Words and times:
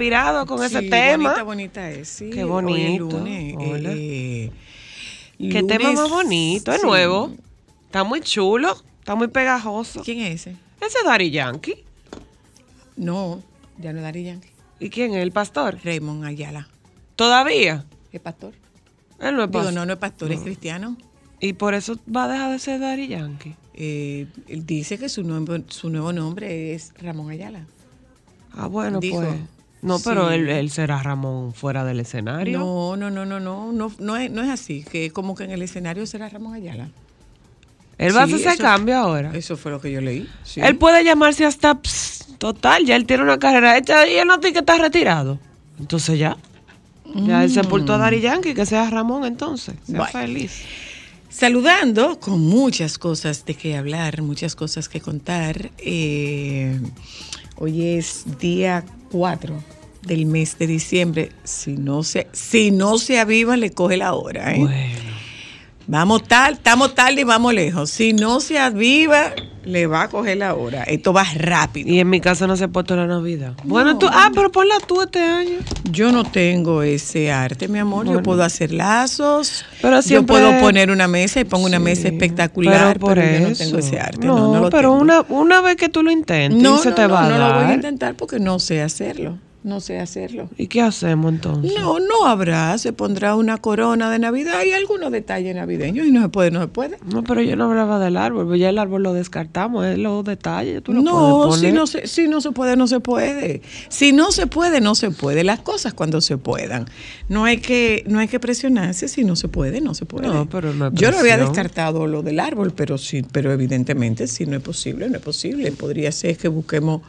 Inspirado 0.00 0.44
con 0.46 0.62
ese 0.62 0.82
tema. 0.82 1.30
Bonita, 1.30 1.42
bonita 1.42 1.90
es, 1.90 2.08
sí. 2.08 2.30
Qué 2.30 2.44
bonito. 2.44 3.04
lunes, 3.18 3.54
Hola. 3.58 3.90
eh, 3.94 4.50
Qué 5.38 5.62
tema 5.62 5.92
más 5.92 6.08
bonito, 6.10 6.70
es 6.72 6.80
sí. 6.82 6.86
nuevo. 6.86 7.32
Está 7.86 8.04
muy 8.04 8.20
chulo, 8.20 8.76
está 8.98 9.14
muy 9.14 9.28
pegajoso. 9.28 10.02
¿Quién 10.04 10.20
es 10.20 10.42
ese? 10.42 10.50
Ese 10.80 10.98
es 10.98 11.04
Daddy 11.04 11.30
Yankee. 11.30 11.84
No, 12.96 13.42
ya 13.78 13.92
no 13.92 13.98
es 13.98 14.04
Daddy 14.04 14.24
Yankee. 14.24 14.50
¿Y 14.80 14.90
quién 14.90 15.12
es 15.14 15.22
el 15.22 15.32
pastor? 15.32 15.78
Raymond 15.82 16.24
Ayala. 16.24 16.68
Todavía. 17.16 17.86
¿Es 18.12 18.20
pastor? 18.20 18.52
Él 19.20 19.34
no 19.34 19.44
es 19.44 19.50
Digo, 19.50 19.60
pastor. 19.64 19.72
no, 19.74 19.86
no 19.86 19.92
es 19.94 19.98
pastor, 19.98 20.32
es 20.32 20.40
cristiano. 20.40 20.96
Y 21.40 21.54
por 21.54 21.74
eso 21.74 21.98
va 22.14 22.24
a 22.24 22.28
dejar 22.28 22.52
de 22.52 22.58
ser 22.58 22.80
Daddy 22.80 23.08
Yankee. 23.08 23.54
Eh, 23.74 24.26
él 24.48 24.66
dice 24.66 24.98
que 24.98 25.08
su, 25.08 25.22
nuevo- 25.22 25.64
su 25.68 25.88
nuevo 25.90 26.12
nombre 26.12 26.74
es 26.74 26.92
Ramón 26.98 27.30
Ayala. 27.30 27.66
Ah, 28.52 28.66
bueno, 28.68 29.00
Dijo. 29.00 29.16
pues. 29.20 29.34
No, 29.86 29.98
pero 30.00 30.28
Sí. 30.28 30.34
él, 30.34 30.48
él 30.48 30.70
será 30.70 31.02
Ramón 31.02 31.52
fuera 31.54 31.84
del 31.84 32.00
escenario. 32.00 32.58
No, 32.58 32.96
no, 32.96 33.10
no, 33.10 33.24
no, 33.24 33.40
no, 33.40 33.72
no, 33.72 33.92
no 33.98 34.16
es, 34.16 34.30
no 34.30 34.42
es 34.42 34.50
así, 34.50 34.82
que 34.84 35.10
como 35.10 35.34
que 35.34 35.44
en 35.44 35.52
el 35.52 35.62
escenario 35.62 36.06
será 36.06 36.28
Ramón 36.28 36.54
Ayala. 36.54 36.88
Él 37.98 38.14
va 38.14 38.24
a 38.24 38.26
Sí, 38.26 38.34
hacer 38.34 38.48
ese 38.48 38.58
cambio 38.58 38.96
ahora. 38.98 39.30
Eso 39.34 39.56
fue 39.56 39.70
lo 39.72 39.80
que 39.80 39.90
yo 39.90 40.00
leí. 40.02 40.28
sí. 40.44 40.60
Él 40.60 40.76
puede 40.76 41.02
llamarse 41.04 41.46
hasta 41.46 41.80
ps, 41.80 42.26
total, 42.38 42.84
ya 42.84 42.94
él 42.96 43.06
tiene 43.06 43.22
una 43.22 43.38
carrera 43.38 43.78
hecha 43.78 44.06
y 44.06 44.16
él 44.16 44.26
no 44.28 44.38
tiene 44.40 44.52
que 44.52 44.58
estar 44.60 44.78
retirado. 44.80 45.38
Entonces 45.78 46.18
ya. 46.18 46.36
Ya 47.14 47.44
él 47.44 47.50
sepultó 47.50 47.94
a 47.94 47.98
Dari 47.98 48.20
Yankee, 48.20 48.52
que 48.52 48.66
sea 48.66 48.90
Ramón 48.90 49.24
entonces. 49.24 49.76
Sea 49.86 50.04
feliz. 50.06 50.62
Saludando 51.30 52.18
con 52.18 52.40
muchas 52.40 52.98
cosas 52.98 53.44
de 53.46 53.54
qué 53.54 53.76
hablar, 53.76 54.22
muchas 54.22 54.54
cosas 54.56 54.88
que 54.88 55.00
contar. 55.00 55.70
Eh, 55.78 56.78
hoy 57.56 57.86
es 57.96 58.24
día 58.38 58.84
4 59.12 59.54
del 60.06 60.26
mes 60.26 60.58
de 60.58 60.66
diciembre. 60.66 61.32
Si 61.44 61.76
no 61.76 62.02
se, 62.02 62.28
si 62.32 62.70
no 62.70 62.98
se 62.98 63.18
aviva, 63.18 63.56
le 63.56 63.70
coge 63.70 63.96
la 63.96 64.14
hora. 64.14 64.54
¿eh? 64.54 64.58
Bueno. 64.60 65.16
Vamos 65.88 66.24
tal, 66.24 66.54
estamos 66.54 66.96
tarde 66.96 67.20
y 67.20 67.24
vamos 67.24 67.54
lejos. 67.54 67.90
Si 67.90 68.12
no 68.12 68.40
se 68.40 68.58
aviva, 68.58 69.32
le 69.64 69.86
va 69.86 70.02
a 70.02 70.08
coger 70.08 70.38
la 70.38 70.54
hora. 70.56 70.82
Esto 70.82 71.12
va 71.12 71.24
rápido. 71.36 71.88
Y 71.88 72.00
en 72.00 72.10
mi 72.10 72.20
casa 72.20 72.48
no 72.48 72.56
se 72.56 72.64
ha 72.64 72.68
puesto 72.68 72.96
la 72.96 73.06
Navidad. 73.06 73.52
Bueno, 73.62 73.96
tú, 73.96 74.08
ah, 74.10 74.32
pero 74.34 74.50
ponla 74.50 74.74
tú 74.84 75.00
este 75.02 75.20
año. 75.20 75.58
Yo 75.88 76.10
no 76.10 76.24
tengo 76.24 76.82
ese 76.82 77.30
arte, 77.30 77.68
mi 77.68 77.78
amor. 77.78 78.06
Yo 78.08 78.20
puedo 78.20 78.42
hacer 78.42 78.72
lazos. 78.72 79.64
Pero 79.80 80.00
yo 80.00 80.26
puedo 80.26 80.58
poner 80.58 80.90
una 80.90 81.06
mesa 81.06 81.38
y 81.38 81.44
pongo 81.44 81.66
una 81.66 81.78
mesa 81.78 82.08
espectacular, 82.08 82.94
pero, 82.94 83.06
por 83.06 83.16
yo 83.18 83.40
no 83.40 83.46
eso. 83.46 83.62
tengo 83.64 83.78
ese 83.78 84.00
arte. 84.00 84.26
No, 84.26 84.36
No, 84.38 84.54
no 84.54 84.60
lo 84.62 84.70
pero 84.70 84.90
tengo. 84.90 85.02
una, 85.02 85.20
una 85.28 85.60
vez 85.60 85.76
que 85.76 85.88
tú 85.88 86.02
lo 86.02 86.10
intentes, 86.10 86.60
no, 86.60 86.78
se 86.78 86.88
no, 86.88 86.94
te 86.96 87.02
no, 87.02 87.10
va 87.10 87.26
a 87.26 87.28
no 87.28 87.38
lo 87.38 87.54
voy 87.60 87.64
a 87.70 87.74
intentar 87.74 88.16
porque 88.16 88.40
no 88.40 88.58
sé 88.58 88.82
hacerlo. 88.82 89.38
No 89.66 89.80
sé 89.80 89.98
hacerlo. 89.98 90.48
¿Y 90.56 90.68
qué 90.68 90.80
hacemos 90.80 91.32
entonces? 91.32 91.72
No, 91.76 91.98
no 91.98 92.26
habrá. 92.26 92.78
Se 92.78 92.92
pondrá 92.92 93.34
una 93.34 93.58
corona 93.58 94.08
de 94.12 94.20
Navidad 94.20 94.62
y 94.64 94.70
algunos 94.70 95.10
detalles 95.10 95.56
navideños 95.56 96.06
y 96.06 96.12
no 96.12 96.22
se 96.22 96.28
puede, 96.28 96.52
no 96.52 96.60
se 96.60 96.68
puede. 96.68 96.98
No, 97.04 97.24
pero 97.24 97.42
yo 97.42 97.56
no 97.56 97.64
hablaba 97.64 97.98
del 97.98 98.16
árbol, 98.16 98.46
pues 98.46 98.60
ya 98.60 98.68
el 98.68 98.78
árbol 98.78 99.02
lo 99.02 99.12
descartamos, 99.12 99.84
es 99.84 99.98
los 99.98 100.24
detalles, 100.24 100.84
tú 100.84 100.92
lo 100.92 101.02
No, 101.02 101.46
puedes 101.48 101.62
si 101.62 101.72
no, 101.72 101.88
se, 101.88 102.06
si 102.06 102.28
no 102.28 102.40
se 102.40 102.52
puede, 102.52 102.76
no 102.76 102.86
se 102.86 103.00
puede. 103.00 103.60
Si 103.88 104.12
no 104.12 104.30
se 104.30 104.46
puede, 104.46 104.80
no 104.80 104.94
se 104.94 105.10
puede. 105.10 105.42
Las 105.42 105.58
cosas 105.58 105.94
cuando 105.94 106.20
se 106.20 106.38
puedan. 106.38 106.86
No 107.28 107.44
hay 107.44 107.56
que, 107.56 108.04
no 108.06 108.20
hay 108.20 108.28
que 108.28 108.38
presionarse. 108.38 109.08
Si 109.08 109.24
no 109.24 109.34
se 109.34 109.48
puede, 109.48 109.80
no 109.80 109.94
se 109.94 110.06
puede. 110.06 110.28
No, 110.28 110.48
pero 110.48 110.74
no 110.74 110.86
es 110.86 110.94
Yo 110.94 111.10
no 111.10 111.18
había 111.18 111.38
descartado 111.38 112.06
lo 112.06 112.22
del 112.22 112.38
árbol, 112.38 112.72
pero 112.72 112.98
sí, 112.98 113.24
pero 113.32 113.50
evidentemente 113.50 114.28
si 114.28 114.46
no 114.46 114.56
es 114.56 114.62
posible, 114.62 115.10
no 115.10 115.16
es 115.16 115.22
posible. 115.22 115.72
Podría 115.72 116.12
ser 116.12 116.36
que 116.36 116.46
busquemos 116.46 117.02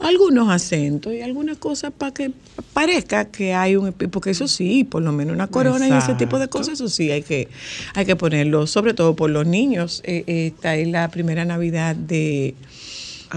algunos 0.00 0.50
acentos 0.50 1.12
y 1.12 1.20
algunas 1.20 1.58
cosas 1.58 1.92
para 1.96 2.12
que 2.12 2.32
parezca 2.72 3.26
que 3.26 3.54
hay 3.54 3.76
un 3.76 3.92
porque 3.92 4.30
eso 4.30 4.48
sí, 4.48 4.84
por 4.84 5.02
lo 5.02 5.12
menos 5.12 5.34
una 5.34 5.46
corona 5.46 5.88
y 5.88 5.92
ese 5.92 6.14
tipo 6.14 6.38
de 6.38 6.48
cosas, 6.48 6.74
eso 6.74 6.88
sí 6.88 7.10
hay 7.10 7.22
que 7.22 7.48
hay 7.94 8.06
que 8.06 8.16
ponerlo, 8.16 8.66
sobre 8.66 8.94
todo 8.94 9.14
por 9.14 9.30
los 9.30 9.46
niños. 9.46 10.02
Eh, 10.04 10.24
eh, 10.26 10.52
esta 10.54 10.76
es 10.76 10.88
la 10.88 11.08
primera 11.08 11.44
Navidad 11.44 11.94
de 11.94 12.54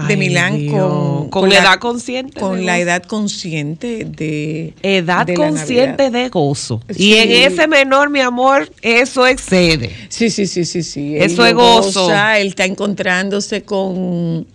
de 0.08 0.16
Milán 0.16 0.58
Dios. 0.58 0.72
con, 0.74 1.28
Con 1.30 1.48
la- 1.48 1.58
edad 1.58 1.78
consciente 1.78 2.40
Con 2.40 2.66
la 2.66 2.78
edad 2.78 3.02
consciente 3.04 4.04
de. 4.04 4.74
Edad 4.82 5.26
de 5.26 5.34
consciente 5.34 6.10
de 6.10 6.28
gozo. 6.28 6.80
Sí. 6.90 7.04
Y 7.04 7.14
en 7.14 7.30
ese 7.52 7.66
menor, 7.68 8.10
mi 8.10 8.20
amor, 8.20 8.70
eso 8.82 9.26
excede. 9.26 9.90
Sí, 10.08 10.30
sí, 10.30 10.46
sí, 10.46 10.64
sí, 10.64 10.82
sí. 10.82 11.16
Eso 11.16 11.46
es 11.46 11.54
gozo. 11.54 12.02
goza, 12.06 12.38
él 12.38 12.48
está 12.48 12.64
encontrándose 12.64 13.62
con. 13.62 14.46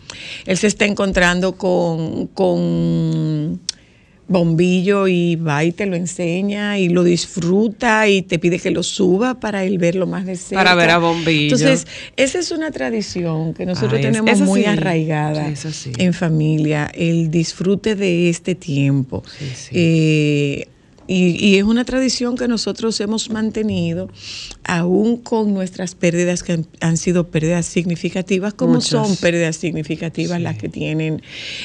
Él 0.45 0.57
se 0.57 0.67
está 0.67 0.85
encontrando 0.85 1.55
con. 1.55 2.27
con 2.27 3.59
bombillo 4.29 5.07
y 5.07 5.35
va 5.35 5.63
y 5.63 5.71
te 5.71 5.85
lo 5.87 5.95
enseña 5.95 6.77
y 6.77 6.87
lo 6.87 7.03
disfruta 7.03 8.07
y 8.07 8.21
te 8.21 8.39
pide 8.39 8.59
que 8.59 8.69
lo 8.71 8.83
suba 8.83 9.39
para 9.39 9.63
él 9.65 9.77
verlo 9.79 10.07
más 10.07 10.25
de 10.25 10.35
cerca. 10.37 10.63
Para 10.63 10.75
ver 10.75 10.91
a 10.91 10.99
Bombillo. 10.99 11.55
Entonces, 11.55 11.87
esa 12.15 12.39
es 12.39 12.51
una 12.51 12.71
tradición 12.71 13.53
que 13.53 13.65
nosotros 13.65 13.95
Ay, 13.95 14.01
tenemos 14.03 14.39
muy 14.41 14.61
sí. 14.61 14.67
arraigada 14.67 15.47
Sí, 15.47 15.53
esa 15.53 15.73
sí. 15.73 15.91
en 15.97 16.13
familia, 16.13 16.89
el 16.93 17.31
disfrute 17.31 17.95
de 17.95 18.29
este 18.29 18.55
tiempo. 18.55 19.23
Sí, 19.37 19.45
sí. 19.55 19.69
Eh, 19.73 20.67
Y, 21.11 21.43
y 21.43 21.57
es 21.57 21.63
una 21.63 21.85
tradición 21.85 22.37
que 22.37 22.47
nosotros 22.47 23.01
hemos 23.01 23.31
mantenido, 23.31 24.11
aún 24.63 25.17
con 25.17 25.55
nuestras 25.55 25.95
pérdidas 25.95 26.43
que 26.43 26.51
han, 26.51 26.67
han 26.81 26.97
sido 26.97 27.31
pérdidas 27.31 27.65
significativas, 27.65 28.53
como 28.53 28.73
Muchas. 28.73 28.89
son 28.89 29.15
pérdidas 29.15 29.55
significativas 29.55 30.39
las 30.39 30.59
que 30.59 30.69
tienen 30.69 31.23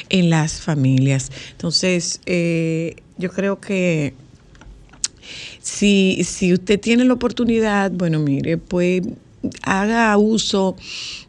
en 0.09 0.29
las 0.31 0.61
familias. 0.61 1.31
Entonces, 1.51 2.21
eh, 2.25 2.95
yo 3.19 3.31
creo 3.31 3.61
que 3.61 4.15
si, 5.61 6.23
si 6.23 6.51
usted 6.51 6.79
tiene 6.79 7.05
la 7.05 7.13
oportunidad, 7.13 7.91
bueno, 7.91 8.17
mire, 8.17 8.57
pues 8.57 9.03
haga 9.63 10.17
uso 10.17 10.75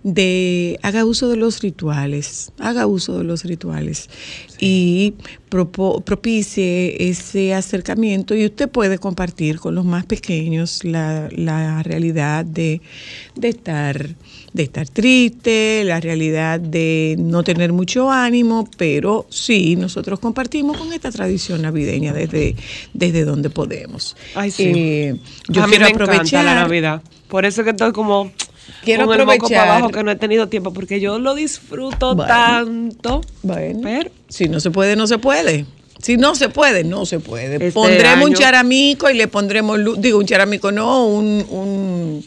de 0.02 0.78
haga 0.82 1.04
uso 1.04 1.28
de 1.28 1.36
los 1.36 1.60
rituales, 1.60 2.52
haga 2.58 2.86
uso 2.86 3.18
de 3.18 3.24
los 3.24 3.44
rituales 3.44 4.08
y 4.60 5.14
propicie 5.48 7.08
ese 7.08 7.54
acercamiento 7.54 8.34
y 8.34 8.46
usted 8.46 8.68
puede 8.68 8.98
compartir 8.98 9.58
con 9.58 9.74
los 9.74 9.84
más 9.84 10.06
pequeños 10.06 10.84
la, 10.84 11.28
la 11.32 11.82
realidad 11.82 12.44
de, 12.44 12.80
de 13.34 13.48
estar 13.48 14.14
de 14.56 14.62
estar 14.64 14.88
triste, 14.88 15.82
la 15.84 16.00
realidad 16.00 16.58
de 16.58 17.14
no 17.18 17.44
tener 17.44 17.72
mucho 17.72 18.10
ánimo, 18.10 18.68
pero 18.76 19.26
sí, 19.30 19.76
nosotros 19.76 20.18
compartimos 20.18 20.76
con 20.78 20.92
esta 20.92 21.10
tradición 21.12 21.62
navideña 21.62 22.12
desde, 22.12 22.56
desde 22.92 23.24
donde 23.24 23.50
podemos. 23.50 24.16
Ay, 24.34 24.50
sí. 24.50 24.72
Eh, 24.74 25.16
yo 25.48 25.62
a 25.62 25.66
mí 25.66 25.76
quiero 25.76 25.86
me 25.86 25.92
aprovechar 25.92 26.44
la 26.44 26.54
Navidad. 26.54 27.02
Por 27.28 27.44
eso 27.44 27.62
que 27.64 27.70
estoy 27.70 27.92
como 27.92 28.32
Quiero 28.84 29.06
con 29.06 29.20
el 29.20 29.26
moco 29.26 29.32
aprovechar- 29.46 29.58
para 29.60 29.76
abajo 29.76 29.90
que 29.92 30.02
no 30.02 30.10
he 30.10 30.16
tenido 30.16 30.48
tiempo 30.48 30.72
porque 30.72 31.00
yo 31.00 31.18
lo 31.18 31.34
disfruto 31.34 32.14
Bueno. 32.16 32.32
tanto. 32.32 33.20
Bueno, 33.42 33.80
Pero 33.82 34.10
si 34.28 34.48
no 34.48 34.58
se 34.60 34.70
puede, 34.70 34.96
no 34.96 35.06
se 35.06 35.18
puede. 35.18 35.66
Si 36.02 36.16
no 36.16 36.34
se 36.34 36.48
puede, 36.50 36.84
no 36.84 37.06
se 37.06 37.20
puede. 37.20 37.54
Este 37.54 37.72
pondremos 37.72 38.28
un 38.28 38.34
charamico 38.34 39.08
y 39.10 39.14
le 39.14 39.28
pondremos, 39.28 39.78
lu- 39.78 39.96
digo, 39.96 40.18
un 40.18 40.26
charamico 40.26 40.70
no, 40.70 41.06
un, 41.06 41.44
un- 41.50 42.24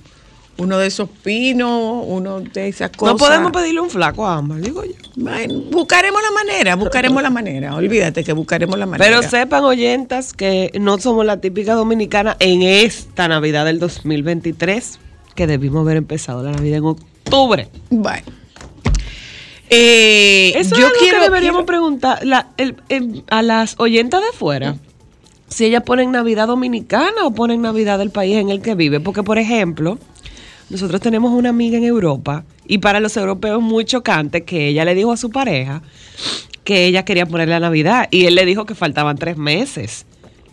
uno 0.59 0.77
de 0.77 0.88
esos 0.88 1.09
pinos, 1.09 2.03
uno 2.06 2.41
de 2.41 2.67
esas 2.67 2.91
cosas. 2.91 3.13
no 3.13 3.17
podemos 3.17 3.51
pedirle 3.51 3.79
un 3.81 3.89
flaco 3.89 4.25
a 4.27 4.35
Ámbar, 4.35 4.61
digo 4.61 4.83
yo. 4.83 4.91
Bueno, 5.15 5.53
buscaremos 5.71 6.21
la 6.21 6.31
manera, 6.31 6.75
buscaremos 6.75 7.23
la 7.23 7.29
manera. 7.29 7.75
Olvídate 7.75 8.23
que 8.23 8.33
buscaremos 8.33 8.77
la 8.77 8.85
manera. 8.85 9.09
Pero 9.09 9.27
sepan, 9.27 9.63
oyentas, 9.63 10.33
que 10.33 10.71
no 10.79 10.97
somos 11.00 11.25
la 11.25 11.41
típica 11.41 11.73
dominicana 11.73 12.38
en 12.39 12.61
esta 12.61 13.27
Navidad 13.27 13.65
del 13.65 13.79
2023, 13.79 15.00
que 15.35 15.47
debimos 15.47 15.81
haber 15.81 15.97
empezado 15.97 16.44
la 16.44 16.51
Navidad 16.51 16.77
en 16.79 16.85
octubre. 16.85 17.69
Bueno. 17.89 18.23
Eh, 19.69 20.53
Eso 20.56 20.71
yo 20.75 20.77
es 20.81 20.85
algo 20.88 21.00
quiero, 21.00 21.17
que 21.19 21.23
deberíamos 21.25 21.59
quiero- 21.59 21.65
preguntar 21.67 22.25
la- 22.25 22.47
el- 22.57 22.75
el- 22.89 23.23
a 23.29 23.41
las 23.41 23.75
oyentas 23.77 24.21
de 24.21 24.35
fuera. 24.38 24.75
Si 25.47 25.65
ellas 25.65 25.83
ponen 25.83 26.11
Navidad 26.11 26.47
dominicana 26.47 27.23
o 27.25 27.31
ponen 27.31 27.61
Navidad 27.61 28.00
del 28.00 28.09
país 28.11 28.38
en 28.38 28.50
el 28.50 28.61
que 28.61 28.75
vive. 28.75 29.00
Porque, 29.00 29.23
por 29.23 29.38
ejemplo, 29.38 29.97
nosotros 30.69 31.01
tenemos 31.01 31.31
una 31.31 31.50
amiga 31.50 31.77
en 31.77 31.83
Europa 31.83 32.44
y 32.68 32.77
para 32.77 33.00
los 33.00 33.16
europeos 33.18 33.57
es 33.60 33.63
muy 33.63 33.86
chocante 33.86 34.44
que 34.44 34.68
ella 34.68 34.86
le 34.86 34.95
dijo 34.95 35.12
a 35.12 35.18
su 35.18 35.30
pareja 35.30 35.81
que 36.63 36.86
ella 36.86 37.04
quería 37.04 37.25
poner 37.25 37.50
la 37.50 37.60
Navidad 37.60 38.07
y 38.12 38.25
él 38.25 38.36
le 38.36 38.45
dijo 38.45 38.66
que 38.66 38.75
faltaban 38.75 39.18
tres 39.18 39.38
meses. 39.38 40.06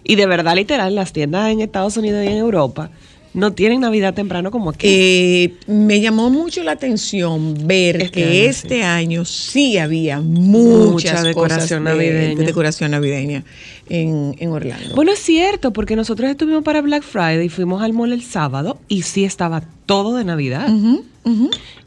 Y 0.03 0.15
de 0.15 0.27
verdad, 0.27 0.55
literal, 0.55 0.95
las 0.95 1.13
tiendas 1.13 1.51
en 1.51 1.61
Estados 1.61 1.97
Unidos 1.97 2.25
y 2.25 2.29
en 2.29 2.39
Europa 2.39 2.91
no 3.35 3.53
tienen 3.53 3.81
Navidad 3.81 4.15
temprano 4.15 4.51
como 4.51 4.71
aquí. 4.71 4.87
Eh, 4.89 5.53
me 5.67 6.01
llamó 6.01 6.31
mucho 6.31 6.63
la 6.63 6.73
atención 6.73 7.67
ver 7.67 7.97
Este 8.01 8.11
que 8.13 8.25
año, 8.25 8.33
este 8.51 8.83
año 8.83 9.25
sí 9.27 9.77
había 9.77 10.21
muchas 10.21 11.21
Mucha 11.21 11.23
decoración 11.23 11.83
cosas 11.85 11.99
de- 11.99 12.07
navideña. 12.11 12.39
de 12.41 12.47
decoración 12.47 12.91
navideña 12.93 13.45
en, 13.89 14.35
en 14.39 14.51
Orlando. 14.51 14.95
Bueno, 14.95 15.13
es 15.13 15.19
cierto, 15.21 15.73
porque 15.73 15.97
nosotros 15.97 16.31
estuvimos 16.31 16.63
para 16.63 16.81
Black 16.81 17.03
Friday 17.03 17.47
y 17.47 17.49
fuimos 17.49 17.83
al 17.83 17.93
mall 17.93 18.13
el 18.13 18.23
sábado 18.23 18.79
y 18.89 19.03
sí 19.03 19.25
estaba 19.25 19.63
todo 19.87 20.17
de 20.17 20.25
Navidad. 20.25 20.69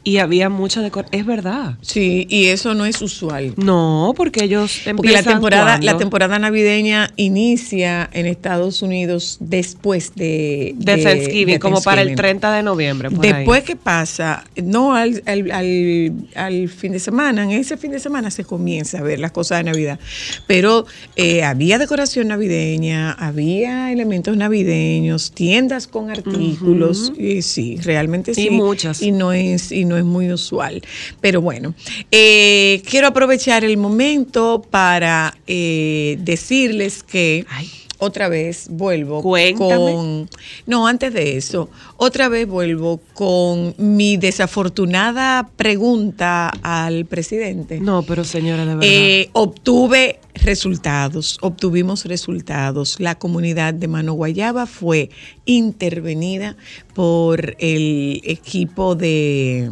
Y 0.02 0.16
había 0.18 0.48
mucha 0.48 0.80
decoración. 0.82 1.18
Es 1.20 1.26
verdad. 1.26 1.76
Sí, 1.82 2.26
y 2.30 2.46
eso 2.46 2.74
no 2.74 2.84
es 2.86 3.00
usual. 3.02 3.52
No, 3.56 4.12
porque 4.16 4.44
ellos 4.44 4.86
empiezan 4.86 4.96
Porque 4.96 5.12
la 5.12 5.22
temporada, 5.22 5.78
la 5.82 5.96
temporada 5.98 6.38
navideña 6.38 7.10
inicia 7.16 8.08
en 8.12 8.24
Estados 8.26 8.80
Unidos 8.82 9.36
después 9.40 10.14
de, 10.14 10.74
de, 10.76 10.96
Thanksgiving, 10.98 11.54
de 11.54 11.58
como 11.58 11.82
para 11.82 12.00
el 12.02 12.08
Thanksgiving. 12.08 12.40
30 12.40 12.52
de 12.56 12.62
noviembre. 12.62 13.10
por 13.10 13.24
ahí. 13.24 13.32
Después 13.32 13.62
que 13.64 13.76
pasa, 13.76 14.44
no 14.62 14.94
al, 14.94 15.22
al, 15.26 15.50
al- 15.50 16.12
al 16.34 16.68
fin 16.70 16.92
de 16.92 16.98
semana, 16.98 17.44
en 17.44 17.50
ese 17.52 17.76
fin 17.76 17.90
de 17.92 17.98
semana 18.00 18.30
se 18.30 18.44
comienza 18.44 18.98
a 18.98 19.02
ver 19.02 19.20
las 19.20 19.32
cosas 19.32 19.58
de 19.58 19.64
Navidad. 19.64 19.98
Pero 20.46 20.86
eh, 21.16 21.44
había 21.44 21.78
decoración 21.78 21.89
navideña, 22.24 23.12
había 23.12 23.92
elementos 23.92 24.36
navideños, 24.36 25.32
tiendas 25.32 25.86
con 25.86 26.10
artículos, 26.10 27.12
y 27.18 27.42
sí, 27.42 27.76
realmente 27.82 28.32
Y 28.32 28.34
sí. 28.34 28.50
muchas. 28.50 29.02
Y 29.02 29.12
no 29.12 29.32
es, 29.32 29.72
y 29.72 29.84
no 29.84 29.96
es 29.96 30.04
muy 30.04 30.32
usual. 30.32 30.82
Pero 31.20 31.40
bueno, 31.40 31.74
eh, 32.10 32.82
quiero 32.88 33.08
aprovechar 33.08 33.64
el 33.64 33.76
momento 33.76 34.62
para 34.70 35.36
eh, 35.46 36.16
decirles 36.20 37.02
que 37.02 37.44
Ay. 37.48 37.68
Otra 38.00 38.28
vez 38.28 38.66
vuelvo 38.70 39.22
Cuéntame. 39.22 39.92
con 39.92 40.28
no, 40.66 40.86
antes 40.86 41.12
de 41.12 41.36
eso, 41.36 41.68
otra 41.96 42.28
vez 42.28 42.48
vuelvo 42.48 43.00
con 43.14 43.74
mi 43.78 44.16
desafortunada 44.16 45.50
pregunta 45.56 46.48
al 46.62 47.04
presidente. 47.06 47.78
No, 47.80 48.02
pero 48.02 48.24
señora, 48.24 48.64
de 48.64 48.74
verdad. 48.74 48.82
Eh, 48.90 49.28
obtuve 49.32 50.18
resultados, 50.34 51.38
obtuvimos 51.42 52.06
resultados. 52.06 52.98
La 52.98 53.16
comunidad 53.16 53.74
de 53.74 53.86
Mano 53.86 54.14
Guayaba 54.14 54.66
fue 54.66 55.10
intervenida 55.44 56.56
por 56.94 57.54
el 57.58 58.22
equipo 58.24 58.94
de 58.94 59.70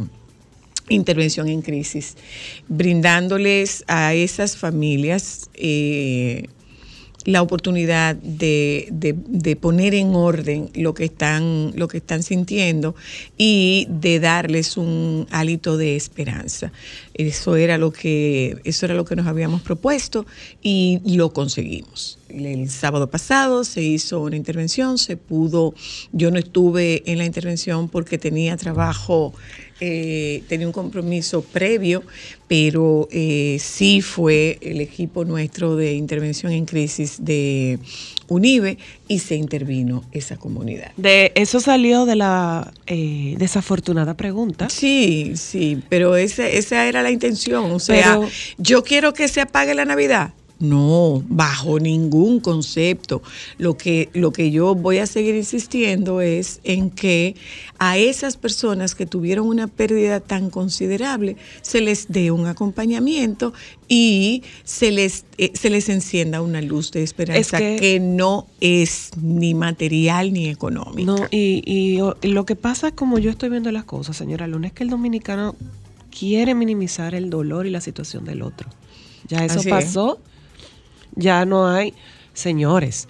intervención 0.89 1.47
en 1.47 1.61
crisis, 1.61 2.15
brindándoles 2.67 3.83
a 3.87 4.13
esas 4.13 4.57
familias 4.57 5.49
eh, 5.53 6.47
la 7.25 7.41
oportunidad 7.41 8.15
de, 8.15 8.87
de- 8.91 9.55
poner 9.55 9.93
en 9.93 10.15
orden 10.15 10.69
lo 10.73 10.93
que 10.93 11.03
están 11.05 11.73
lo 11.75 11.87
que 11.87 11.97
están 11.97 12.23
sintiendo 12.23 12.95
y 13.37 13.87
de 13.89 14.19
darles 14.19 14.77
un 14.77 15.27
hálito 15.29 15.75
de 15.77 15.95
esperanza. 15.95 16.71
Eso 17.13 17.57
era 17.57 17.77
lo 17.77 17.91
que 17.91 18.57
eso 18.63 18.85
era 18.85 18.95
lo 18.95 19.03
que 19.03 19.15
nos 19.17 19.27
habíamos 19.27 19.61
propuesto 19.61 20.25
y 20.61 21.01
lo 21.05 21.33
conseguimos. 21.33 22.19
El 22.29 22.69
sábado 22.69 23.09
pasado 23.09 23.63
se 23.63 23.81
hizo 23.81 24.21
una 24.21 24.37
intervención 24.37 24.97
se 24.97 25.17
pudo 25.17 25.73
yo 26.11 26.31
no 26.31 26.39
estuve 26.39 27.03
en 27.11 27.17
la 27.17 27.25
intervención 27.25 27.89
porque 27.89 28.17
tenía 28.17 28.55
trabajo 28.55 29.33
eh, 29.79 30.43
tenía 30.47 30.67
un 30.67 30.73
compromiso 30.73 31.41
previo, 31.41 32.03
pero 32.47 33.07
eh, 33.11 33.57
sí 33.59 34.01
fue 34.01 34.57
el 34.61 34.81
equipo 34.81 35.25
nuestro 35.25 35.75
de 35.75 35.93
intervención 35.93 36.51
en 36.51 36.65
crisis 36.65 37.17
de 37.23 37.79
UNIBE 38.27 38.77
y 39.07 39.19
se 39.19 39.35
intervino 39.35 40.03
esa 40.11 40.37
comunidad. 40.37 40.91
de 40.97 41.31
eso 41.35 41.59
salió 41.59 42.05
de 42.05 42.15
la 42.15 42.71
eh, 42.87 43.35
desafortunada 43.37 44.15
pregunta. 44.15 44.69
Sí, 44.69 45.33
sí, 45.35 45.81
pero 45.89 46.15
esa, 46.15 46.47
esa 46.47 46.87
era 46.87 47.01
la 47.01 47.11
intención. 47.11 47.71
O 47.71 47.79
sea, 47.79 48.17
Pero- 48.19 48.29
yo 48.57 48.83
quiero 48.83 49.13
que 49.13 49.27
se 49.27 49.41
apague 49.41 49.73
la 49.73 49.85
Navidad. 49.85 50.33
No, 50.59 51.23
bajo 51.29 51.79
ningún 51.79 52.41
concepto. 52.41 53.21
Lo 53.57 53.77
que, 53.77 54.09
lo 54.13 54.33
que 54.33 54.51
yo 54.51 54.75
voy 54.75 54.97
a 54.97 55.07
seguir 55.07 55.35
insistiendo 55.35 56.19
es 56.19 56.59
en 56.65 56.89
que 56.89 57.35
a 57.77 57.97
esas 57.97 58.35
personas 58.35 58.93
que 58.93 59.05
tuvieron 59.05 59.47
una 59.47 59.67
pérdida 59.67 60.19
tan 60.19 60.49
considerable 60.49 61.37
se 61.61 61.79
les 61.79 62.07
dé 62.09 62.31
un 62.31 62.45
acompañamiento 62.45 63.53
y 63.87 64.43
se 64.65 64.91
les, 64.91 65.23
eh, 65.37 65.51
se 65.53 65.69
les 65.69 65.87
encienda 65.87 66.41
una 66.41 66.61
luz 66.61 66.91
de 66.91 67.03
esperanza 67.03 67.57
Es 67.57 67.63
que- 67.63 67.77
que 67.79 67.99
no 68.01 68.45
es 68.59 69.11
ni 69.21 69.53
material 69.53 70.33
ni 70.33 70.49
económica. 70.49 71.09
No, 71.09 71.25
y, 71.31 71.63
y, 71.65 72.27
lo 72.27 72.45
que 72.45 72.55
pasa, 72.57 72.91
como 72.91 73.17
yo 73.17 73.29
estoy 73.31 73.49
viendo 73.49 73.71
las 73.71 73.85
cosas, 73.85 74.17
señora 74.17 74.45
Luna, 74.45 74.67
es 74.67 74.73
que 74.73 74.83
el 74.83 74.89
dominicano 74.89 75.55
quiere 76.17 76.53
minimizar 76.53 77.15
el 77.15 77.29
dolor 77.29 77.65
y 77.65 77.69
la 77.69 77.81
situación 77.81 78.25
del 78.25 78.41
otro. 78.41 78.69
Ya 79.27 79.45
eso 79.45 79.59
Así 79.59 79.69
es. 79.69 79.75
Ya 81.19 81.45
no 81.45 81.67
hay, 81.67 81.93
señores, 82.33 83.07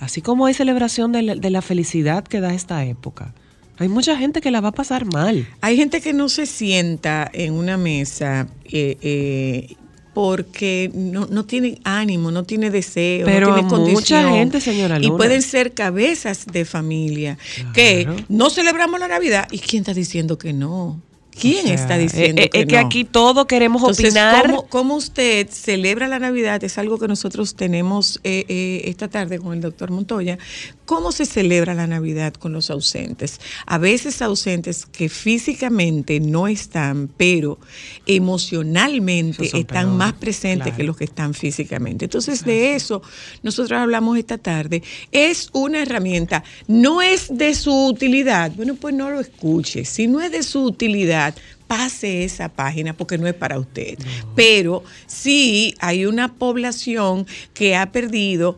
así 0.00 0.20
como 0.20 0.46
hay 0.46 0.54
celebración 0.54 1.12
de 1.12 1.22
la, 1.22 1.34
de 1.36 1.50
la 1.50 1.62
felicidad 1.62 2.24
que 2.24 2.40
da 2.40 2.52
esta 2.52 2.84
época, 2.84 3.34
hay 3.78 3.88
mucha 3.88 4.16
gente 4.16 4.40
que 4.40 4.50
la 4.50 4.60
va 4.60 4.68
a 4.68 4.72
pasar 4.72 5.04
mal. 5.12 5.48
Hay 5.60 5.76
gente 5.76 6.00
que 6.00 6.12
no 6.12 6.28
se 6.28 6.46
sienta 6.46 7.28
en 7.32 7.54
una 7.54 7.76
mesa 7.76 8.46
eh, 8.66 8.96
eh, 9.02 9.74
porque 10.14 10.92
no, 10.94 11.26
no 11.26 11.44
tiene 11.44 11.80
ánimo, 11.82 12.30
no 12.30 12.44
tiene 12.44 12.70
deseo, 12.70 13.26
Pero 13.26 13.48
no 13.48 13.54
tiene 13.54 13.68
condición. 13.68 13.94
mucha 13.94 14.30
gente, 14.30 14.60
señora 14.60 14.98
Y 15.00 15.06
Luna. 15.06 15.16
pueden 15.16 15.42
ser 15.42 15.72
cabezas 15.74 16.46
de 16.46 16.64
familia 16.64 17.36
que 17.72 18.06
no 18.28 18.48
celebramos 18.48 19.00
la 19.00 19.08
Navidad. 19.08 19.48
¿Y 19.50 19.58
quién 19.58 19.80
está 19.80 19.92
diciendo 19.92 20.38
que 20.38 20.52
no? 20.52 21.00
¿Quién 21.38 21.64
O 21.64 21.68
sea, 21.68 21.74
está 21.74 21.98
diciendo 21.98 22.42
eh, 22.42 22.44
eh, 22.46 22.50
que 22.50 22.60
es 22.60 22.66
que 22.66 22.80
no? 22.80 22.86
aquí 22.86 23.04
todos 23.04 23.46
queremos 23.46 23.82
Entonces, 23.82 24.06
opinar. 24.06 24.46
¿cómo, 24.46 24.66
cómo 24.68 24.94
usted 24.96 25.48
celebra 25.50 26.08
la 26.08 26.18
Navidad? 26.18 26.62
Es 26.64 26.78
algo 26.78 26.98
que 26.98 27.08
nosotros 27.08 27.54
tenemos 27.56 28.20
eh, 28.24 28.44
eh, 28.48 28.82
esta 28.86 29.08
tarde 29.08 29.38
con 29.38 29.52
el 29.52 29.60
doctor 29.60 29.90
Montoya. 29.90 30.38
¿Cómo 30.86 31.12
se 31.12 31.24
celebra 31.24 31.74
la 31.74 31.86
Navidad 31.86 32.34
con 32.34 32.52
los 32.52 32.70
ausentes? 32.70 33.40
A 33.66 33.78
veces 33.78 34.20
ausentes 34.20 34.86
que 34.86 35.08
físicamente 35.08 36.20
no 36.20 36.46
están, 36.46 37.08
pero 37.16 37.58
emocionalmente 38.06 39.50
están 39.56 39.96
más 39.96 40.12
presentes 40.14 40.64
claro. 40.68 40.76
que 40.76 40.84
los 40.84 40.96
que 40.96 41.04
están 41.04 41.32
físicamente. 41.34 42.04
Entonces, 42.04 42.44
de 42.44 42.74
eso 42.74 43.02
nosotros 43.42 43.80
hablamos 43.80 44.18
esta 44.18 44.38
tarde. 44.38 44.82
Es 45.10 45.48
una 45.52 45.80
herramienta, 45.80 46.44
no 46.66 47.00
es 47.00 47.28
de 47.36 47.54
su 47.54 47.86
utilidad. 47.86 48.52
Bueno, 48.52 48.74
pues 48.74 48.94
no 48.94 49.10
lo 49.10 49.20
escuche. 49.20 49.84
Si 49.84 50.06
no 50.06 50.20
es 50.20 50.32
de 50.32 50.42
su 50.42 50.64
utilidad, 50.64 51.34
pase 51.66 52.24
esa 52.24 52.48
página 52.48 52.94
porque 52.94 53.18
no 53.18 53.26
es 53.26 53.34
para 53.34 53.58
usted. 53.58 53.98
Pero 54.34 54.84
sí 55.06 55.74
hay 55.80 56.06
una 56.06 56.34
población 56.34 57.26
que 57.52 57.76
ha 57.76 57.90
perdido 57.90 58.56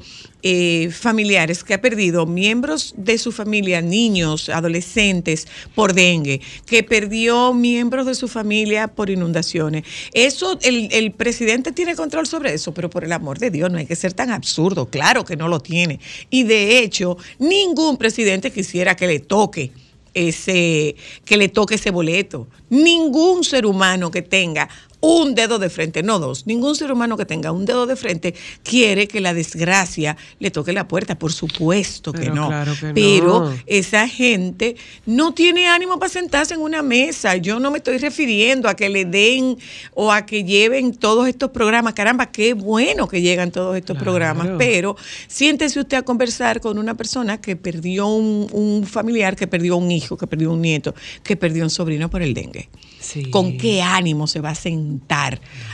eh, 0.49 0.93
familiares, 0.93 1.65
que 1.65 1.75
ha 1.75 1.81
perdido 1.81 2.25
miembros 2.25 2.95
de 2.97 3.19
su 3.19 3.33
familia, 3.33 3.81
niños, 3.81 4.49
adolescentes, 4.49 5.49
por 5.75 5.93
dengue, 5.93 6.41
que 6.67 6.85
perdió 6.85 7.53
miembros 7.53 8.07
de 8.07 8.15
su 8.15 8.29
familia 8.29 8.87
por 8.87 9.11
inundaciones. 9.11 9.83
Eso, 10.13 10.57
el, 10.63 10.89
el 10.93 11.11
presidente 11.11 11.73
tiene 11.73 11.97
control 11.97 12.29
sobre 12.29 12.55
eso, 12.55 12.73
pero 12.73 12.89
por 12.89 13.03
el 13.03 13.11
amor 13.11 13.41
de 13.41 13.51
Dios, 13.51 13.73
no 13.73 13.79
hay 13.79 13.87
que 13.87 13.97
ser 13.97 14.13
tan 14.13 14.31
absurdo. 14.31 14.87
Claro 14.87 15.25
que 15.25 15.35
no 15.35 15.49
lo 15.49 15.59
tiene. 15.59 15.99
Y 16.31 16.45
de 16.45 16.79
hecho, 16.79 17.17
ningún 17.41 17.97
presidente 17.97 18.53
quisiera 18.53 18.95
que 18.95 19.09
le 19.09 19.19
toque 19.19 19.73
ese, 20.15 20.95
que 21.25 21.37
le 21.37 21.49
toque 21.49 21.75
ese 21.75 21.91
boleto. 21.91 22.47
Ningún 22.71 23.43
ser 23.43 23.67
humano 23.67 24.13
que 24.13 24.23
tenga 24.23 24.69
un 25.07 25.35
dedo 25.35 25.59
de 25.59 25.71
frente, 25.71 26.03
no 26.03 26.19
dos, 26.19 26.47
ningún 26.47 26.75
ser 26.75 26.91
humano 26.91 27.17
que 27.17 27.25
tenga 27.25 27.53
un 27.53 27.65
dedo 27.65 27.87
de 27.87 27.95
frente 27.97 28.35
quiere 28.65 29.07
que 29.07 29.21
la 29.21 29.35
desgracia 29.35 30.17
le 30.41 30.51
toque 30.51 30.73
la 30.73 30.89
puerta, 30.89 31.17
por 31.19 31.33
supuesto 31.33 32.13
que 32.13 32.21
Pero 32.23 32.35
no. 32.35 32.49
claro 32.49 32.73
que 32.81 32.93
Pero 32.93 33.41
no. 33.45 33.55
esa 33.67 34.09
gente 34.09 34.75
no 35.07 35.33
tiene 35.33 35.69
ánimo 35.69 35.99
para 35.99 36.11
sentarse 36.13 36.55
en 36.55 36.61
una 36.61 36.83
mesa. 36.83 37.37
Yo 37.37 37.61
no 37.61 37.71
me 37.71 37.79
estoy 37.79 37.99
refiriendo 37.99 38.69
a 38.69 38.75
que 38.75 38.89
le 38.89 39.05
den 39.05 39.57
o 39.95 40.11
a 40.11 40.27
que 40.27 40.43
lleven 40.45 40.93
todos 40.95 41.29
estos 41.29 41.51
programas. 41.51 41.95
Caramba, 41.95 42.27
qué 42.33 42.55
bueno 42.55 43.07
que 43.07 43.21
llegan 43.23 43.51
todos 43.53 43.77
estos 43.77 43.97
Claro. 43.97 44.05
programas, 44.05 44.49
pero 44.59 44.97
siéntese 45.29 45.79
usted 45.81 45.99
a 45.99 46.03
conversar 46.03 46.61
con 46.61 46.79
una 46.79 46.95
persona 46.95 47.41
que 47.41 47.55
perdió 47.57 48.07
un, 48.09 48.49
un 48.53 48.85
familiar, 48.87 49.37
que 49.37 49.47
perdió 49.47 49.77
un 49.77 49.91
hijo, 49.91 50.17
que 50.17 50.27
perdió 50.27 50.51
un 50.53 50.61
nieto, 50.61 50.95
que 51.23 51.37
perdió 51.37 51.63
un 51.65 51.71
sobrino 51.71 52.11
por 52.11 52.23
el 52.23 52.35
dengue. 52.35 52.69
Sí. 53.01 53.31
¿Con 53.31 53.57
qué 53.57 53.83
ánimo 53.83 54.27
se 54.27 54.41
va 54.41 54.51
a 54.51 54.55
sentar 54.55 54.96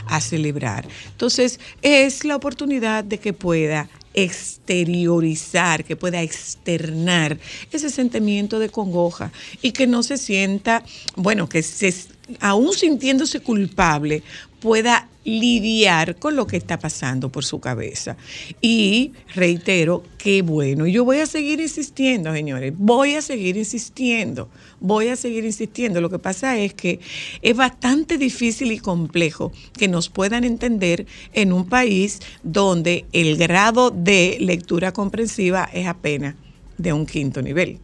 a 0.07 0.21
celebrar? 0.21 0.87
Entonces, 1.11 1.59
es 1.81 2.25
la 2.25 2.35
oportunidad 2.35 3.03
de 3.03 3.19
que 3.19 3.33
pueda 3.33 3.89
exteriorizar, 4.13 5.83
que 5.83 5.95
pueda 5.95 6.21
externar 6.21 7.39
ese 7.71 7.89
sentimiento 7.89 8.59
de 8.59 8.69
congoja 8.69 9.31
y 9.61 9.71
que 9.71 9.87
no 9.87 10.03
se 10.03 10.17
sienta, 10.17 10.83
bueno, 11.15 11.49
que 11.49 11.63
se, 11.63 11.93
aún 12.39 12.73
sintiéndose 12.73 13.39
culpable, 13.39 14.23
pueda 14.59 15.09
lidiar 15.25 16.17
con 16.17 16.35
lo 16.35 16.47
que 16.47 16.57
está 16.57 16.79
pasando 16.79 17.29
por 17.29 17.43
su 17.43 17.59
cabeza. 17.59 18.17
Y 18.61 19.13
reitero, 19.35 20.03
qué 20.17 20.41
bueno. 20.41 20.87
Yo 20.87 21.05
voy 21.05 21.17
a 21.17 21.25
seguir 21.25 21.59
insistiendo, 21.59 22.31
señores, 22.33 22.73
voy 22.77 23.15
a 23.15 23.21
seguir 23.21 23.57
insistiendo, 23.57 24.49
voy 24.83 25.07
a 25.07 25.15
seguir 25.15 25.45
insistiendo. 25.45 26.01
Lo 26.01 26.11
que 26.11 26.19
pasa 26.19 26.59
es 26.59 26.73
que 26.75 26.99
es 27.41 27.55
bastante 27.55 28.19
difícil 28.19 28.71
y 28.71 28.77
complejo 28.77 29.51
que 29.73 29.87
nos 29.87 30.09
puedan 30.09 30.43
entender 30.43 31.07
en 31.33 31.53
un 31.53 31.65
país 31.67 32.19
donde 32.43 33.05
el 33.13 33.37
grado 33.37 33.89
de 33.89 34.37
lectura 34.39 34.91
comprensiva 34.91 35.69
es 35.73 35.87
apenas 35.87 36.35
de 36.77 36.93
un 36.93 37.05
quinto 37.05 37.41
nivel. 37.41 37.79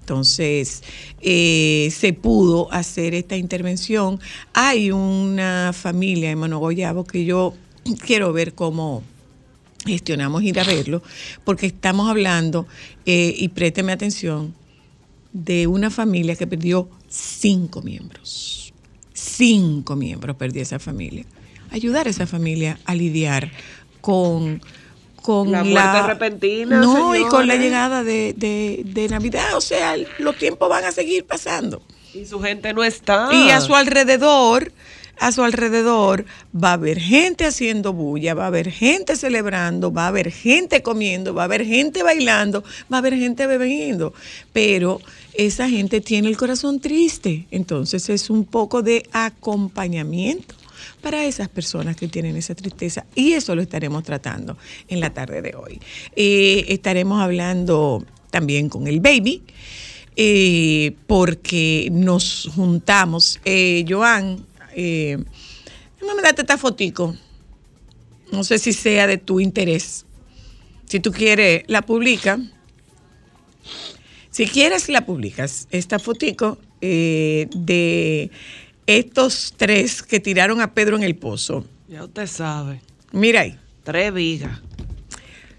Entonces, 0.00 0.82
eh, 1.20 1.92
se 1.94 2.14
pudo 2.14 2.72
hacer 2.72 3.14
esta 3.14 3.36
intervención. 3.36 4.18
Hay 4.54 4.90
una 4.90 5.72
familia 5.74 6.30
en 6.30 6.38
Monogoyabo 6.38 7.04
que 7.04 7.24
yo 7.26 7.54
quiero 8.06 8.32
ver 8.32 8.54
cómo 8.54 9.02
gestionamos 9.86 10.42
ir 10.42 10.58
a 10.58 10.64
verlo, 10.64 11.02
porque 11.44 11.66
estamos 11.66 12.08
hablando, 12.08 12.66
eh, 13.06 13.34
y 13.36 13.48
présteme 13.48 13.92
atención, 13.92 14.54
de 15.32 15.66
una 15.66 15.90
familia 15.90 16.34
que 16.36 16.46
perdió 16.46 16.88
cinco 17.08 17.82
miembros. 17.82 18.72
Cinco 19.12 19.96
miembros 19.96 20.36
perdió 20.36 20.62
esa 20.62 20.78
familia. 20.78 21.24
Ayudar 21.70 22.06
a 22.06 22.10
esa 22.10 22.26
familia 22.26 22.78
a 22.84 22.94
lidiar 22.94 23.50
con, 24.00 24.60
con 25.22 25.52
La 25.52 25.62
muerte 25.62 26.02
repentina, 26.06 26.80
No, 26.80 27.14
y 27.14 27.24
con 27.26 27.46
la 27.46 27.56
llegada 27.56 28.02
de, 28.02 28.34
de- 28.36 28.82
de 28.84 29.08
Navidad. 29.08 29.56
O 29.56 29.60
sea, 29.60 29.94
los 30.18 30.36
tiempos 30.36 30.68
van 30.68 30.84
a 30.84 30.92
seguir 30.92 31.24
pasando. 31.26 31.82
Y 32.12 32.24
su 32.26 32.40
gente 32.40 32.72
no 32.72 32.82
está. 32.82 33.28
Y 33.32 33.50
a 33.50 33.60
su 33.60 33.74
alrededor, 33.76 34.72
a 35.18 35.30
su 35.30 35.44
alrededor 35.44 36.24
va 36.52 36.70
a 36.70 36.72
haber 36.72 36.98
gente 36.98 37.44
haciendo 37.44 37.92
bulla, 37.92 38.34
va 38.34 38.44
a 38.44 38.48
haber 38.48 38.70
gente 38.72 39.14
celebrando, 39.14 39.92
va 39.92 40.06
a 40.06 40.08
haber 40.08 40.32
gente 40.32 40.82
comiendo, 40.82 41.34
va 41.34 41.42
a 41.42 41.44
haber 41.44 41.64
gente 41.64 42.02
bailando, 42.02 42.62
va 42.92 42.96
a 42.96 42.98
haber 42.98 43.14
gente 43.14 43.46
bebiendo. 43.46 44.12
Pero 44.52 45.00
esa 45.46 45.68
gente 45.68 46.00
tiene 46.00 46.28
el 46.28 46.36
corazón 46.36 46.80
triste. 46.80 47.46
Entonces 47.50 48.08
es 48.08 48.30
un 48.30 48.44
poco 48.44 48.82
de 48.82 49.08
acompañamiento 49.12 50.54
para 51.00 51.24
esas 51.24 51.48
personas 51.48 51.96
que 51.96 52.08
tienen 52.08 52.36
esa 52.36 52.54
tristeza. 52.54 53.06
Y 53.14 53.32
eso 53.32 53.54
lo 53.54 53.62
estaremos 53.62 54.02
tratando 54.04 54.56
en 54.88 55.00
la 55.00 55.10
tarde 55.10 55.42
de 55.42 55.54
hoy. 55.54 55.80
Eh, 56.16 56.66
estaremos 56.68 57.20
hablando 57.20 58.04
también 58.30 58.68
con 58.68 58.86
el 58.86 59.00
baby 59.00 59.42
eh, 60.16 60.94
porque 61.06 61.88
nos 61.90 62.48
juntamos. 62.54 63.40
Eh, 63.44 63.84
Joan, 63.88 64.44
eh, 64.74 65.18
darte 66.22 66.42
esta 66.42 66.58
fotico. 66.58 67.16
No 68.30 68.44
sé 68.44 68.58
si 68.58 68.72
sea 68.72 69.06
de 69.06 69.18
tu 69.18 69.40
interés. 69.40 70.04
Si 70.84 71.00
tú 71.00 71.12
quieres, 71.12 71.64
la 71.66 71.82
publica. 71.82 72.38
Si 74.40 74.46
quieres, 74.46 74.88
la 74.88 75.04
publicas. 75.04 75.68
Esta 75.70 75.98
fotico 75.98 76.56
eh, 76.80 77.46
de 77.54 78.30
estos 78.86 79.52
tres 79.54 80.02
que 80.02 80.18
tiraron 80.18 80.62
a 80.62 80.72
Pedro 80.72 80.96
en 80.96 81.02
el 81.02 81.14
pozo. 81.14 81.66
Ya 81.90 82.04
usted 82.04 82.26
sabe. 82.26 82.80
Mira 83.12 83.42
ahí. 83.42 83.58
Tres 83.84 84.14
vigas. 84.14 84.58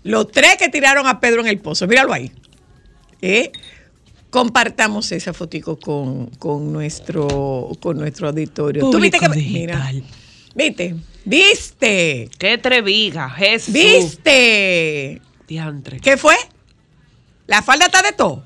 Los 0.01 0.31
tres 0.31 0.57
que 0.57 0.67
tiraron 0.69 1.05
a 1.05 1.19
Pedro 1.19 1.41
en 1.41 1.47
el 1.47 1.59
pozo. 1.59 1.85
Míralo 1.85 2.11
ahí. 2.11 2.31
¿Eh? 3.21 3.51
Compartamos 4.31 5.11
esa 5.11 5.31
fotico 5.31 5.77
con, 5.77 6.31
con 6.39 6.73
nuestro, 6.73 7.69
con 7.79 7.99
nuestro 7.99 8.29
auditorio. 8.29 8.89
¿Tú 8.89 8.99
viste 8.99 9.19
que, 9.19 9.27
Público 9.27 9.47
mira. 9.47 9.91
¿viste? 10.55 10.95
¿Viste? 11.23 12.29
¿Qué 12.35 12.57
tres 12.57 12.83
vigas? 12.83 13.31
Jesús. 13.35 13.75
¿Viste? 13.75 15.21
Diantre. 15.47 15.99
¿Qué 15.99 16.17
fue? 16.17 16.35
La 17.45 17.61
falda 17.61 17.85
está 17.85 18.01
de 18.01 18.13
todo. 18.13 18.43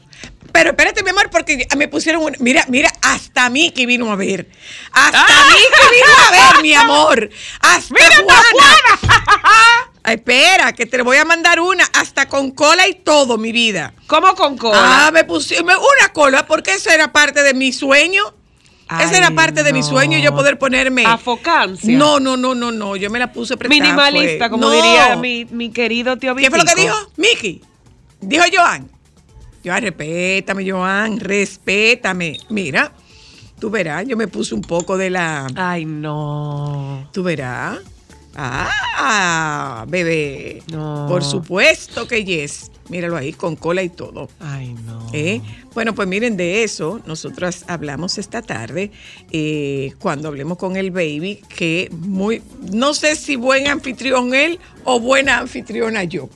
Pero 0.56 0.70
espérate, 0.70 1.04
mi 1.04 1.10
amor, 1.10 1.30
porque 1.30 1.68
me 1.76 1.90
pusieron 1.90 2.24
una. 2.24 2.38
Mira, 2.40 2.64
mira, 2.70 2.90
hasta 3.02 3.50
Miki 3.50 3.86
vino 3.86 4.10
a 4.10 4.16
ver. 4.16 4.48
Hasta 4.94 5.26
Miki 5.50 5.92
vino 5.92 6.14
a 6.28 6.32
ver, 6.32 6.62
mi 6.62 6.74
amor. 6.74 7.30
Hasta 7.60 7.94
Juana. 8.24 9.20
Ay, 10.04 10.16
espera, 10.16 10.72
que 10.72 10.86
te 10.86 11.02
voy 11.02 11.18
a 11.18 11.26
mandar 11.26 11.60
una, 11.60 11.84
hasta 11.94 12.30
con 12.30 12.52
cola 12.52 12.88
y 12.88 12.94
todo, 12.94 13.38
mi 13.38 13.52
vida. 13.52 13.94
¿Cómo 14.08 14.34
con 14.36 14.58
cola? 14.58 15.08
Ah, 15.08 15.12
me 15.12 15.26
pusieron 15.26 15.66
una 15.68 16.14
cola, 16.14 16.46
porque 16.48 16.76
eso 16.76 16.90
era 16.90 17.12
parte 17.12 17.44
de 17.44 17.54
mi 17.54 17.74
sueño. 17.74 18.24
Esa 19.02 19.18
era 19.18 19.28
Ay, 19.28 19.36
parte 19.36 19.62
de 19.64 19.74
mi 19.74 19.84
sueño, 19.84 20.20
yo 20.20 20.34
poder 20.34 20.58
ponerme. 20.58 21.06
Afocancia. 21.06 21.98
No, 21.98 22.22
no, 22.22 22.38
no, 22.38 22.56
no, 22.56 22.72
no. 22.72 22.96
Yo 22.96 23.10
me 23.10 23.20
la 23.20 23.34
puse 23.34 23.58
prestada, 23.58 23.84
Minimalista, 23.84 24.46
fue. 24.46 24.50
como 24.52 24.68
No. 24.68 24.72
diría 24.72 25.18
mi, 25.18 25.44
mi 25.52 25.70
querido 25.72 26.16
tío 26.16 26.34
¿Qué 26.34 26.50
fue 26.50 26.60
lo 26.60 26.66
que 26.66 26.76
dijo? 26.76 26.96
Miki. 27.18 27.62
Dijo 28.22 28.46
Joan. 28.56 28.95
Joan, 29.66 29.82
respétame, 29.82 30.70
Joan, 30.70 31.20
respétame. 31.20 32.38
Mira, 32.50 32.94
tú 33.60 33.72
verás, 33.72 34.06
yo 34.08 34.16
me 34.16 34.28
puse 34.28 34.54
un 34.54 34.62
poco 34.62 34.96
de 34.96 35.10
la. 35.10 35.48
Ay, 35.56 35.86
no. 35.86 37.10
Tú 37.12 37.24
verás. 37.24 37.80
Ah, 38.36 39.86
bebé. 39.88 40.62
No. 40.72 41.08
Por 41.10 41.24
supuesto 41.24 42.08
que 42.08 42.24
yes. 42.24 42.72
Míralo 42.90 43.18
ahí, 43.18 43.34
con 43.34 43.56
cola 43.56 43.82
y 43.82 43.90
todo. 43.90 44.30
Ay, 44.40 44.76
no. 44.86 45.08
¿Eh? 45.14 45.42
Bueno, 45.74 45.96
pues 45.96 46.08
miren, 46.08 46.38
de 46.38 46.64
eso 46.64 47.02
nosotras 47.08 47.66
hablamos 47.68 48.20
esta 48.20 48.44
tarde, 48.44 48.92
eh, 49.32 49.94
cuando 49.98 50.28
hablemos 50.28 50.60
con 50.60 50.76
el 50.76 50.92
baby, 50.92 51.42
que 51.50 51.90
muy, 51.92 52.44
no 52.72 52.94
sé 52.94 53.16
si 53.16 53.36
buen 53.36 53.68
anfitrión 53.68 54.36
él 54.36 54.60
o 54.84 55.00
buena 55.00 55.40
anfitriona 55.40 56.04
yo. 56.04 56.30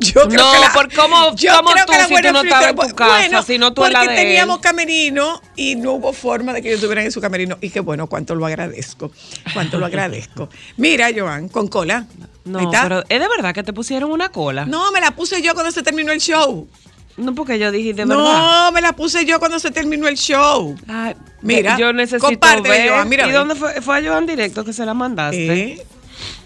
Yo 0.00 0.28
creo 0.28 0.44
No, 0.44 0.52
que 0.52 0.58
la- 0.60 0.72
por 0.72 0.94
cómo- 0.94 1.34
yo 1.34 1.56
cómo 1.56 1.70
creo 1.72 1.86
tú, 1.86 1.92
que 1.92 1.98
la 1.98 2.04
si 2.06 2.14
tú 2.14 2.32
no 2.32 2.40
estabas 2.42 2.68
en 2.68 2.76
tu 2.76 2.94
casa, 2.94 3.42
si 3.42 3.58
no 3.58 3.72
tú 3.74 3.84
en 3.84 3.92
la 3.92 3.98
porque 4.00 4.14
él. 4.14 4.20
teníamos 4.26 4.58
camerino 4.60 5.42
y 5.56 5.74
no 5.74 5.94
hubo 5.94 6.12
forma 6.12 6.52
de 6.52 6.62
que 6.62 6.68
ellos 6.68 6.78
estuvieran 6.78 7.04
en 7.04 7.10
su 7.12 7.20
camerino. 7.20 7.58
Y 7.60 7.70
qué 7.70 7.80
bueno, 7.80 8.06
cuánto 8.06 8.34
lo 8.36 8.46
agradezco. 8.46 9.10
Cuánto 9.52 9.78
lo 9.78 9.86
agradezco. 9.86 10.48
Mira, 10.76 11.08
Joan, 11.16 11.48
con 11.48 11.66
cola. 11.66 12.06
No, 12.44 12.60
está. 12.60 12.82
pero 12.84 13.00
es 13.08 13.20
de 13.20 13.28
verdad 13.28 13.52
que 13.52 13.62
te 13.64 13.72
pusieron 13.72 14.10
una 14.12 14.28
cola. 14.30 14.64
No, 14.66 14.84
No, 14.86 14.92
me 14.92 15.00
la 15.00 15.10
puse 15.10 15.42
yo 15.42 15.54
cuando 15.54 15.72
se 15.72 15.82
terminó 15.82 16.12
el 16.12 16.20
show. 16.20 16.68
porque 17.34 17.58
yo 17.58 17.72
dije 17.72 17.92
de 17.92 18.04
verdad. 18.04 18.22
No, 18.22 18.70
me 18.72 18.80
la 18.80 18.92
puse 18.92 19.24
yo 19.26 19.40
cuando 19.40 19.58
se 19.58 19.72
terminó 19.72 20.06
el 20.06 20.16
show. 20.16 20.76
Ay, 20.86 21.14
Mira, 21.42 21.76
yo 21.76 21.92
necesito 21.92 22.24
compártela, 22.24 22.68
ver. 22.74 22.90
Joan, 22.90 23.08
mira, 23.08 23.26
¿Y 23.26 23.32
dónde 23.32 23.56
fue? 23.56 23.82
Fue 23.82 23.98
a 23.98 24.08
Joan 24.08 24.26
directo 24.26 24.64
que 24.64 24.72
se 24.72 24.86
la 24.86 24.94
mandaste. 24.94 25.52
Eh, 25.72 25.86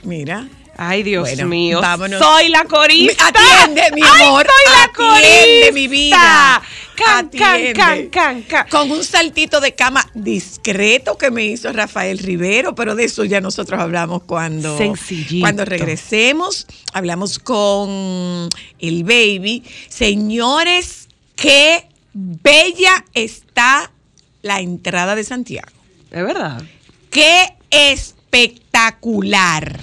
Mira. 0.04 0.49
Ay, 0.76 1.02
Dios 1.02 1.29
Bueno, 1.29 1.47
mío. 1.49 1.81
vámonos. 1.81 2.21
Soy 2.21 2.49
la 2.49 2.64
corista. 2.64 3.29
Atiende, 3.29 3.83
mi 3.95 4.00
Ay, 4.02 4.26
amor. 4.26 4.47
soy 4.47 4.64
la 4.75 4.83
Atiende, 4.85 4.97
corista. 4.97 5.73
mi 5.73 5.88
vida. 5.88 6.62
Can, 6.95 7.29
can, 7.31 7.55
Atiende. 7.55 7.73
can, 7.75 8.09
can, 8.11 8.43
can. 8.43 8.69
Con 8.69 8.91
un 8.91 9.02
saltito 9.05 9.61
de 9.61 9.75
cama 9.75 10.09
discreto 10.14 11.17
que 11.19 11.31
me 11.31 11.45
hizo 11.47 11.73
Rafael 11.73 12.19
Rivero, 12.19 12.75
pero 12.75 12.95
de 12.95 13.05
eso 13.05 13.25
ya 13.25 13.41
nosotros 13.41 13.81
hablamos 13.81 14.23
cuando, 14.25 14.76
Sencillito. 14.79 15.43
cuando 15.45 15.64
regresemos. 15.64 16.67
Hablamos 16.93 17.38
con 17.38 18.49
el 18.79 19.05
baby. 19.05 19.64
Señores, 19.88 21.09
qué 21.37 21.88
bella 22.14 23.05
está 23.14 23.91
la 24.43 24.61
entrada 24.61 25.14
de 25.14 25.25
Santiago. 25.25 25.71
Es 26.11 26.23
verdad. 26.25 26.62
Qué 27.11 27.55
espectacular. 27.71 29.79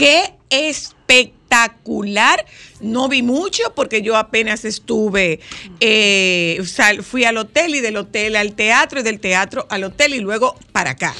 Qué 0.00 0.34
espectacular. 0.48 2.44
No 2.80 3.08
vi 3.10 3.22
mucho 3.22 3.74
porque 3.74 4.00
yo 4.00 4.16
apenas 4.16 4.64
estuve, 4.64 5.40
eh, 5.78 6.58
fui 7.02 7.26
al 7.26 7.36
hotel 7.36 7.74
y 7.74 7.80
del 7.80 7.98
hotel 7.98 8.36
al 8.36 8.54
teatro 8.54 9.00
y 9.00 9.02
del 9.02 9.20
teatro 9.20 9.66
al 9.68 9.84
hotel 9.84 10.14
y 10.14 10.20
luego 10.20 10.56
para 10.72 10.92
acá. 10.92 11.14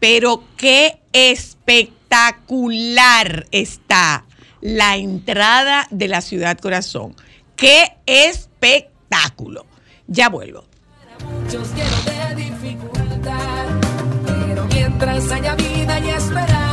Pero 0.00 0.42
qué 0.56 0.98
espectacular 1.12 3.46
está 3.52 4.24
la 4.60 4.96
entrada 4.96 5.86
de 5.92 6.08
la 6.08 6.20
ciudad 6.20 6.58
corazón. 6.58 7.14
Qué 7.54 7.92
espectáculo. 8.06 9.66
Ya 10.08 10.30
vuelvo. 10.30 10.64
muchos 11.22 11.72
llenos 11.76 12.04
de 12.04 12.34
dificultad. 12.34 13.66
Pero 14.26 14.66
mientras 14.66 15.30
haya 15.30 15.54
vida 15.54 16.00
y 16.00 16.08
esperanza, 16.08 16.65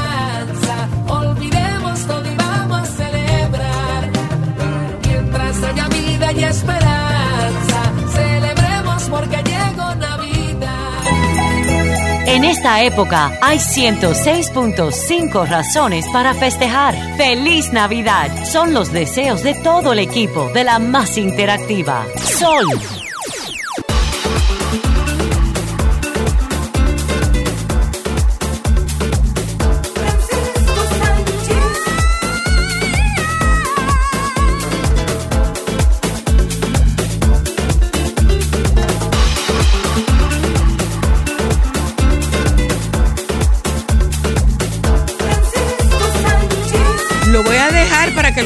haya 6.34 6.42
vida 6.42 6.42
y 6.42 6.44
esperanza, 6.44 7.94
celebremos 8.14 9.04
porque 9.10 9.38
llegó 9.44 9.96
Navidad. 9.96 11.00
En 12.26 12.44
esta 12.44 12.82
época 12.84 13.32
hay 13.42 13.58
106.5 13.58 15.48
razones 15.48 16.06
para 16.12 16.34
festejar. 16.34 16.96
¡Feliz 17.18 17.72
Navidad! 17.74 18.32
Son 18.46 18.74
los 18.74 18.92
deseos 18.92 19.44
de 19.44 19.54
todo 19.56 19.94
el 19.94 20.00
equipo 20.00 20.50
de 20.54 20.64
la 20.64 20.80
más 20.80 21.18
interactiva. 21.18 22.06
Sol. 22.18 23.03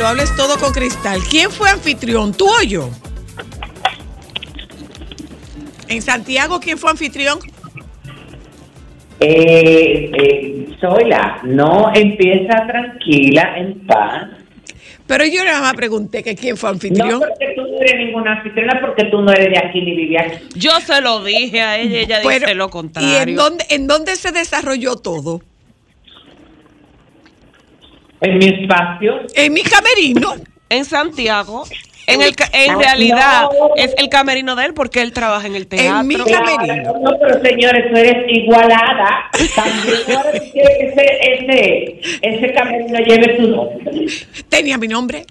Lo 0.07 0.11
hables 0.11 0.33
todo 0.37 0.57
con 0.57 0.71
Cristal. 0.71 1.19
¿Quién 1.29 1.51
fue 1.51 1.69
anfitrión? 1.69 2.33
¿Tú 2.33 2.47
o 2.47 2.63
yo? 2.63 2.89
En 5.89 6.01
Santiago, 6.01 6.61
¿quién 6.61 6.77
fue 6.77 6.91
anfitrión? 6.91 7.39
Eh, 9.19 10.09
eh, 10.17 10.69
Sola, 10.79 11.41
no 11.43 11.91
empieza 11.93 12.55
tranquila, 12.67 13.55
en 13.57 13.85
paz. 13.85 14.29
Pero 15.07 15.25
yo 15.25 15.43
nada 15.43 15.59
más 15.59 15.73
pregunté 15.73 16.23
que 16.23 16.35
quién 16.35 16.55
fue 16.55 16.69
No 16.69 16.73
anfitrión. 16.75 17.19
porque 17.19 17.53
tú 17.57 17.63
no 17.63 17.77
eres 17.81 18.05
ninguna 18.05 18.31
anfitriona, 18.37 18.79
porque 18.79 19.03
tú 19.11 19.21
no 19.21 19.31
eres 19.33 19.49
de 19.49 19.57
aquí 19.57 19.81
ni 19.81 19.93
vives 19.93 20.21
aquí. 20.21 20.45
Yo 20.55 20.71
se 20.79 21.01
lo 21.01 21.21
dije 21.21 21.59
a 21.59 21.79
ella, 21.79 21.99
ella 21.99 22.19
Pero, 22.23 22.39
dice 22.45 22.55
lo 22.55 22.67
¿Y 22.67 22.69
contrario. 22.69 23.17
en 23.23 23.35
dónde, 23.35 23.65
en 23.71 23.87
dónde 23.87 24.15
se 24.15 24.31
desarrolló 24.31 24.95
todo? 24.95 25.41
En 28.21 28.37
mi 28.37 28.45
espacio. 28.47 29.19
En 29.35 29.53
mi 29.53 29.61
camerino. 29.63 30.33
En 30.69 30.83
Santiago, 30.83 31.63
en, 32.07 32.21
el, 32.21 32.33
en 32.51 32.73
No. 32.73 32.79
realidad, 32.79 33.47
es 33.77 33.95
el 33.97 34.09
camerino 34.09 34.53
de 34.57 34.65
él 34.65 34.73
porque 34.73 35.01
él 35.01 35.13
trabaja 35.13 35.47
en 35.47 35.55
el 35.55 35.65
teatro. 35.67 36.03
mi 36.03 36.15
Claro, 36.15 36.45
camerino. 36.45 36.93
no, 36.99 37.11
pero 37.21 37.41
señores, 37.41 37.85
tú 37.89 37.97
eres 37.97 38.25
igualada. 38.27 39.29
También 39.55 39.95
ahora 40.17 40.31
que 40.33 40.61
ese, 40.61 41.19
ese, 41.21 41.99
ese 42.21 42.53
camerino 42.53 42.99
lleve 42.99 43.27
tu 43.37 43.47
nombre. 43.47 44.07
Tenía 44.49 44.77
mi 44.77 44.89
nombre. 44.89 45.25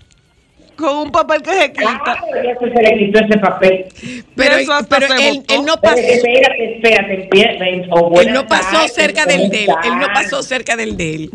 Con 0.76 0.96
un 0.98 1.10
papel 1.10 1.42
que 1.42 1.52
se 1.52 1.72
quita. 1.72 2.16
Ya 2.44 2.58
se 2.58 2.66
le 2.66 2.98
quitó 2.98 3.24
ese 3.24 3.38
papel. 3.38 3.86
Pero, 4.34 4.56
Eso 4.56 4.72
hasta 4.74 4.98
pero 4.98 5.16
se 5.16 5.28
él, 5.28 5.42
él 5.48 5.64
no 5.64 5.76
pasó. 5.80 5.96
espérate, 5.96 7.22
espérate, 7.22 7.68
Él 8.18 8.34
no 8.38 8.46
pasó 8.46 8.86
cerca 8.88 9.24
del 9.24 9.48
de 9.48 9.64
él. 9.64 9.66
¿cómo 9.66 9.82
Él 9.82 9.98
no 9.98 10.06
pasó 10.12 10.42
cerca 10.42 10.76
del 10.76 10.96
de 10.96 11.14
él. 11.14 11.30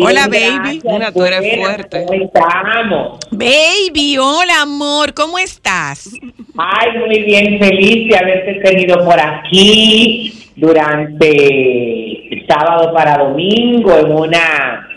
Hola, 0.00 0.28
baby. 0.28 0.80
gracias, 0.80 0.84
Mira, 0.84 1.12
tú 1.12 1.24
eres 1.24 1.56
fuerte. 1.60 2.04
¿Cómo 2.06 2.24
estamos? 2.24 3.18
Baby, 3.30 4.18
hola 4.18 4.62
amor, 4.62 5.12
¿cómo 5.14 5.38
estás? 5.38 6.10
Ay, 6.56 6.98
muy 6.98 7.22
bien, 7.22 7.58
feliz 7.58 8.08
de 8.10 8.16
haberte 8.16 8.54
tenido 8.64 9.04
por 9.04 9.18
aquí 9.20 10.32
durante 10.56 12.28
sábado 12.48 12.92
para 12.94 13.18
domingo 13.18 13.96
en 13.98 14.12
una 14.12 14.87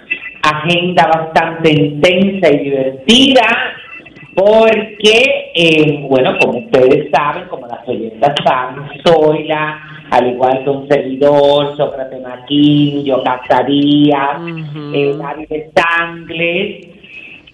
agenda 0.42 1.08
bastante 1.08 1.72
intensa 1.72 2.50
y 2.52 2.58
divertida, 2.60 3.48
porque, 4.34 5.52
eh, 5.56 6.06
bueno, 6.10 6.38
como 6.40 6.60
ustedes 6.60 7.10
saben, 7.12 7.48
como 7.50 7.68
las 7.68 7.88
oyentas 7.88 8.34
saben, 8.44 8.84
soy 9.06 9.44
la, 9.44 9.82
al 10.10 10.28
igual 10.28 10.64
que 10.64 10.70
un 10.70 10.88
servidor, 10.88 11.76
Sócrates 11.78 12.22
Maquín, 12.22 13.04
yo 13.04 13.22
Casarías, 13.24 14.40
Ujú. 14.42 14.94
eh, 14.94 15.16
David 15.18 15.48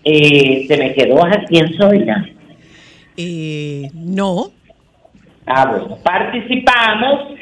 eh, 0.03 0.65
se 0.67 0.77
me 0.77 0.93
quedó 0.93 1.25
aquí 1.25 1.57
en 1.57 1.73
Zoila. 1.73 2.25
Eh, 3.17 3.89
no. 3.93 4.51
Ah, 5.45 5.65
bueno, 5.71 5.97
participamos 6.03 7.36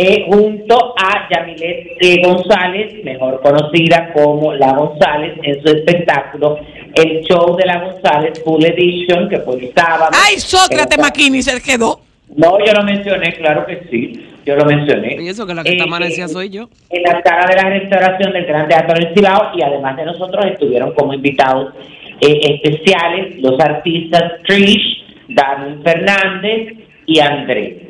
eh, 0.00 0.26
junto 0.28 0.94
a 0.96 1.28
Yamilet 1.28 1.96
eh, 2.00 2.22
González, 2.24 3.02
mejor 3.02 3.40
conocida 3.42 4.12
como 4.12 4.54
La 4.54 4.72
González, 4.72 5.36
en 5.42 5.60
su 5.60 5.74
espectáculo 5.74 6.60
El 6.94 7.24
Show 7.24 7.56
de 7.56 7.66
La 7.66 7.80
González 7.80 8.40
Full 8.44 8.64
Edition, 8.64 9.28
que 9.28 9.38
fue 9.38 9.56
el 9.56 9.74
sábado. 9.74 10.12
Ay, 10.12 10.38
Sócrates 10.38 10.96
Eh, 10.96 11.02
McKinney 11.02 11.42
se 11.42 11.60
quedó. 11.60 11.98
No, 12.36 12.64
yo 12.64 12.72
lo 12.74 12.84
mencioné, 12.84 13.34
claro 13.38 13.66
que 13.66 13.88
sí, 13.90 14.24
yo 14.46 14.54
lo 14.54 14.66
mencioné. 14.66 15.20
Y 15.20 15.28
eso 15.30 15.44
que 15.44 15.54
la 15.54 15.64
que 15.64 15.70
está 15.70 15.82
amanecida 15.82 16.28
soy 16.28 16.50
yo. 16.50 16.68
En 16.90 17.02
la 17.02 17.20
sala 17.20 17.46
de 17.48 17.56
la 17.56 17.68
restauración 17.68 18.32
del 18.34 18.44
Gran 18.44 18.68
Teatro 18.68 18.94
del 18.94 19.12
Cibao 19.14 19.50
y 19.56 19.62
además 19.62 19.96
de 19.96 20.04
nosotros 20.04 20.44
estuvieron 20.46 20.92
como 20.92 21.12
invitados 21.12 21.74
eh, 22.20 22.38
especiales 22.62 23.40
los 23.40 23.58
artistas 23.58 24.34
Trish, 24.46 25.04
Dani 25.28 25.82
Fernández 25.82 26.74
y 27.04 27.18
Andrés. 27.18 27.87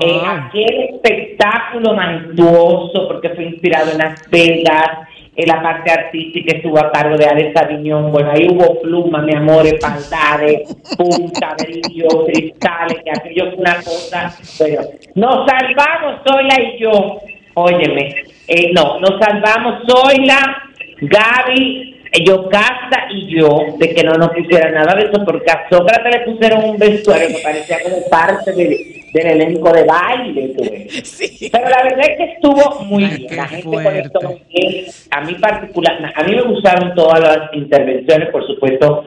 Eh, 0.00 0.12
Wow. 0.12 0.26
aquel 0.48 0.80
espectáculo 0.94 1.94
majestuoso 1.94 3.06
porque 3.06 3.30
fue 3.30 3.44
inspirado 3.44 3.92
en 3.92 3.98
Las 3.98 4.28
Vegas, 4.28 4.90
en 5.36 5.48
la 5.48 5.62
parte 5.62 5.90
artística 5.90 6.56
estuvo 6.56 6.78
a 6.78 6.90
cargo 6.92 7.16
de 7.16 7.26
Alex 7.26 7.56
Aviñón. 7.60 8.10
Bueno, 8.12 8.30
ahí 8.32 8.48
hubo 8.50 8.80
plumas, 8.80 9.24
mi 9.24 9.34
amor, 9.34 9.66
espaldades, 9.66 10.76
punta, 10.96 11.54
brillo, 11.58 12.24
cristales, 12.26 13.02
que 13.04 13.10
aquello 13.10 13.50
fue 13.52 13.60
una 13.60 13.76
cosa. 13.76 14.34
Pero 14.58 14.82
nos 15.14 15.46
salvamos, 15.48 16.20
Zoila 16.26 16.60
y 16.60 16.78
yo. 16.80 17.18
Óyeme, 17.54 18.14
eh, 18.48 18.72
no, 18.74 18.98
nos 19.00 19.18
salvamos 19.20 19.82
Zoila, 19.88 20.62
Gaby, 21.00 21.93
Yocasta 22.22 23.08
y 23.10 23.26
yo 23.34 23.48
de 23.78 23.94
que 23.94 24.04
no 24.04 24.12
nos 24.14 24.30
pusieran 24.30 24.74
nada 24.74 24.94
de 24.94 25.06
eso, 25.06 25.24
porque 25.24 25.50
a 25.50 25.66
Sócrates 25.68 26.14
le 26.14 26.32
pusieron 26.32 26.64
un 26.64 26.78
vestuario 26.78 27.28
que 27.28 27.42
parecía 27.42 27.78
como 27.82 27.96
parte 28.08 28.52
del, 28.52 28.76
del 29.12 29.26
elenco 29.26 29.72
de 29.72 29.84
baile. 29.84 30.54
Sí. 31.02 31.48
Pero 31.50 31.68
la 31.68 31.82
verdad 31.82 32.10
es 32.10 32.16
que 32.16 32.24
estuvo 32.34 32.84
muy 32.84 33.04
Ay, 33.04 33.16
bien. 33.18 33.36
La 33.36 33.48
gente 33.48 33.62
fuerte. 33.68 33.90
conectó 33.90 34.20
bien. 34.48 34.84
A 35.10 35.20
mí 35.22 35.34
particular, 35.34 36.12
a 36.14 36.22
mí 36.24 36.34
me 36.36 36.42
gustaron 36.42 36.94
todas 36.94 37.20
las 37.20 37.54
intervenciones, 37.54 38.28
por 38.30 38.46
supuesto. 38.46 39.04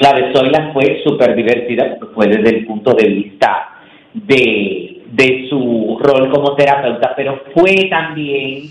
La 0.00 0.12
de 0.14 0.32
Zoila 0.34 0.72
fue 0.72 1.00
súper 1.04 1.34
divertida 1.36 1.96
porque 1.98 2.14
fue 2.14 2.26
desde 2.26 2.56
el 2.56 2.66
punto 2.66 2.92
de 2.94 3.08
vista 3.08 3.68
de, 4.14 5.02
de 5.06 5.46
su 5.48 5.98
rol 6.02 6.30
como 6.30 6.54
terapeuta, 6.56 7.12
pero 7.14 7.42
fue 7.54 7.74
también 7.88 8.64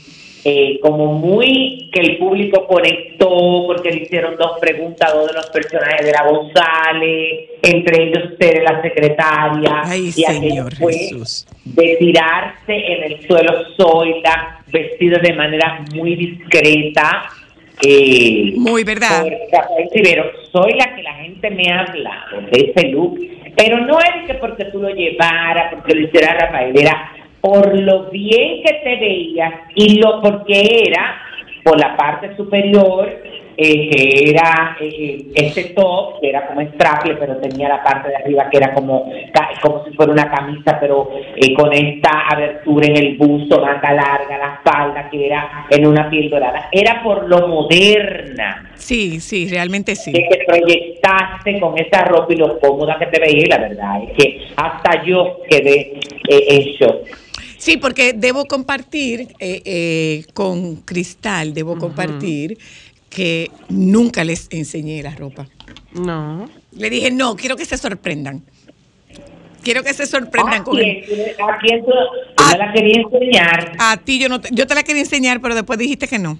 eh, 0.44 0.80
como 0.82 1.14
muy 1.14 1.90
que 1.94 2.02
el 2.02 2.18
público 2.18 2.66
conectó 2.68 3.66
porque 3.68 3.92
le 3.92 3.98
hicieron 4.04 4.36
dos 4.38 4.58
preguntas 4.60 5.12
a 5.12 5.16
dos 5.16 5.28
de 5.28 5.34
los 5.34 5.48
personajes 5.52 6.06
de 6.06 6.12
la 6.12 6.24
González, 6.24 7.50
entre 7.62 8.04
ellos 8.06 8.32
ustedes 8.32 8.64
la 8.64 8.82
secretaria. 8.82 9.82
Ay, 9.86 10.08
y 10.08 10.12
Señor 10.12 10.76
fue 10.76 10.94
Jesús. 10.94 11.48
de 11.66 11.96
tirarse 12.00 12.74
en 12.74 13.04
el 13.12 13.28
suelo 13.28 13.54
Zoila, 13.78 14.62
vestida 14.72 15.20
de 15.20 15.34
manera 15.34 15.84
muy 15.94 16.16
discreta. 16.16 17.24
eh, 17.86 18.54
Muy 18.58 18.84
verdad. 18.84 19.26
Rivero, 19.94 20.26
soy 20.52 20.74
la 20.74 20.96
que 20.96 21.04
la 21.04 21.14
gente 21.16 21.50
me 21.52 21.72
ha 21.72 21.82
hablado 21.82 22.42
de 22.52 22.72
ese 22.76 22.88
look, 22.90 23.20
pero 23.56 23.80
no 23.86 24.00
es 24.00 24.26
que 24.28 24.36
porque 24.36 24.66
tú 24.66 24.80
lo 24.82 24.90
llevaras, 24.90 25.74
porque 25.74 25.94
lo 25.96 26.02
hiciera 26.08 26.34
Rafael, 26.34 26.78
era 26.78 27.12
por 27.42 27.78
lo 27.78 28.10
bien 28.12 28.64
que 28.64 28.74
te 28.84 28.96
veías 28.98 29.54
y 29.76 30.00
lo 30.00 30.22
porque 30.22 30.86
era 30.88 31.18
por 31.64 31.80
la 31.80 31.96
parte 31.96 32.36
superior, 32.36 33.08
eh, 33.58 33.90
que 33.90 34.30
era 34.30 34.78
eh, 34.80 34.90
eh, 34.90 35.26
este 35.36 35.66
top, 35.76 36.20
que 36.20 36.30
era 36.30 36.48
como 36.48 36.62
straple, 36.62 37.16
pero 37.16 37.38
tenía 37.38 37.70
la 37.70 37.84
parte 37.84 38.10
de 38.10 38.16
arriba 38.16 38.50
que 38.50 38.58
era 38.58 38.74
como, 38.74 39.12
como 39.62 39.84
si 39.86 39.92
fuera 39.94 40.12
una 40.12 40.32
camisa, 40.32 40.80
pero 40.80 41.12
eh, 41.36 41.54
con 41.54 41.72
esta 41.74 42.28
abertura 42.30 42.88
en 42.88 42.98
el 42.98 43.18
busto, 43.18 43.62
manga 43.62 43.94
larga, 43.94 44.38
la 44.38 44.62
falda, 44.64 45.10
que 45.10 45.28
era 45.28 45.66
en 45.70 45.86
una 45.86 46.10
piel 46.10 46.30
dorada. 46.30 46.70
Era 46.72 47.04
por 47.04 47.28
lo 47.28 47.48
moderna 47.48 48.72
Sí, 48.82 49.20
sí, 49.20 49.48
realmente 49.48 49.96
sí. 49.96 50.12
que 50.12 50.24
te 50.24 50.44
proyectaste 50.46 51.60
con 51.60 51.78
esa 51.78 52.04
ropa 52.06 52.34
y 52.34 52.38
lo 52.38 52.60
cómoda 52.60 52.98
que 52.98 53.06
te 53.06 53.20
veía 53.20 53.44
y 53.46 53.50
la 53.50 53.60
verdad 53.60 54.04
es 54.04 54.12
que 54.18 54.42
hasta 54.56 55.04
yo 55.06 55.40
quedé 55.48 56.00
eh, 56.28 56.46
en 56.50 56.62
shock. 56.74 57.08
Sí, 57.62 57.78
porque 57.78 58.14
debo 58.14 58.46
compartir 58.46 59.28
eh, 59.40 59.62
eh, 59.66 60.26
con 60.34 60.78
Cristal, 60.78 61.54
debo 61.54 61.78
compartir 61.78 62.58
que 63.08 63.52
nunca 63.70 64.24
les 64.24 64.48
enseñé 64.52 65.04
la 65.04 65.12
ropa. 65.12 65.46
No. 65.94 66.50
Le 66.76 66.90
dije, 66.90 67.12
no, 67.12 67.36
quiero 67.36 67.56
que 67.56 67.66
se 67.66 67.78
sorprendan. 67.78 68.42
Quiero 69.62 69.84
que 69.84 69.94
se 69.94 70.08
sorprendan 70.08 70.62
¿A 70.62 70.64
con 70.64 70.80
el- 70.80 71.04
quién, 71.06 71.20
¿A 71.48 71.58
quién 71.60 71.86
tú, 71.86 71.92
tú 72.36 72.44
me 72.52 72.58
la 72.58 72.74
querías 72.74 73.06
enseñar? 73.14 73.72
A 73.78 73.98
ti 73.98 74.18
yo 74.20 74.28
no 74.28 74.42
te, 74.42 74.50
yo 74.52 74.66
te 74.66 74.74
la 74.74 74.82
quería 74.82 75.04
enseñar, 75.04 75.40
pero 75.40 75.54
después 75.54 75.78
dijiste 75.78 76.08
que 76.08 76.18
no. 76.18 76.40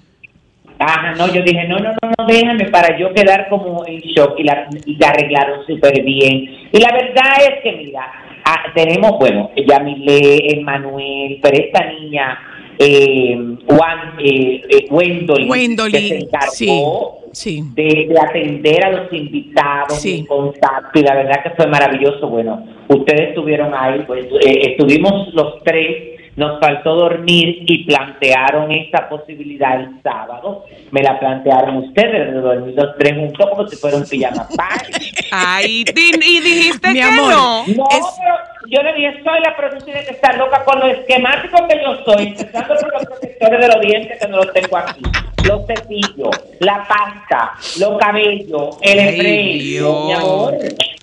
Ajá, 0.80 1.14
no, 1.14 1.32
yo 1.32 1.40
dije, 1.44 1.68
no, 1.68 1.78
no, 1.78 1.90
no, 2.02 2.12
no, 2.18 2.26
déjame 2.26 2.68
para 2.70 2.98
yo 2.98 3.14
quedar 3.14 3.48
como 3.48 3.86
en 3.86 4.00
shock 4.00 4.40
y 4.40 4.42
la, 4.42 4.68
y 4.84 4.96
la 4.96 5.10
arreglaron 5.10 5.64
súper 5.68 6.02
bien. 6.02 6.68
Y 6.72 6.80
la 6.80 6.90
verdad 6.90 7.36
es 7.48 7.62
que, 7.62 7.72
mira, 7.76 8.10
ah, 8.44 8.62
tenemos, 8.74 9.18
bueno, 9.18 9.50
Yamile, 9.56 10.52
Emanuel, 10.58 11.38
pero 11.42 11.56
esta 11.58 11.86
niña, 11.92 12.38
eh, 12.78 13.36
Juan, 13.66 14.14
eh, 14.18 14.60
eh, 14.68 14.86
Wendolyn, 14.90 15.50
Wendolyn, 15.50 15.92
que 15.92 16.08
se 16.08 16.18
encargó 16.18 17.18
sí, 17.32 17.60
sí. 17.60 17.62
De, 17.74 18.08
de 18.08 18.14
atender 18.20 18.84
a 18.84 18.90
los 18.90 19.12
invitados 19.12 20.00
Sí. 20.00 20.20
en 20.20 20.26
contacto 20.26 20.98
y 20.98 21.02
la 21.02 21.14
verdad 21.14 21.42
que 21.42 21.50
fue 21.50 21.66
maravilloso. 21.66 22.28
Bueno, 22.28 22.64
ustedes 22.88 23.28
estuvieron 23.30 23.72
ahí, 23.74 24.02
pues 24.06 24.24
eh, 24.44 24.70
estuvimos 24.70 25.32
los 25.34 25.62
tres, 25.64 26.11
nos 26.36 26.58
faltó 26.60 26.94
dormir 26.94 27.64
y 27.66 27.84
plantearon 27.84 28.70
esta 28.72 29.08
posibilidad 29.08 29.80
el 29.80 30.00
sábado. 30.02 30.64
Me 30.90 31.02
la 31.02 31.18
plantearon 31.20 31.76
ustedes 31.78 32.32
de 32.32 32.40
dormir 32.40 32.74
los 32.74 32.96
tres 32.98 33.14
juntos 33.14 33.46
como 33.50 33.66
si 33.68 33.76
fuera 33.76 33.96
un 33.98 34.04
pijama 34.08 34.46
party. 34.56 34.92
Ay, 35.32 35.84
y 35.94 36.40
dijiste 36.40 36.88
Mi 36.88 36.94
que 36.94 37.02
amor. 37.02 37.30
no. 37.32 37.64
No, 37.66 37.84
Es- 37.90 38.18
pero 38.18 38.34
yo 38.68 38.82
le 38.82 38.92
dije, 38.94 39.20
soy 39.24 39.40
la 39.40 39.56
productora 39.56 40.00
que 40.04 40.10
está 40.12 40.32
loca 40.36 40.64
con 40.64 40.78
lo 40.80 40.86
esquemático 40.86 41.68
que 41.68 41.80
yo 41.82 41.96
soy, 42.04 42.26
empezando 42.38 42.74
por 42.76 42.92
los 42.94 43.04
protectores 43.06 43.60
de 43.60 43.68
los 43.68 43.80
dientes 43.80 44.18
que 44.20 44.28
no 44.28 44.36
los 44.38 44.52
tengo 44.52 44.76
aquí, 44.78 45.02
los 45.46 45.66
cepillos, 45.66 46.30
la 46.60 46.86
pasta, 46.88 47.52
los 47.78 47.98
cabellos, 47.98 48.76
el 48.82 48.98
Ay, 48.98 49.14
spray, 49.14 49.80
mi 49.80 50.12
amor. 50.12 50.54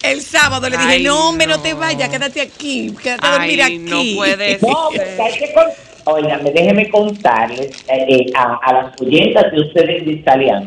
El 0.01 0.21
sábado 0.21 0.69
le 0.69 0.77
dije, 0.77 0.89
Ay, 0.89 1.03
no, 1.03 1.29
hombre, 1.29 1.47
no. 1.47 1.57
no. 1.57 1.61
te 1.63 1.73
vayas, 1.73 2.09
quédate 2.09 2.41
aquí, 2.41 2.93
quédate 3.01 3.25
a 3.27 3.31
dormir 3.31 3.61
Ay, 3.61 3.75
aquí. 3.75 3.77
no 3.79 4.17
puede 4.17 4.57
No, 4.61 4.89
hay 5.23 5.33
que. 5.33 5.53
Óigame, 6.05 6.51
déjeme 6.51 6.89
contarles 6.89 7.83
eh, 7.87 8.05
eh, 8.07 8.25
a, 8.35 8.57
a 8.63 8.73
las 8.73 9.01
oyentas 9.01 9.51
de 9.51 9.59
ustedes 9.61 10.05
de 10.05 10.11
Italia 10.13 10.63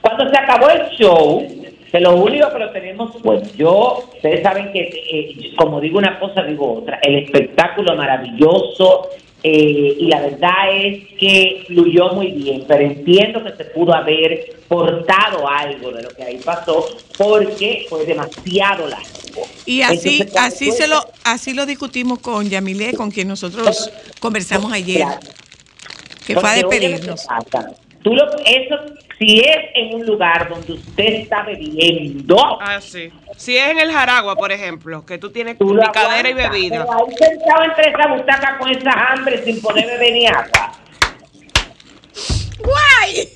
Cuando 0.00 0.28
se 0.28 0.38
acabó 0.38 0.70
el 0.70 0.88
show, 0.96 1.46
de 1.92 2.00
lo 2.00 2.16
único 2.16 2.50
que 2.52 2.58
lo 2.58 2.70
tenemos, 2.70 3.12
pues 3.22 3.54
yo, 3.56 4.04
ustedes 4.14 4.42
saben 4.42 4.72
que, 4.72 4.80
eh, 4.80 5.52
como 5.56 5.80
digo 5.80 5.98
una 5.98 6.18
cosa, 6.18 6.42
digo 6.42 6.78
otra, 6.78 6.98
el 7.02 7.16
espectáculo 7.24 7.94
maravilloso, 7.96 9.08
eh, 9.42 9.96
y 9.98 10.06
la 10.06 10.20
verdad 10.20 10.70
es 10.74 11.08
que 11.18 11.64
fluyó 11.66 12.10
muy 12.10 12.32
bien, 12.32 12.64
pero 12.68 12.84
entiendo 12.84 13.42
que 13.42 13.56
se 13.56 13.64
pudo 13.70 13.94
haber 13.94 14.56
portado 14.68 15.48
algo 15.48 15.92
de 15.92 16.02
lo 16.02 16.10
que 16.10 16.22
ahí 16.22 16.38
pasó, 16.44 16.86
porque 17.16 17.86
fue 17.88 18.04
demasiado 18.04 18.86
largo. 18.86 19.08
Y 19.64 19.82
así, 19.82 20.20
Entonces, 20.20 20.36
así 20.36 20.72
se 20.72 20.86
lo, 20.86 21.02
así 21.24 21.54
lo 21.54 21.64
discutimos 21.64 22.18
con 22.18 22.48
Yamile, 22.50 22.92
con 22.92 23.10
quien 23.10 23.28
nosotros 23.28 23.90
conversamos 24.20 24.72
ayer, 24.72 25.06
que 26.26 26.34
fue 26.34 26.50
a 26.50 26.54
despedirnos. 26.54 27.26
Tú 28.02 28.14
lo, 28.14 28.24
eso, 28.44 28.76
si 29.20 29.38
es 29.40 29.56
en 29.74 29.94
un 29.96 30.06
lugar 30.06 30.48
donde 30.48 30.72
usted 30.72 31.04
está 31.04 31.42
bebiendo, 31.42 32.38
Ah, 32.58 32.80
sí. 32.80 33.12
Si 33.36 33.54
es 33.56 33.68
en 33.68 33.78
el 33.78 33.92
Jaragua, 33.92 34.34
por 34.34 34.50
ejemplo, 34.50 35.04
que 35.04 35.18
tú 35.18 35.30
tienes 35.30 35.58
tú 35.58 35.74
lo 35.74 35.82
picadera 35.82 36.30
y 36.30 36.32
bebida. 36.32 36.86
pero 36.86 37.06
ahí 37.06 37.14
sentado 37.16 37.64
entre 37.64 37.90
esa 37.90 38.08
butaca 38.08 38.56
con 38.58 38.70
esa 38.70 38.90
hambre 39.12 39.44
sin 39.44 39.60
poder 39.60 39.84
beber 39.86 40.12
ni 40.14 40.26
agua. 40.26 40.72
¡Guay! 42.70 43.28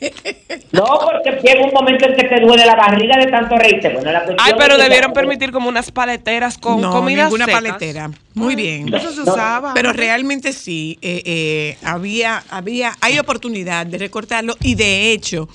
No, 0.73 0.85
porque 0.85 1.41
llega 1.43 1.65
un 1.65 1.73
momento 1.73 2.07
en 2.07 2.17
que 2.17 2.25
te 2.25 2.41
duele 2.41 2.65
la 2.67 2.75
barriga 2.77 3.17
de 3.19 3.27
tanto 3.27 3.57
reírte. 3.57 3.89
Bueno, 3.91 4.13
la 4.13 4.25
cuestión 4.25 4.39
Ay, 4.43 4.55
pero 4.59 4.77
debieron 4.77 5.13
permitir 5.13 5.51
como 5.53 5.69
unas 5.69 5.91
paleteras 5.91 6.59
con 6.59 6.81
no, 6.81 6.91
comida 6.91 7.25
ninguna 7.25 7.47
secas. 7.47 7.61
paletera. 7.61 8.11
Muy 8.35 8.55
bien. 8.57 8.93
Eso 8.95 9.11
se 9.13 9.23
No, 9.25 9.33
usaba. 9.33 9.73
Pero 9.75 9.93
realmente 9.93 10.53
sí, 10.53 10.99
eh, 11.03 11.23
eh, 11.25 11.77
había, 11.85 12.43
había, 12.51 12.93
hay 13.01 13.19
oportunidad 13.19 13.87
de 13.87 13.99
recortarlo 13.99 14.55
y 14.61 14.75
de 14.75 15.13
hecho 15.13 15.49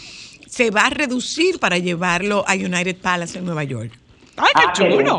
se 0.47 0.71
va 0.71 0.87
a 0.87 0.89
reducir 0.89 1.59
para 1.59 1.77
llevarlo 1.77 2.43
a 2.47 2.53
United 2.55 2.97
Palace 2.97 3.37
en 3.39 3.45
Nueva 3.45 3.63
York. 3.63 3.91
Ay, 4.37 4.51
qué 4.55 4.63
Ah, 4.67 4.73
chulo. 4.73 5.17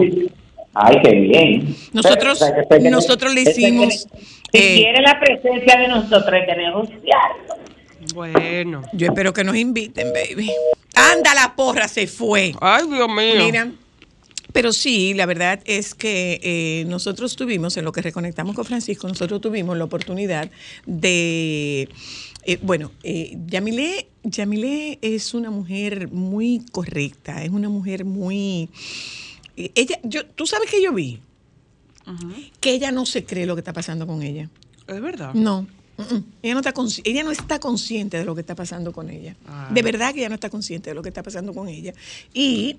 Ay, 0.74 0.96
qué 1.02 1.10
bien. 1.12 1.76
Nosotros- 1.92 2.38
Pero, 2.68 2.82
que- 2.82 2.90
nosotros 2.90 3.34
le 3.34 3.42
hicimos, 3.42 4.06
Si 4.52 4.58
eh, 4.58 4.74
quiere 4.82 5.00
la 5.02 5.18
presencia 5.20 5.78
de 5.78 5.88
nosotros, 5.88 6.32
hay 6.32 6.46
que 6.46 6.56
negociarlo. 6.56 7.54
Bueno. 8.14 8.82
Yo 8.92 9.06
espero 9.08 9.32
que 9.32 9.44
nos 9.44 9.56
inviten, 9.56 10.12
baby. 10.12 10.50
Anda, 10.94 11.34
la 11.34 11.54
porra 11.54 11.88
se 11.88 12.06
fue. 12.06 12.54
Ay, 12.60 12.84
Dios 12.88 13.08
mío. 13.08 13.44
Mira, 13.44 13.70
pero 14.52 14.72
sí, 14.72 15.14
la 15.14 15.26
verdad 15.26 15.60
es 15.64 15.94
que 15.94 16.40
eh, 16.42 16.84
nosotros 16.86 17.36
tuvimos, 17.36 17.76
en 17.76 17.84
lo 17.84 17.92
que 17.92 18.02
reconectamos 18.02 18.56
con 18.56 18.64
Francisco, 18.64 19.06
nosotros 19.06 19.40
tuvimos 19.40 19.76
la 19.76 19.84
oportunidad 19.84 20.50
de, 20.86 21.88
eh, 22.44 22.58
bueno, 22.62 22.90
eh, 23.02 23.36
Yamile, 23.46 24.08
Yamile 24.24 24.98
es 25.02 25.34
una 25.34 25.50
mujer 25.50 26.10
muy 26.10 26.64
correcta, 26.72 27.44
es 27.44 27.50
una 27.50 27.68
mujer 27.68 28.04
muy, 28.04 28.70
eh, 29.56 29.70
ella, 29.74 29.98
yo, 30.02 30.26
tú 30.26 30.46
sabes 30.46 30.70
que 30.70 30.82
yo 30.82 30.92
vi, 30.92 31.20
que 32.60 32.72
ella 32.72 32.90
no 32.90 33.06
se 33.06 33.24
cree 33.24 33.46
lo 33.46 33.54
que 33.54 33.60
está 33.60 33.72
pasando 33.72 34.06
con 34.06 34.22
ella. 34.22 34.50
Es 34.88 35.00
verdad. 35.00 35.32
No. 35.34 35.68
Ella 36.42 36.54
no, 36.54 36.60
está 36.60 36.74
ella 37.04 37.22
no 37.22 37.30
está 37.30 37.58
consciente 37.58 38.18
de 38.18 38.24
lo 38.24 38.34
que 38.34 38.40
está 38.40 38.54
pasando 38.54 38.92
con 38.92 39.10
ella. 39.10 39.36
Ah. 39.46 39.70
De 39.72 39.82
verdad 39.82 40.12
que 40.12 40.20
ella 40.20 40.28
no 40.28 40.34
está 40.34 40.50
consciente 40.50 40.90
de 40.90 40.94
lo 40.94 41.02
que 41.02 41.08
está 41.08 41.22
pasando 41.22 41.54
con 41.54 41.68
ella. 41.68 41.92
Y 42.34 42.76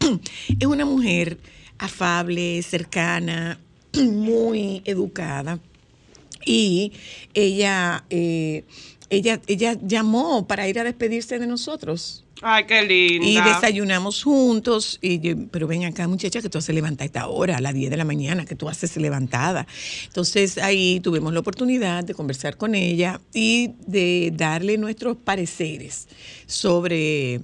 es 0.60 0.66
una 0.66 0.84
mujer 0.84 1.38
afable, 1.78 2.62
cercana, 2.62 3.58
muy 3.94 4.82
educada. 4.84 5.58
Y 6.44 6.92
ella, 7.34 8.04
eh, 8.08 8.64
ella, 9.10 9.40
ella 9.46 9.76
llamó 9.80 10.46
para 10.46 10.68
ir 10.68 10.78
a 10.78 10.84
despedirse 10.84 11.38
de 11.38 11.46
nosotros. 11.46 12.24
Ay, 12.42 12.64
qué 12.64 12.82
linda. 12.82 13.26
Y 13.26 13.54
desayunamos 13.54 14.22
juntos. 14.22 14.98
Y 15.00 15.20
yo, 15.20 15.34
pero 15.50 15.66
ven 15.66 15.84
acá, 15.84 16.06
muchacha, 16.06 16.42
que 16.42 16.48
tú 16.48 16.58
haces 16.58 16.74
levantar 16.74 17.04
a 17.04 17.06
esta 17.06 17.28
hora, 17.28 17.56
a 17.56 17.60
las 17.60 17.72
10 17.72 17.90
de 17.90 17.96
la 17.96 18.04
mañana, 18.04 18.44
que 18.44 18.54
tú 18.54 18.68
haces 18.68 18.96
levantada. 18.96 19.66
Entonces 20.06 20.58
ahí 20.58 21.00
tuvimos 21.00 21.32
la 21.32 21.40
oportunidad 21.40 22.04
de 22.04 22.14
conversar 22.14 22.56
con 22.56 22.74
ella 22.74 23.20
y 23.32 23.72
de 23.86 24.32
darle 24.34 24.76
nuestros 24.76 25.16
pareceres 25.16 26.08
sobre 26.46 27.40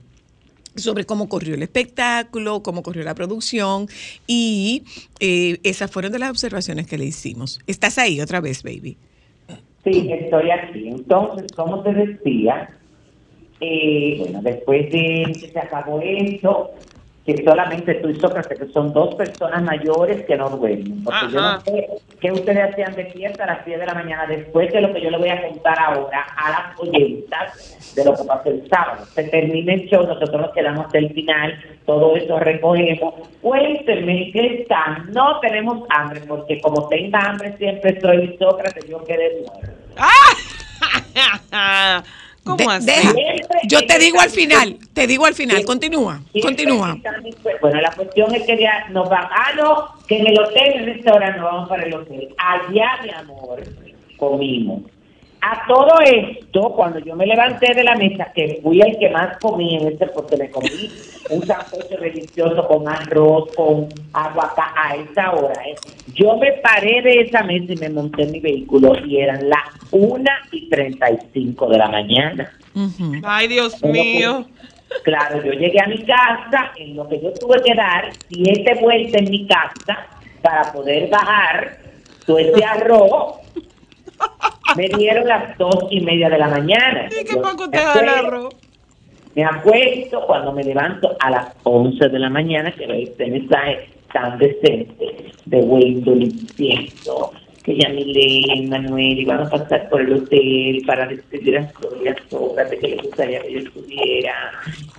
sobre 0.75 1.05
cómo 1.05 1.29
corrió 1.29 1.55
el 1.55 1.62
espectáculo, 1.62 2.62
cómo 2.62 2.83
corrió 2.83 3.05
la 3.05 3.14
producción 3.14 3.88
y 4.27 4.85
eh, 5.20 5.61
esas 5.64 5.90
fueron 5.90 6.12
de 6.12 6.18
las 6.18 6.31
observaciones 6.31 6.87
que 6.87 6.96
le 6.96 7.05
hicimos. 7.05 7.61
¿Estás 7.66 7.98
ahí 7.98 8.22
otra 8.22 8.40
vez, 8.40 8.62
baby? 8.62 8.96
Sí, 9.85 10.12
estoy 10.12 10.51
aquí. 10.51 10.88
Entonces, 10.88 11.53
como 11.55 11.83
te 11.83 11.92
decía, 11.92 12.71
eh, 13.61 14.16
bueno, 14.18 14.42
después 14.42 14.90
de 14.92 15.38
que 15.40 15.51
se 15.53 15.59
acabó 15.59 16.01
esto, 16.01 16.71
que 17.25 17.45
solamente 17.45 17.95
tú 17.97 18.09
y 18.09 18.19
Sócrates, 18.19 18.59
que 18.59 18.73
son 18.73 18.93
dos 18.93 19.15
personas 19.15 19.63
mayores 19.63 20.25
que 20.25 20.37
no 20.37 20.51
duermen. 20.51 21.05
Porque 21.05 21.33
yo 21.33 21.41
no 21.41 21.61
sé 21.61 21.89
qué 22.21 22.33
ustedes 22.33 22.71
hacían 22.71 22.95
de 22.95 23.07
fiesta 23.07 23.45
a 23.45 23.47
las 23.47 23.65
10 23.65 23.79
de 23.79 23.87
la 23.87 23.95
mañana 23.95 24.27
después 24.27 24.73
de 24.73 24.81
lo 24.81 24.93
que 24.93 25.01
yo 25.01 25.11
le 25.11 25.19
voy 25.19 25.29
a 25.29 25.49
contar 25.49 25.79
ahora 25.79 26.27
a 26.37 26.51
las 26.51 26.81
oyentas 26.81 27.95
de 27.95 28.05
lo 28.05 28.17
que 28.17 28.25
pasó 28.25 28.51
el 28.51 28.69
sábado. 28.69 29.07
Se 29.07 29.25
termina 29.25 29.75
el 29.75 29.89
show, 29.89 30.05
nosotros 30.05 30.41
nos 30.41 30.53
quedamos 30.53 30.87
hasta 30.87 30.99
el 30.99 31.13
final, 31.13 31.65
todo 31.87 32.17
eso 32.17 32.39
recogemos. 32.41 33.15
Cuéntenme 33.41 34.31
qué 34.33 34.63
están. 34.63 35.13
No 35.13 35.39
tenemos 35.41 35.87
hambre, 35.91 36.23
porque 36.27 36.61
como 36.61 36.89
tenga 36.89 37.21
hambre 37.21 37.57
siempre 37.57 38.01
soy 38.01 38.37
Sócrates, 38.39 38.89
yo 38.89 39.05
quedé 39.05 39.45
muerto. 39.47 39.73
¿Cómo 42.45 42.57
De- 42.57 42.65
así? 42.65 42.87
deja. 42.87 43.13
Yo 43.69 43.87
te 43.87 43.99
digo 43.99 44.21
al 44.21 44.31
final, 44.31 44.77
te 44.93 45.07
digo 45.07 45.27
al 45.27 45.35
final, 45.35 45.65
continúa, 45.65 46.21
continúa. 46.43 46.97
Bueno, 47.61 47.81
la 47.81 47.93
cuestión 47.93 48.35
es 48.35 48.43
que 48.43 48.59
ya 48.61 48.89
nos 48.91 49.09
van. 49.09 49.25
Ah, 49.31 49.53
no, 49.57 50.07
que 50.09 50.19
en 50.19 50.27
el 50.27 50.39
hotel, 50.41 50.73
en 50.75 50.81
el 50.81 50.95
restaurante, 50.95 51.39
nos 51.39 51.53
vamos 51.53 51.69
para 51.69 51.85
el 51.85 51.95
hotel. 51.95 52.35
Allá, 52.39 52.99
mi 53.05 53.11
amor, 53.11 53.63
comimos. 54.17 54.83
A 55.45 55.67
todo 55.67 55.91
esto, 56.05 56.73
cuando 56.77 57.01
yo 57.01 57.17
me 57.17 57.27
levanté 57.27 57.75
de 57.75 57.83
la 57.83 57.97
mesa, 57.97 58.31
que 58.33 58.61
fui 58.63 58.81
el 58.81 58.97
que 58.97 59.11
más 59.11 59.39
comí 59.39 59.75
en 59.75 59.89
este, 59.89 60.07
porque 60.07 60.37
me 60.37 60.49
comí 60.49 60.89
un 61.31 61.45
sancocho 61.45 61.97
delicioso 62.01 62.65
con 62.69 62.89
arroz, 62.89 63.51
con 63.57 63.89
aguacate 64.13 64.63
a 64.77 64.95
esa 64.95 65.33
hora, 65.33 65.61
¿eh? 65.67 65.75
yo 66.15 66.37
me 66.37 66.53
paré 66.53 67.03
de 67.03 67.23
esa 67.23 67.43
mesa 67.43 67.73
y 67.73 67.77
me 67.77 67.91
monté 67.91 68.23
en 68.23 68.31
mi 68.31 68.39
vehículo 68.39 68.93
y 69.05 69.19
eran 69.19 69.49
las 69.49 69.65
1 69.91 70.25
y 70.53 70.69
35 70.69 71.69
de 71.71 71.79
la 71.79 71.89
mañana. 71.89 72.53
Ay, 73.25 73.49
Dios 73.49 73.83
mío. 73.83 74.47
Claro, 75.03 75.43
yo 75.43 75.53
llegué 75.53 75.81
a 75.81 75.89
mi 75.89 76.05
casa, 76.05 76.71
en 76.77 76.95
lo 76.95 77.09
que 77.09 77.21
yo 77.21 77.33
tuve 77.35 77.61
que 77.65 77.75
dar 77.75 78.13
siete 78.29 78.79
vueltas 78.81 79.23
en 79.23 79.31
mi 79.31 79.47
casa 79.47 80.07
para 80.41 80.73
poder 80.73 81.09
bajar 81.09 81.79
todo 82.27 82.39
ese 82.39 82.65
arroz. 82.65 83.35
Me 84.77 84.89
dieron 84.89 85.29
las 85.29 85.57
dos 85.59 85.87
y 85.91 86.01
media 86.01 86.29
de 86.31 86.39
la 86.39 86.49
mañana. 86.49 87.09
¿Y 87.09 87.25
qué 87.25 87.37
me 87.37 87.69
te 87.69 87.79
arroz? 87.79 88.55
Me 89.35 89.45
acuesto 89.45 90.27
cuando 90.27 90.53
me 90.53 90.63
levanto 90.63 91.17
a 91.21 91.31
las 91.31 91.55
11 91.63 92.09
de 92.09 92.19
la 92.19 92.29
mañana, 92.29 92.71
que 92.73 92.87
veo 92.87 92.97
este 92.97 93.27
mensaje 93.27 93.89
tan 94.13 94.39
decente 94.39 95.33
de 95.47 95.59
Wendell 95.59 96.33
que 97.62 97.77
ya 97.77 97.88
y 97.90 98.66
Manuel 98.66 99.18
iban 99.20 99.40
a 99.40 99.48
pasar 99.48 99.88
por 99.88 100.01
el 100.01 100.12
hotel 100.14 100.83
para 100.87 101.07
despedir 101.07 101.59
a 101.59 101.72
Sonia 101.81 102.16
Sócrates, 102.29 102.81
que 102.81 102.88
le 102.88 102.96
gustaría 102.96 103.40
que 103.42 103.53
yo 103.53 103.59
estuviera, 103.61 104.35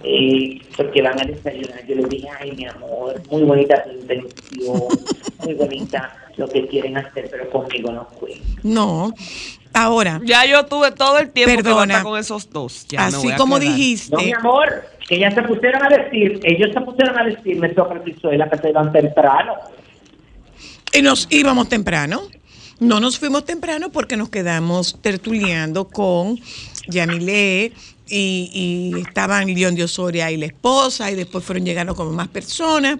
eh, 0.04 0.62
porque 0.78 1.02
van 1.02 1.20
a 1.20 1.26
desayunar. 1.26 1.86
Yo 1.86 1.96
le 1.96 2.04
dije, 2.08 2.28
ay, 2.40 2.52
mi 2.54 2.66
amor, 2.66 3.22
muy 3.30 3.44
bonita 3.44 3.84
tu 3.84 3.92
intención, 3.92 4.88
muy 5.44 5.54
bonita 5.56 6.16
lo 6.38 6.48
que 6.48 6.66
quieren 6.68 6.98
hacer, 6.98 7.28
pero 7.30 7.50
conmigo 7.50 7.92
no 7.92 8.08
fue. 8.20 8.36
No. 8.64 9.14
Ahora, 9.74 10.22
Ya 10.24 10.46
yo 10.46 10.66
tuve 10.66 10.92
todo 10.92 11.18
el 11.18 11.32
tiempo 11.32 11.58
que 11.58 11.64
Perdona. 11.64 12.04
con 12.04 12.18
esos 12.20 12.50
dos. 12.50 12.86
Ya 12.88 13.08
así 13.08 13.18
voy 13.26 13.32
a 13.34 13.38
como 13.38 13.60
quedar. 13.60 13.72
No, 13.72 13.76
mi 13.76 13.78
dijiste, 13.84 14.34
amor, 14.38 14.84
que 15.08 15.20
ya 15.20 15.32
se 15.32 15.42
pusieron 15.42 15.84
a 15.84 15.90
decir, 15.90 16.40
ellos 16.44 16.70
se 16.74 16.80
pusieron 16.82 17.20
a 17.20 17.24
decirme, 17.26 17.74
Sócrates 17.74 18.16
y 18.16 18.20
Zoila, 18.20 18.50
que 18.50 18.58
se 18.60 18.70
iban 18.70 18.92
temprano. 18.94 19.54
y 20.94 21.02
nos 21.02 21.28
íbamos 21.32 21.68
temprano. 21.70 22.22
No 22.84 23.00
nos 23.00 23.18
fuimos 23.18 23.46
temprano 23.46 23.94
porque 23.94 24.18
nos 24.18 24.28
quedamos 24.28 25.00
tertuleando 25.02 25.88
con 25.88 26.38
Yamile 26.90 27.72
y, 28.10 28.94
estaban 29.08 29.48
León 29.48 29.76
de 29.76 29.86
Osoria 29.86 30.30
y 30.32 30.38
la 30.38 30.48
esposa 30.48 31.10
y 31.10 31.16
después 31.16 31.46
fueron 31.46 31.64
llegando 31.64 31.96
como 31.96 32.12
más 32.12 32.28
personas 32.28 33.00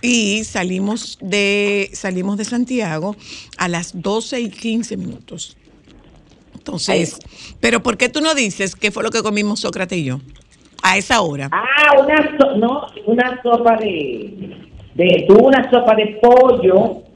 y 0.00 0.44
salimos 0.44 1.18
de 1.20 1.90
salimos 1.92 2.36
de 2.36 2.44
Santiago 2.44 3.16
a 3.58 3.66
las 3.66 4.00
12 4.00 4.42
y 4.42 4.48
15 4.48 4.96
minutos. 4.96 5.56
Entonces, 6.54 7.18
pero 7.58 7.82
¿por 7.82 7.96
qué 7.96 8.08
tú 8.08 8.20
no 8.20 8.32
dices 8.36 8.76
qué 8.76 8.92
fue 8.92 9.02
lo 9.02 9.10
que 9.10 9.24
comimos 9.24 9.58
Sócrates 9.58 9.98
y 9.98 10.04
yo 10.04 10.20
a 10.84 10.96
esa 10.96 11.20
hora? 11.20 11.50
Ah, 11.50 12.00
una, 12.00 12.54
no, 12.58 12.86
una 13.06 13.42
sopa 13.42 13.76
de, 13.76 14.56
de, 14.94 15.24
tuvo 15.26 15.48
una 15.48 15.68
sopa 15.68 15.96
de 15.96 16.20
pollo 16.22 17.09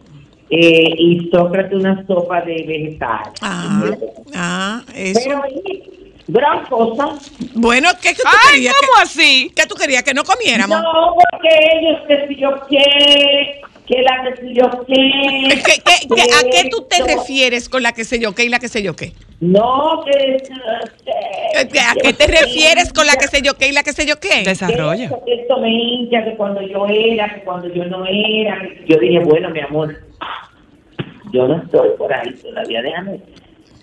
eh, 0.57 0.95
y 0.99 1.29
Sócrates 1.31 1.75
una 1.79 2.07
sopa 2.07 2.41
de 2.43 2.65
vegetales. 2.67 3.33
Ah, 3.41 3.91
ah, 4.35 4.83
eso. 4.95 5.21
Pero 5.25 5.43
gran 6.29 6.65
cosa. 6.67 7.19
Bueno, 7.55 7.89
¿qué, 8.01 8.11
qué 8.11 8.15
tú 8.17 8.23
Ay, 8.27 8.53
querías? 8.55 8.75
¿cómo 8.75 8.93
que, 8.97 9.03
así? 9.03 9.53
¿Qué 9.55 9.67
tú 9.67 9.75
querías? 9.75 10.03
¿Que 10.03 10.15
no 10.15 10.25
comiéramos? 10.25 10.81
No, 10.81 11.15
porque 11.31 11.49
ellos 11.81 12.01
que 12.09 12.27
si 12.29 12.41
yo 12.41 12.51
qué, 12.69 13.61
que 13.87 14.03
la 14.03 14.23
que 14.25 14.41
si 14.47 14.55
yo 14.55 14.71
qué. 14.87 14.95
¿Qué- 15.65 15.83
qué- 15.85 16.09
qué- 16.15 16.23
¿A 16.35 16.51
qué 16.51 16.69
tú 16.71 16.87
te 16.89 17.01
No, 17.01 17.07
refieres 17.07 17.69
con 17.69 17.83
la 17.83 17.93
que 17.93 18.05
sé 18.05 18.19
yo 18.21 18.35
qué 18.35 18.45
y 18.45 18.49
la 18.49 18.59
que 18.59 18.69
sé 18.69 18.83
yo 18.83 18.97
qué? 18.97 19.13
No, 19.41 20.03
que... 20.07 20.49
¿A 21.81 21.95
qué 22.03 22.13
te 22.15 22.27
refieres 22.27 22.93
con 22.93 23.07
la 23.07 23.17
que 23.17 23.27
sé 23.29 23.43
yo 23.43 23.55
qué 23.55 23.69
y 23.69 23.73
la 23.73 23.83
que 23.83 23.93
sé 23.93 24.07
yo 24.07 24.19
qué? 24.19 24.43
Desarrolla. 24.45 25.05
Esto, 25.05 25.23
que 25.27 25.35
esto 25.35 25.59
me 25.59 25.69
hincha, 25.71 26.25
que 26.25 26.35
cuando 26.37 26.63
yo 26.63 26.87
era, 26.89 27.35
que 27.35 27.43
cuando 27.43 27.69
yo 27.69 27.85
no 27.85 28.07
era. 28.07 28.59
Yo 28.89 28.97
dije, 28.97 29.19
bueno, 29.21 29.51
mi 29.51 29.61
amor, 29.61 29.95
yo 31.35 31.49
no 31.49 31.63
estoy 31.63 31.91
por 31.99 32.13
ahí 32.13 32.33
todavía, 32.35 32.81
déjame. 32.83 33.21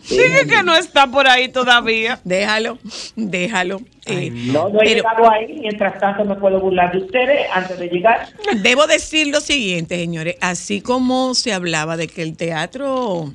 Sigue 0.02 0.48
que 0.50 0.64
no 0.64 0.76
está 0.76 1.06
por 1.06 1.28
ahí 1.28 1.50
todavía. 1.50 2.20
Déjalo, 2.24 2.80
déjalo. 3.16 3.82
Ay, 4.08 4.28
Eh, 4.28 4.32
No, 4.52 4.68
no 4.70 4.82
he 4.82 4.86
Pero- 4.86 4.96
llegado 5.04 5.30
ahí, 5.30 5.60
mientras 5.60 6.00
tanto 6.00 6.26
me 6.26 6.36
puedo 6.36 6.60
burlar 6.60 6.92
de 6.92 7.00
ustedes 7.04 7.42
antes 7.54 7.78
de 7.78 7.88
llegar. 7.88 8.28
Debo 8.64 8.88
decir 8.88 9.28
lo 9.28 9.40
siguiente, 9.42 9.98
señores. 9.98 10.38
Así 10.42 10.82
como 10.82 11.36
se 11.36 11.54
hablaba 11.54 11.98
de 11.98 12.08
que 12.08 12.24
el 12.24 12.36
teatro 12.36 13.32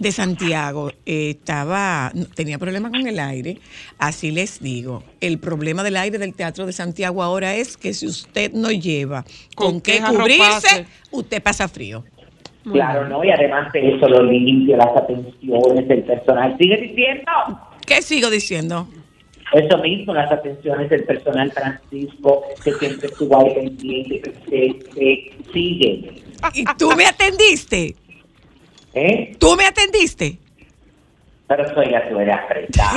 de 0.00 0.10
Santiago 0.10 0.90
eh, 1.06 1.30
estaba 1.38 2.10
tenía 2.34 2.58
problemas 2.58 2.90
con 2.90 3.06
el 3.06 3.20
aire, 3.20 3.60
así 3.98 4.32
les 4.32 4.60
digo. 4.60 5.04
El 5.20 5.38
problema 5.38 5.84
del 5.84 5.96
aire 5.96 6.18
del 6.18 6.34
teatro 6.34 6.66
de 6.66 6.72
Santiago 6.72 7.22
ahora 7.22 7.54
es 7.54 7.76
que 7.76 7.94
si 7.94 8.08
usted 8.08 8.52
no 8.52 8.72
lleva 8.72 9.24
con, 9.54 9.74
¿Con 9.74 9.80
qué 9.80 10.00
cubrirse, 10.00 10.86
usted 11.12 11.40
pasa 11.40 11.68
frío. 11.68 12.04
Claro, 12.72 13.08
¿no? 13.08 13.22
Y 13.22 13.30
además 13.30 13.72
de 13.72 13.94
eso, 13.94 14.08
lo 14.08 14.22
limpio, 14.22 14.76
las 14.76 14.96
atenciones, 14.96 15.90
el 15.90 16.02
personal. 16.04 16.56
¿Sigue 16.58 16.76
diciendo? 16.78 17.32
¿Qué 17.86 18.00
sigo 18.00 18.30
diciendo? 18.30 18.88
Eso 19.52 19.78
mismo, 19.78 20.14
las 20.14 20.32
atenciones 20.32 20.88
del 20.88 21.04
personal 21.04 21.52
Francisco, 21.52 22.42
que 22.64 22.72
siempre 22.72 23.06
estuvo 23.06 23.40
ahí 23.40 23.54
pendiente, 23.54 24.20
que 24.20 24.32
se 24.90 25.52
sigue. 25.52 26.22
¿Y 26.54 26.64
tú 26.78 26.90
me 26.96 27.06
atendiste? 27.06 27.94
¿Eh? 28.94 29.36
¿Tú 29.38 29.54
me 29.56 29.66
atendiste? 29.66 30.38
Pero 31.46 31.74
soy 31.74 31.90
la 31.90 31.98
eres 31.98 32.34
apretada. 32.34 32.94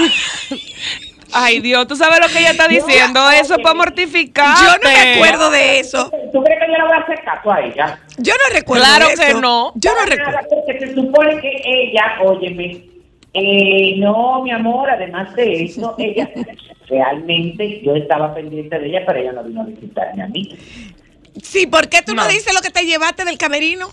Ay, 1.33 1.59
Dios, 1.59 1.87
¿tú 1.87 1.95
sabes 1.95 2.19
lo 2.19 2.27
que 2.27 2.39
ella 2.39 2.51
está 2.51 2.67
diciendo? 2.67 3.29
Eso 3.31 3.55
es 3.55 3.61
para 3.61 3.75
mortificar. 3.75 4.55
Yo 4.57 4.71
no 4.83 4.89
me 4.89 5.13
acuerdo 5.15 5.49
de 5.51 5.79
eso. 5.79 6.09
¿Tú 6.31 6.41
crees 6.43 6.59
que 6.59 6.67
yo 6.71 6.77
le 6.77 6.83
voy 6.83 6.93
a 6.97 7.01
hacer 7.01 7.21
caso 7.23 7.51
a 7.51 7.61
ella? 7.61 7.99
Yo 8.17 8.33
no 8.33 8.53
recuerdo 8.55 8.85
Claro 8.85 9.07
de 9.09 9.15
que 9.15 9.27
eso. 9.27 9.41
no. 9.41 9.71
Yo 9.75 9.91
no 9.93 10.05
recuerdo. 10.05 10.39
Porque 10.49 10.79
se 10.79 10.95
supone 10.95 11.39
que 11.41 11.61
ella, 11.65 12.17
óyeme, 12.23 12.81
eh, 13.33 13.95
no, 13.97 14.41
mi 14.43 14.51
amor, 14.51 14.89
además 14.89 15.35
de 15.35 15.63
eso, 15.65 15.95
ella, 15.97 16.29
realmente 16.89 17.81
yo 17.83 17.95
estaba 17.95 18.33
pendiente 18.33 18.79
de 18.79 18.87
ella, 18.87 19.03
pero 19.05 19.19
ella 19.19 19.31
no 19.33 19.43
vino 19.43 19.61
a 19.61 19.65
visitarme 19.65 20.23
a 20.23 20.27
mí. 20.27 20.57
Sí, 21.43 21.67
¿por 21.67 21.87
qué 21.89 22.01
tú 22.01 22.15
no, 22.15 22.23
No. 22.23 22.29
dices 22.29 22.53
lo 22.53 22.61
que 22.61 22.71
te 22.71 22.85
llevaste 22.85 23.25
del 23.25 23.37
camerino? 23.37 23.89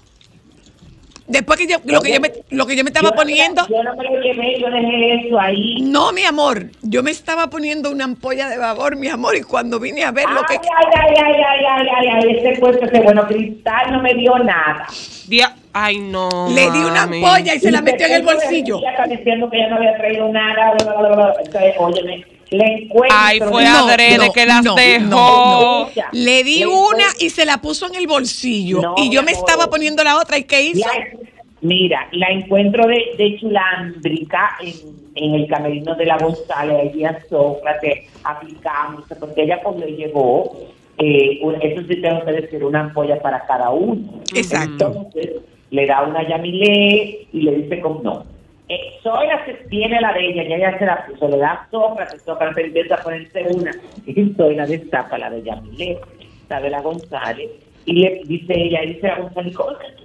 Después 1.26 1.58
que 1.58 1.66
yo, 1.66 1.78
lo 1.86 2.02
que 2.02 2.12
yo 2.12 2.20
me, 2.20 2.30
lo 2.50 2.66
que 2.66 2.76
yo 2.76 2.84
me 2.84 2.90
estaba 2.90 3.08
Yo 3.08 3.10
no 3.10 3.16
me- 3.16 3.22
poniendo. 3.22 3.66
Yo 3.68 3.82
no 3.82 3.96
me 3.96 4.04
lo 4.04 4.20
llevé, 4.20 4.60
yo 4.60 4.68
dejé 4.70 5.26
eso 5.26 5.40
ahí. 5.40 5.80
No, 5.82 6.12
mi 6.12 6.22
amor, 6.24 6.66
yo 6.82 7.02
me 7.02 7.10
estaba 7.10 7.48
poniendo 7.48 7.90
una 7.90 8.04
ampolla 8.04 8.48
de 8.50 8.58
vapor, 8.58 8.96
mi 8.96 9.08
amor, 9.08 9.34
y 9.34 9.40
cuando 9.42 9.80
vine 9.80 10.04
a 10.04 10.10
ver 10.12 10.28
lo 10.28 10.42
que... 10.42 10.54
Ay, 10.54 10.60
ay, 10.94 11.14
ay, 11.16 11.34
ay, 11.34 11.64
ay, 11.66 11.86
ay, 11.88 12.08
ay, 12.14 12.20
ay, 12.30 12.36
ese 12.38 12.60
cuento, 12.60 12.84
ese 12.84 13.00
bueno, 13.00 13.26
Cristal 13.26 13.92
no 13.92 14.02
me 14.02 14.12
dio 14.14 14.38
nada. 14.40 14.86
Dia- 15.28 15.56
Ay, 15.76 15.98
no. 15.98 16.28
Le 16.54 16.70
di 16.70 16.78
una 16.78 17.02
ampolla 17.02 17.52
y 17.54 17.58
se 17.58 17.72
la 17.72 17.80
metió 17.82 18.06
en 18.06 18.12
el 18.12 18.22
bolsillo. 18.22 18.78
Ella 18.78 18.90
está 18.90 19.06
diciendo 19.06 19.50
que 19.50 19.56
ella 19.56 19.70
no 19.70 19.76
había 19.76 19.96
traído 19.96 20.28
nada, 20.28 20.72
bla, 20.78 20.84
bla, 20.92 20.94
bla, 21.08 21.16
bla. 21.16 21.34
Entonces, 21.44 21.74
óyeme, 21.78 22.24
le 22.50 22.64
encuentro. 22.84 23.16
Ay, 23.18 23.38
fue 23.40 23.64
No, 23.64 23.88
adrede 23.88 24.26
no, 24.26 24.32
que 24.32 24.46
las 24.46 24.64
no, 24.64 24.74
dejó. 24.74 25.04
no, 25.06 25.80
no. 25.86 25.88
Le 26.12 26.44
di 26.44 26.58
Le 26.60 26.66
una 26.66 27.04
y 27.18 27.30
se 27.30 27.44
la 27.44 27.58
puso 27.58 27.86
en 27.86 27.94
el 27.96 28.06
bolsillo. 28.06 28.80
No, 28.82 28.94
y 28.98 29.10
yo 29.10 29.22
me 29.22 29.32
amor. 29.32 29.44
estaba 29.48 29.70
poniendo 29.70 30.02
la 30.04 30.18
otra. 30.18 30.38
¿Y 30.38 30.44
qué 30.44 30.62
hizo? 30.62 30.86
La- 30.86 31.18
mira, 31.60 32.08
la 32.12 32.28
encuentro 32.28 32.86
de, 32.86 33.02
de 33.16 33.38
chulámbrica 33.40 34.56
en, 34.60 34.74
en 35.14 35.34
el 35.34 35.46
camerino 35.48 35.94
de 35.94 36.06
la 36.06 36.18
González, 36.18 36.90
allí 36.90 37.04
a 37.04 37.18
Sócrates, 37.28 38.04
aplicándose, 38.22 39.14
porque 39.16 39.42
ella 39.44 39.60
cuando 39.62 39.86
llegó, 39.86 40.56
eh, 40.98 41.40
eso 41.62 41.82
sí 41.88 41.96
tengo 42.00 42.24
que 42.24 42.32
decir, 42.32 42.64
una 42.64 42.80
ampolla 42.80 43.20
para 43.20 43.44
cada 43.46 43.70
uno. 43.70 44.20
Exacto. 44.34 44.86
Entonces, 44.96 45.30
le 45.70 45.86
da 45.86 46.02
una 46.02 46.20
a 46.20 46.28
Yamile 46.28 47.26
y 47.32 47.40
le 47.42 47.52
dice 47.56 47.80
como 47.80 48.00
no. 48.02 48.24
Eh, 48.68 49.00
la 49.04 49.44
que 49.44 49.54
tiene 49.68 50.00
la 50.00 50.12
de 50.14 50.26
ella, 50.26 50.42
ya 50.44 50.56
ella 50.56 50.78
se 50.78 50.86
la 50.86 51.06
puso, 51.06 51.28
le 51.28 51.36
da 51.36 51.52
a 51.52 51.70
Sócrates, 51.70 52.22
Sócrates 52.22 52.64
empieza 52.64 52.94
a 52.94 53.02
ponerse 53.02 53.44
una, 53.50 53.70
y 54.06 54.34
soy 54.36 54.54
la 54.54 54.66
destapa 54.66 55.18
la 55.18 55.30
de 55.30 55.42
Yamile. 55.42 55.98
Isabela 56.44 56.80
González, 56.80 57.50
y 57.84 57.92
le 57.92 58.22
dice 58.24 58.52
ella, 58.56 58.84
y 58.84 58.94
dice 58.94 59.08
la 59.08 59.18
González, 59.18 59.54
¿cómo 59.54 59.70
es 59.72 59.78
que 59.78 59.92
tú? 59.92 60.04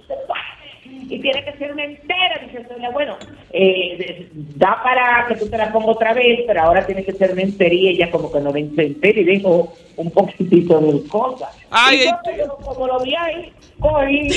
Y 1.10 1.20
tiene 1.20 1.44
que 1.44 1.52
ser 1.58 1.72
una 1.72 1.84
entera, 1.84 2.40
dice 2.46 2.64
Sonia, 2.68 2.88
bueno, 2.90 3.16
eh, 3.52 4.28
da 4.56 4.80
para 4.82 5.26
que 5.26 5.34
tú 5.34 5.48
te 5.48 5.58
la 5.58 5.72
pongas 5.72 5.96
otra 5.96 6.14
vez, 6.14 6.40
pero 6.46 6.62
ahora 6.62 6.86
tiene 6.86 7.04
que 7.04 7.12
ser 7.12 7.32
una 7.32 7.42
entera 7.42 7.74
y 7.74 7.88
ella 7.88 8.10
como 8.12 8.30
que 8.30 8.38
no 8.40 8.52
me 8.52 8.60
entera 8.60 9.20
y 9.20 9.24
dijo 9.24 9.72
un 9.96 10.10
poquitito 10.12 10.78
de 10.80 11.02
cosas. 11.08 11.48
Ay, 11.70 12.02
y 12.02 12.04
yo, 12.38 12.56
como 12.64 12.86
lo 12.86 13.00
vi 13.00 13.14
ahí, 13.16 13.52
cogí, 13.80 14.28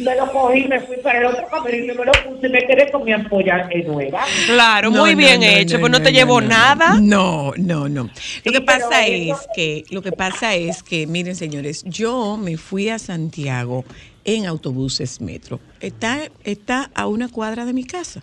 me 0.00 0.16
lo 0.16 0.32
cogí, 0.32 0.64
me 0.64 0.80
fui 0.80 0.96
para 0.96 1.20
el 1.20 1.26
otro 1.26 1.46
camerino 1.48 1.94
y 1.94 1.96
me 1.98 2.04
lo 2.06 2.12
puse 2.12 2.46
y 2.46 2.50
me 2.50 2.66
quedé 2.66 2.90
con 2.90 3.04
mi 3.04 3.12
ampolla 3.12 3.68
nueva. 3.86 4.24
Claro, 4.46 4.90
No, 4.90 5.00
muy 5.02 5.12
no, 5.12 5.18
bien 5.18 5.40
no, 5.40 5.46
hecho, 5.46 5.76
no, 5.76 5.80
pues 5.80 5.92
no, 5.92 5.98
no, 5.98 6.04
te 6.04 6.10
no, 6.10 6.18
llevó 6.18 6.40
no, 6.40 6.48
nada. 6.48 6.98
No, 7.00 7.52
no, 7.56 7.88
no. 7.88 8.04
Lo 8.04 8.10
Sí, 8.14 8.50
que 8.50 8.60
pasa 8.60 9.06
es 9.06 9.48
que, 9.54 9.84
lo 9.90 10.02
que 10.02 10.12
pasa 10.12 10.54
es 10.54 10.82
que, 10.82 11.06
miren, 11.06 11.36
señores, 11.36 11.84
yo 11.84 12.36
me 12.36 12.56
fui 12.56 12.88
a 12.88 12.98
Santiago 12.98 13.84
en 14.24 14.46
autobuses 14.46 15.20
metro. 15.20 15.60
Está, 15.80 16.30
está 16.44 16.90
a 16.94 17.06
una 17.06 17.28
cuadra 17.28 17.66
de 17.66 17.72
mi 17.72 17.84
casa. 17.84 18.22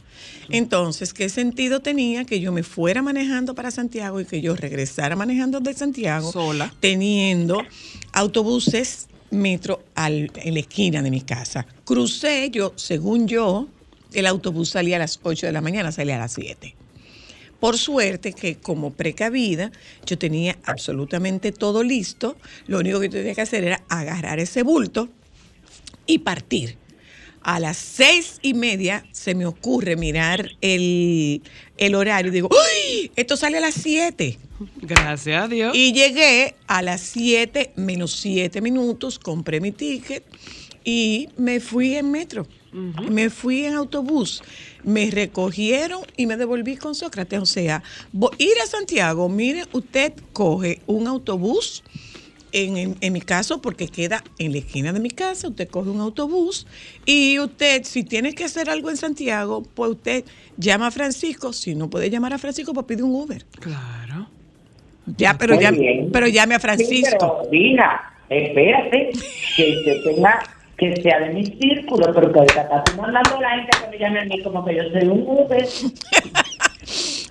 Entonces, 0.50 1.14
¿qué 1.14 1.30
sentido 1.30 1.80
tenía 1.82 2.26
que 2.26 2.40
yo 2.40 2.52
me 2.52 2.64
fuera 2.64 3.02
manejando 3.02 3.54
para 3.56 3.70
Santiago 3.72 4.20
y 4.20 4.26
que 4.26 4.42
yo 4.42 4.56
regresara 4.56 5.16
manejando 5.16 5.60
de 5.60 5.74
Santiago 5.74 6.32
Sola. 6.32 6.74
teniendo 6.80 7.62
autobuses 8.14 9.08
metro 9.30 9.84
al- 9.96 10.32
en 10.36 10.54
la 10.54 10.60
esquina 10.60 11.02
de 11.02 11.12
mi 11.12 11.22
casa? 11.22 11.66
Crucé 11.86 12.50
yo, 12.52 12.74
según 12.76 13.28
yo, 13.28 13.68
el 14.14 14.26
autobús 14.26 14.70
salía 14.70 14.98
a 14.98 15.00
las 15.00 15.20
8 15.24 15.46
de 15.46 15.52
la 15.54 15.62
mañana, 15.62 15.92
salía 15.92 16.16
a 16.16 16.20
las 16.20 16.34
7. 16.34 16.76
Por 17.60 17.78
suerte 17.78 18.34
que 18.34 18.56
como 18.58 18.92
precavida 18.92 19.72
yo 20.06 20.18
tenía 20.18 20.58
absolutamente 20.66 21.52
todo 21.52 21.84
listo, 21.84 22.36
lo 22.66 22.80
único 22.80 23.00
que 23.00 23.08
tenía 23.08 23.36
que 23.36 23.42
hacer 23.42 23.64
era 23.64 23.84
agarrar 23.88 24.40
ese 24.40 24.64
bulto 24.64 25.10
y 26.06 26.20
partir. 26.20 26.78
A 27.44 27.60
las 27.60 27.78
seis 27.78 28.38
y 28.44 28.54
media 28.54 29.04
se 29.12 29.34
me 29.34 29.48
ocurre 29.48 29.96
mirar 29.96 30.52
el, 30.62 31.42
el 31.78 31.96
horario 31.96 32.32
y 32.32 32.36
digo, 32.36 32.50
¡Uy! 32.52 33.12
Esto 33.16 33.36
sale 33.36 33.58
a 33.58 33.62
las 33.62 33.74
7. 33.74 34.38
Gracias 34.82 35.44
a 35.44 35.48
Dios. 35.48 35.76
Y 35.76 35.92
llegué 35.92 36.56
a 36.68 36.84
las 36.84 37.02
7 37.02 37.74
menos 37.78 38.12
7 38.14 38.62
minutos, 38.62 39.18
compré 39.18 39.60
mi 39.60 39.72
ticket 39.72 40.24
y 40.84 41.30
me 41.38 41.60
fui 41.60 41.96
en 41.96 42.12
metro. 42.12 42.48
Me 42.74 43.30
fui 43.30 43.66
en 43.66 43.74
autobús. 43.74 44.42
Me 44.84 45.12
recogieron 45.12 46.02
y 46.16 46.26
me 46.26 46.38
devolví 46.38 46.78
con 46.78 46.96
Sócrates. 46.96 47.42
O 47.42 47.46
sea, 47.46 47.84
ir 48.38 48.54
a 48.64 48.68
Santiago, 48.68 49.28
mire, 49.28 49.66
usted 49.74 50.14
coge 50.32 50.82
un 50.88 51.08
autobús. 51.08 51.84
En, 52.54 52.76
en- 52.78 52.96
en 53.00 53.14
mi 53.14 53.22
caso, 53.22 53.62
porque 53.62 53.88
queda 53.88 54.24
en 54.38 54.52
la 54.52 54.58
esquina 54.58 54.92
de 54.92 55.00
mi 55.00 55.10
casa, 55.10 55.48
usted 55.48 55.70
coge 55.70 55.90
un 55.90 56.02
autobús 56.02 56.68
y 57.06 57.40
usted, 57.40 57.84
si 57.84 58.04
tiene 58.04 58.34
que 58.34 58.44
hacer 58.44 58.70
algo 58.70 58.90
en 58.90 58.98
Santiago, 58.98 59.64
pues 59.74 59.92
usted 59.92 60.26
llama 60.58 60.88
a 60.88 60.92
Francisco. 60.92 61.54
Si 61.54 61.76
no 61.76 61.90
puede 61.90 62.10
llamar 62.10 62.34
a 62.34 62.38
Francisco, 62.38 62.74
pues 62.74 62.86
pide 62.86 63.04
un 63.04 63.16
Uber. 63.16 63.46
Claro. 63.60 64.28
Ya, 65.18 65.38
pero 65.38 65.56
Muy 65.56 65.64
ya, 65.64 65.72
bien. 65.72 66.10
pero 66.12 66.28
llame 66.28 66.56
a 66.56 66.60
Sí, 66.60 66.62
Francisco. 66.64 67.40
pero, 67.50 67.54
hija, 67.56 68.14
espérate, 68.30 69.12
que 69.56 69.84
se 69.84 69.96
tenga, 70.04 70.40
que 70.78 71.02
sea 71.02 71.20
de 71.20 71.34
mi 71.34 71.46
círculo, 71.46 72.14
pero 72.14 72.32
que 72.32 72.40
ahorita 72.40 72.62
está 72.62 72.84
a 72.84 73.12
la 73.12 73.50
gente 73.56 73.72
que 73.82 73.88
me 73.92 73.98
llame 73.98 74.20
a 74.20 74.26
mí 74.26 74.42
como 74.44 74.64
que 74.66 74.76
yo 74.76 74.84
soy 74.92 75.08
un 75.08 75.22
Uber. 75.28 75.66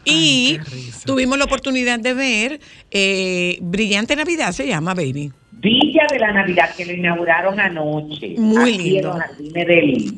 y 0.05 0.59
tuvimos 1.05 1.39
la 1.39 1.45
oportunidad 1.45 1.99
de 2.01 2.15
ver 2.15 2.61
eh, 2.91 3.59
Brillante 3.61 4.17
Navidad, 4.17 4.53
se 4.53 4.67
llama 4.67 4.95
Baby. 4.95 5.33
Villa 5.53 6.07
de 6.11 6.19
la 6.19 6.33
Navidad 6.33 6.75
que 6.75 6.87
lo 6.87 6.93
inauguraron 6.93 7.61
anoche. 7.61 8.35
Muy 8.39 8.73
aquí 8.75 8.79
lindo. 8.79 8.99
En 8.99 9.05
los 9.05 9.19
jardines 9.19 9.67
del, 9.67 10.15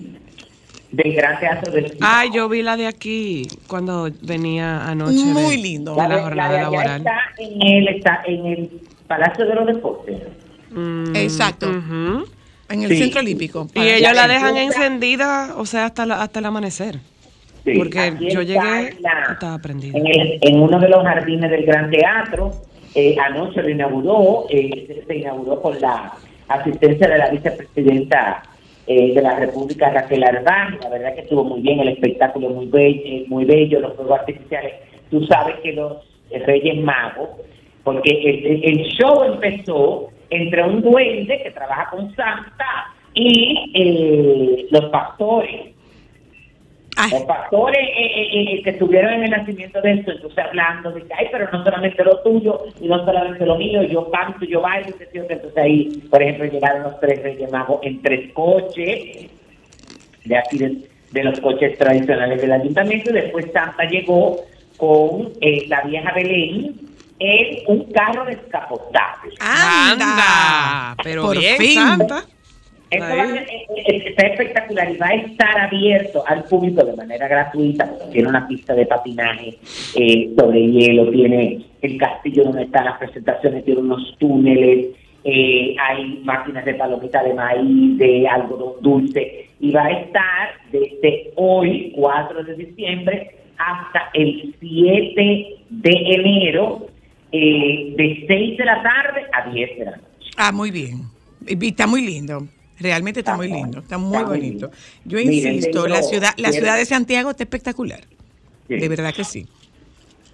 del 0.92 1.12
Gran 1.14 1.40
Teatro 1.40 1.73
del. 1.73 1.97
Ay, 2.01 2.31
yo 2.33 2.49
vi 2.49 2.62
la 2.62 2.77
de 2.77 2.87
aquí 2.87 3.49
cuando 3.66 4.09
venía 4.23 4.87
anoche. 4.87 5.16
de- 5.18 5.25
Muy 5.25 5.57
lindo. 5.61 5.92
De 5.97 6.03
La 6.03 6.09
la 6.09 6.14
de- 6.14 6.21
la 6.21 6.23
jornada 6.29 6.61
laboral. 6.62 6.97
está 7.01 7.18
en 7.38 7.62
el, 7.62 7.88
está 7.88 8.23
en 8.27 8.47
el 8.47 8.71
Palacio 9.09 9.45
de 9.47 9.55
los 9.55 9.66
Deportes. 9.66 10.16
Mm, 10.71 11.16
Exacto. 11.16 11.68
En 12.68 12.83
el 12.85 12.88
Sí. 12.90 12.97
Centro 12.99 13.21
Olímpico. 13.21 13.68
Y 13.75 13.81
ellos 13.81 14.14
la 14.14 14.27
dejan 14.29 14.57
encendida, 14.57 15.55
o 15.57 15.66
sea, 15.66 15.87
hasta, 15.87 16.07
la- 16.07 16.23
hasta 16.23 16.38
el 16.38 16.47
amanecer. 16.47 17.01
Sí, 17.64 17.75
Porque 17.79 18.12
yo 18.31 18.42
llegué, 18.42 18.88
en 18.88 19.03
la- 19.03 19.33
estaba 19.33 19.59
prendida. 19.59 19.96
En, 19.98 20.07
el- 20.07 20.38
en 20.40 20.61
uno 20.61 20.79
de 20.81 20.88
los 20.88 21.03
jardines 21.05 21.51
del 21.51 21.64
Gran 21.64 21.90
Teatro, 21.90 22.51
eh, 22.94 23.16
anoche 23.25 23.62
lo 23.62 23.68
inauguró, 23.68 24.46
eh, 24.51 25.05
se- 25.07 25.16
inauguró 25.16 25.61
con 25.62 25.81
la 25.81 26.12
asistencia 26.48 27.09
de 27.09 27.18
la 27.18 27.31
vicepresidenta 27.31 28.42
eh, 28.88 29.14
de 29.14 29.22
la 29.22 29.37
República, 29.38 29.90
Raquel 29.90 30.25
Arban. 30.25 30.77
La 30.83 30.88
verdad 30.88 31.14
que 31.14 31.20
estuvo 31.20 31.44
muy 31.44 31.61
bien, 31.61 31.79
el 31.79 31.88
espectáculo 31.90 32.51
muy 32.51 32.66
bello, 32.66 33.25
muy 33.29 33.44
bello 33.44 33.79
los 33.79 33.94
fuegos 33.94 34.18
artificiales. 34.18 34.72
Tú 35.09 35.25
sabes 35.27 35.55
que 35.62 35.72
los 35.72 35.98
Reyes 36.46 36.83
Magos, 36.83 37.29
porque 37.85 38.11
el, 38.11 38.44
el- 38.46 38.64
el 38.81 38.87
show 38.88 39.22
empezó 39.22 40.09
entre 40.31 40.64
un 40.64 40.81
duende 40.83 41.40
que 41.44 41.51
trabaja 41.53 41.90
con 41.90 42.09
Santa 42.16 42.88
y 43.14 43.70
eh, 43.75 44.66
los 44.70 44.87
pastores. 44.87 45.68
Ay, 47.04 47.10
Los 47.10 47.22
pastores 47.22 47.80
eh, 47.82 48.06
eh, 48.14 48.28
eh, 48.54 48.62
que 48.62 48.70
estuvieron 48.70 49.12
en 49.12 49.24
el 49.24 49.30
nacimiento 49.30 49.80
de 49.80 49.94
esto, 49.94 50.12
entonces 50.12 50.38
hablando 50.38 50.92
de 50.92 51.02
que, 51.02 51.12
ay, 51.14 51.26
pero 51.32 51.50
no 51.50 51.64
solamente 51.64 52.04
lo 52.04 52.20
tuyo 52.20 52.64
y 52.80 52.86
no 52.86 53.04
solamente 53.04 53.44
lo 53.44 53.56
mío, 53.56 53.82
yo 53.82 54.08
canto, 54.12 54.44
yo 54.44 54.60
bailo, 54.60 54.94
entonces 55.12 55.56
ahí, 55.56 56.00
por 56.08 56.22
ejemplo, 56.22 56.44
llegaron 56.46 56.84
los 56.84 57.00
tres 57.00 57.20
reyes 57.24 57.50
magos 57.50 57.80
en 57.82 58.00
tres 58.02 58.32
coches, 58.32 59.26
de 60.24 60.36
aquí 60.36 60.58
de, 60.58 60.76
de 61.10 61.24
los 61.24 61.40
coches 61.40 61.76
tradicionales 61.76 62.40
del 62.40 62.52
ayuntamiento, 62.52 63.10
y 63.10 63.14
después 63.14 63.46
Santa 63.52 63.82
llegó 63.84 64.36
con 64.76 65.32
eh, 65.40 65.66
la 65.66 65.80
vieja 65.80 66.12
Belén 66.12 66.76
en 67.18 67.58
un 67.66 67.92
carro 67.92 68.24
descapotable. 68.26 69.32
anda. 69.40 70.96
Pero 71.02 71.22
Por 71.22 71.38
bien, 71.38 71.56
fin. 71.56 71.74
Santa. 71.74 72.24
Ahí. 73.00 73.16
va 73.18 73.22
a 73.22 73.26
ser- 73.28 73.42
eh, 73.48 73.66
eh, 73.87 74.05
está 74.09 74.26
espectacular 74.26 74.90
y 74.92 74.96
va 74.96 75.07
a 75.07 75.14
estar 75.14 75.59
abierto 75.61 76.22
al 76.26 76.44
público 76.44 76.85
de 76.85 76.96
manera 76.96 77.28
gratuita. 77.28 77.87
porque 77.88 78.12
Tiene 78.12 78.28
una 78.28 78.46
pista 78.48 78.74
de 78.74 78.87
patinaje 78.87 79.59
eh, 79.96 80.31
sobre 80.37 80.66
hielo, 80.70 81.11
tiene 81.11 81.61
el 81.83 81.98
castillo 81.98 82.44
donde 82.44 82.62
están 82.64 82.85
las 82.85 82.98
presentaciones, 82.98 83.64
tiene 83.64 83.81
unos 83.81 84.16
túneles, 84.18 84.88
eh, 85.24 85.74
hay 85.81 86.20
máquinas 86.24 86.64
de 86.64 86.74
palomita 86.74 87.22
de 87.22 87.35
maíz, 87.35 87.96
de 87.98 88.26
algodón 88.28 88.74
dulce 88.81 89.46
y 89.61 89.70
va 89.70 89.85
a 89.87 89.90
estar 89.90 90.48
desde 90.72 91.31
hoy, 91.37 91.92
4 91.94 92.42
de 92.44 92.55
diciembre, 92.57 93.31
hasta 93.59 94.11
el 94.14 94.55
7 94.61 95.46
de 95.70 95.90
enero, 95.90 96.87
eh, 97.31 97.94
de 97.96 98.24
6 98.26 98.59
de 98.59 98.64
la 98.64 98.83
tarde 98.83 99.22
a 99.33 99.48
10 99.50 99.78
de 99.78 99.85
la 99.85 99.90
noche. 99.92 100.31
Ah, 100.37 100.50
muy 100.52 100.70
bien. 100.70 101.02
Y 101.46 101.68
está 101.68 101.87
muy 101.87 102.02
lindo. 102.05 102.40
Realmente 102.83 103.21
está 103.21 103.37
muy 103.37 103.49
lindo, 103.49 103.81
está 103.81 103.99
muy 103.99 104.16
Está 104.18 104.29
bonito. 104.29 104.71
Yo 105.05 105.18
Miren, 105.18 105.55
insisto, 105.55 105.87
la 105.87 106.03
ciudad, 106.03 106.31
la 106.37 106.53
ciudad 106.53 106.77
de 106.77 106.85
Santiago 106.85 107.31
está 107.31 107.45
espectacular. 107.45 108.01
Sí. 108.68 108.77
De 108.77 108.88
verdad 108.88 109.14
que 109.14 109.25
sí. 109.25 109.47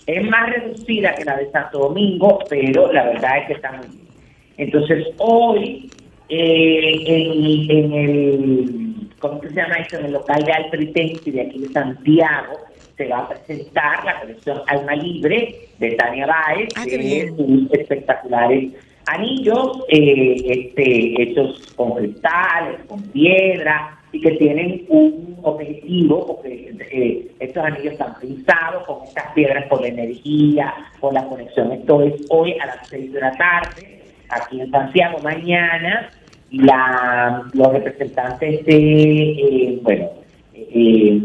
Es 0.06 0.24
más 0.28 0.48
reducida 0.50 1.14
que 1.14 1.24
la 1.24 1.36
de 1.36 1.50
Santo 1.50 1.78
Domingo, 1.80 2.38
pero 2.48 2.90
la 2.92 3.04
verdad 3.04 3.38
es 3.42 3.46
que 3.48 3.52
está 3.54 3.72
muy 3.72 3.86
bien. 3.88 4.08
Entonces, 4.56 5.06
hoy, 5.18 5.90
eh, 6.30 7.02
en, 7.06 7.70
en 7.70 7.92
el, 7.92 9.08
¿cómo 9.18 9.40
que 9.40 9.48
se 9.48 9.54
llama 9.54 9.74
esto? 9.76 9.98
En 9.98 10.06
el 10.06 10.12
local 10.12 10.42
de 10.44 10.52
Altritensi 10.52 11.30
de 11.30 11.42
aquí 11.42 11.58
de 11.58 11.68
Santiago, 11.68 12.58
se 12.96 13.06
va 13.06 13.18
a 13.18 13.28
presentar 13.28 14.04
la 14.04 14.20
colección 14.20 14.60
Alma 14.66 14.94
Libre 14.96 15.68
de 15.78 15.90
Tania 15.92 16.26
Báez, 16.26 16.68
Ah, 16.74 16.84
qué 16.84 16.90
de 16.92 16.98
bien. 16.98 17.36
sus 17.36 17.72
espectaculares 17.72 18.72
anillos 19.08 19.84
eh, 19.88 20.36
este, 20.44 21.22
hechos 21.22 21.72
con 21.76 21.92
cristales, 21.94 22.80
con 22.88 23.02
piedra, 23.10 23.98
y 24.12 24.20
que 24.20 24.30
tienen 24.32 24.86
un 24.88 25.38
objetivo, 25.42 26.26
porque 26.26 26.74
eh, 26.90 27.30
estos 27.40 27.64
anillos 27.64 27.92
están 27.92 28.14
pensados 28.20 28.86
con 28.86 29.04
estas 29.06 29.32
piedras 29.32 29.66
por 29.66 29.80
la 29.82 29.88
energía, 29.88 30.74
por 31.00 31.12
la 31.12 31.24
conexión. 31.26 31.72
Esto 31.72 32.02
es 32.02 32.14
hoy 32.30 32.54
a 32.58 32.66
las 32.66 32.88
6 32.88 33.12
de 33.12 33.20
la 33.20 33.32
tarde, 33.32 34.02
aquí 34.30 34.60
en 34.60 34.70
Santiago, 34.70 35.18
mañana, 35.22 36.10
la, 36.50 37.42
los 37.52 37.72
representantes 37.72 38.64
de, 38.64 38.76
eh, 38.76 39.78
bueno, 39.82 40.08
eh, 40.54 41.20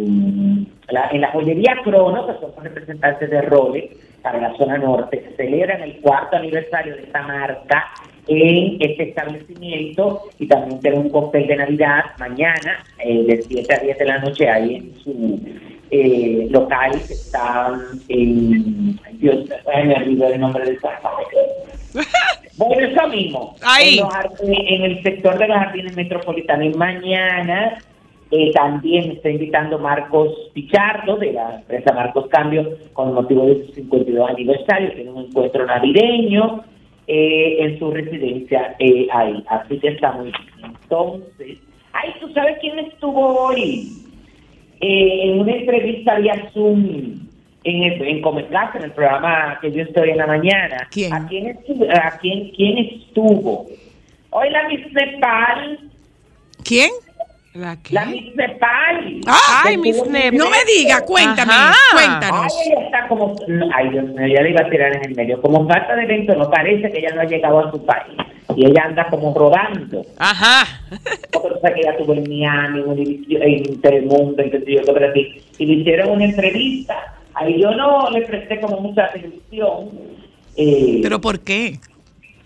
en 1.11 1.21
la 1.21 1.31
joyería 1.31 1.77
Crono, 1.84 2.27
que 2.27 2.34
son 2.34 2.51
los 2.55 2.63
representantes 2.63 3.29
de 3.29 3.41
Rolex 3.43 3.95
para 4.24 4.39
la 4.39 4.55
zona 4.57 4.78
norte, 4.78 5.24
celebran 5.38 5.82
el 5.84 5.97
cuarto 5.99 6.38
aniversario 6.38 6.95
de 6.95 7.03
esta 7.03 7.21
marca 7.24 7.89
en 8.28 8.78
este 8.80 9.09
establecimiento 9.09 10.21
y 10.39 10.47
también 10.47 10.80
tienen 10.80 11.01
un 11.01 11.09
cóctel 11.09 11.45
de 11.45 11.57
Navidad 11.57 12.05
mañana 12.17 12.84
eh, 12.99 13.24
de 13.28 13.41
7 13.41 13.74
a 13.74 13.80
10 13.80 13.97
de 13.97 14.05
la 14.05 14.17
noche 14.19 14.49
ahí 14.49 14.76
en 14.76 14.95
su 15.03 15.39
eh, 15.91 16.47
local 16.49 16.91
que 17.05 17.13
está 17.13 17.74
en... 18.07 18.97
Dios, 19.19 19.45
me 19.86 19.93
olvidó 19.95 20.28
el 20.34 20.39
nombre 20.39 20.63
del 20.65 20.78
Por 22.57 22.82
eso 22.84 23.07
mismo. 23.09 23.55
Ahí. 23.61 23.97
En, 23.99 24.03
los 24.05 24.13
jar- 24.13 24.32
en 24.41 24.82
el 24.84 25.03
sector 25.03 25.38
de 25.38 25.47
los 25.47 25.57
jardines 25.57 25.95
metropolitanos. 25.95 26.65
Y 26.74 26.78
mañana 26.78 27.78
eh, 28.32 28.51
también 28.51 29.11
está 29.11 29.30
invitando 29.30 29.78
Marcos 29.78 30.30
Pichardo 30.53 31.17
de 31.17 31.34
la 31.34 31.55
empresa 31.55 31.93
Marcos 31.93 32.28
Cambio 32.30 32.78
con 32.93 33.13
motivo 33.13 33.45
de 33.45 33.65
su 33.67 33.74
52 33.74 34.30
aniversario. 34.30 34.93
Tiene 34.93 35.11
un 35.11 35.26
encuentro 35.26 35.65
navideño 35.65 36.63
eh, 37.07 37.57
en 37.59 37.80
su 37.80 37.91
residencia 37.91 38.76
eh, 38.80 39.07
ahí. 39.11 39.43
Así 39.47 39.78
que 39.78 39.89
está 39.89 40.13
muy 40.13 40.32
bien. 40.32 40.74
Entonces, 40.82 41.59
ay, 41.91 42.13
¿tú 42.19 42.32
sabes 42.34 42.57
quién 42.59 42.80
estuvo 42.80 43.45
hoy? 43.45 43.89
Eh, 44.82 45.30
en 45.30 45.39
una 45.39 45.53
entrevista 45.53 46.17
vía 46.19 46.49
Zoom 46.53 47.28
en, 47.63 47.84
el, 47.84 48.01
en 48.01 48.21
en 48.24 48.84
el 48.84 48.91
programa 48.91 49.57
que 49.61 49.71
yo 49.71 49.84
estoy 49.84 50.09
en 50.09 50.17
la 50.17 50.28
mañana. 50.28 50.88
¿Quién? 50.91 51.13
¿A 51.13 51.28
quién 51.28 51.47
estuvo? 51.47 51.86
¿A 51.91 52.17
quién, 52.19 52.51
quién 52.55 52.78
estuvo? 52.80 53.67
Hoy 54.32 54.49
la 54.49 54.67
Miss 54.67 54.91
Nepal, 54.91 55.80
¿Quién? 56.63 56.89
¿La 57.53 57.77
qué? 57.83 57.93
la 57.93 58.05
Miss 58.05 58.35
Nepal. 58.35 59.21
Ah, 59.27 59.63
Ay, 59.65 59.77
Miss 59.77 59.95
tuvo 59.97 60.07
un 60.07 60.13
Nep. 60.13 60.33
No 60.33 60.49
me 60.49 60.57
diga, 60.65 61.01
cuéntame, 61.05 61.51
Ajá. 61.53 61.73
cuéntanos. 61.93 62.53
Ay, 62.59 62.71
ella 62.71 62.85
está 62.85 63.07
como, 63.07 63.35
ay 63.75 63.89
Dios 63.89 64.05
mío, 64.05 64.27
ya 64.27 64.41
le 64.41 64.49
iba 64.49 64.61
a 64.61 64.69
tirar 64.69 64.95
en 64.95 65.05
el 65.05 65.15
medio. 65.15 65.39
Como 65.41 65.67
falta 65.67 65.95
de 65.95 66.03
evento, 66.03 66.33
no 66.35 66.49
parece 66.49 66.91
que 66.91 66.97
ella 66.99 67.13
no 67.13 67.21
ha 67.21 67.25
llegado 67.25 67.59
a 67.59 67.71
su 67.71 67.85
país. 67.85 68.17
Y 68.55 68.65
ella 68.65 68.83
anda 68.85 69.07
como 69.09 69.33
rodando. 69.33 70.03
Ajá. 70.17 70.65
Porque 71.31 71.49
tú 71.49 71.55
sabes 71.61 71.75
que 71.75 71.81
ella 71.81 71.91
estuvo 71.91 72.13
en 72.13 72.23
Miami, 72.23 72.79
en, 72.79 72.85
Univision- 72.87 73.41
en 73.41 73.81
Telemundo, 73.81 74.41
en 74.43 74.51
qué 74.51 74.59
sé 74.59 74.71
yo, 74.73 74.81
qué 74.83 74.91
Brasil, 74.91 75.43
y 75.59 75.65
le 75.65 75.73
hicieron 75.73 76.09
una 76.11 76.25
entrevista. 76.25 76.95
Ahí 77.35 77.61
yo 77.61 77.71
no 77.71 78.09
le 78.11 78.21
presté 78.23 78.59
como 78.61 78.79
mucha 78.79 79.05
atención. 79.05 79.89
Eh, 80.55 80.99
¿Pero 81.03 81.21
por 81.21 81.39
qué? 81.39 81.79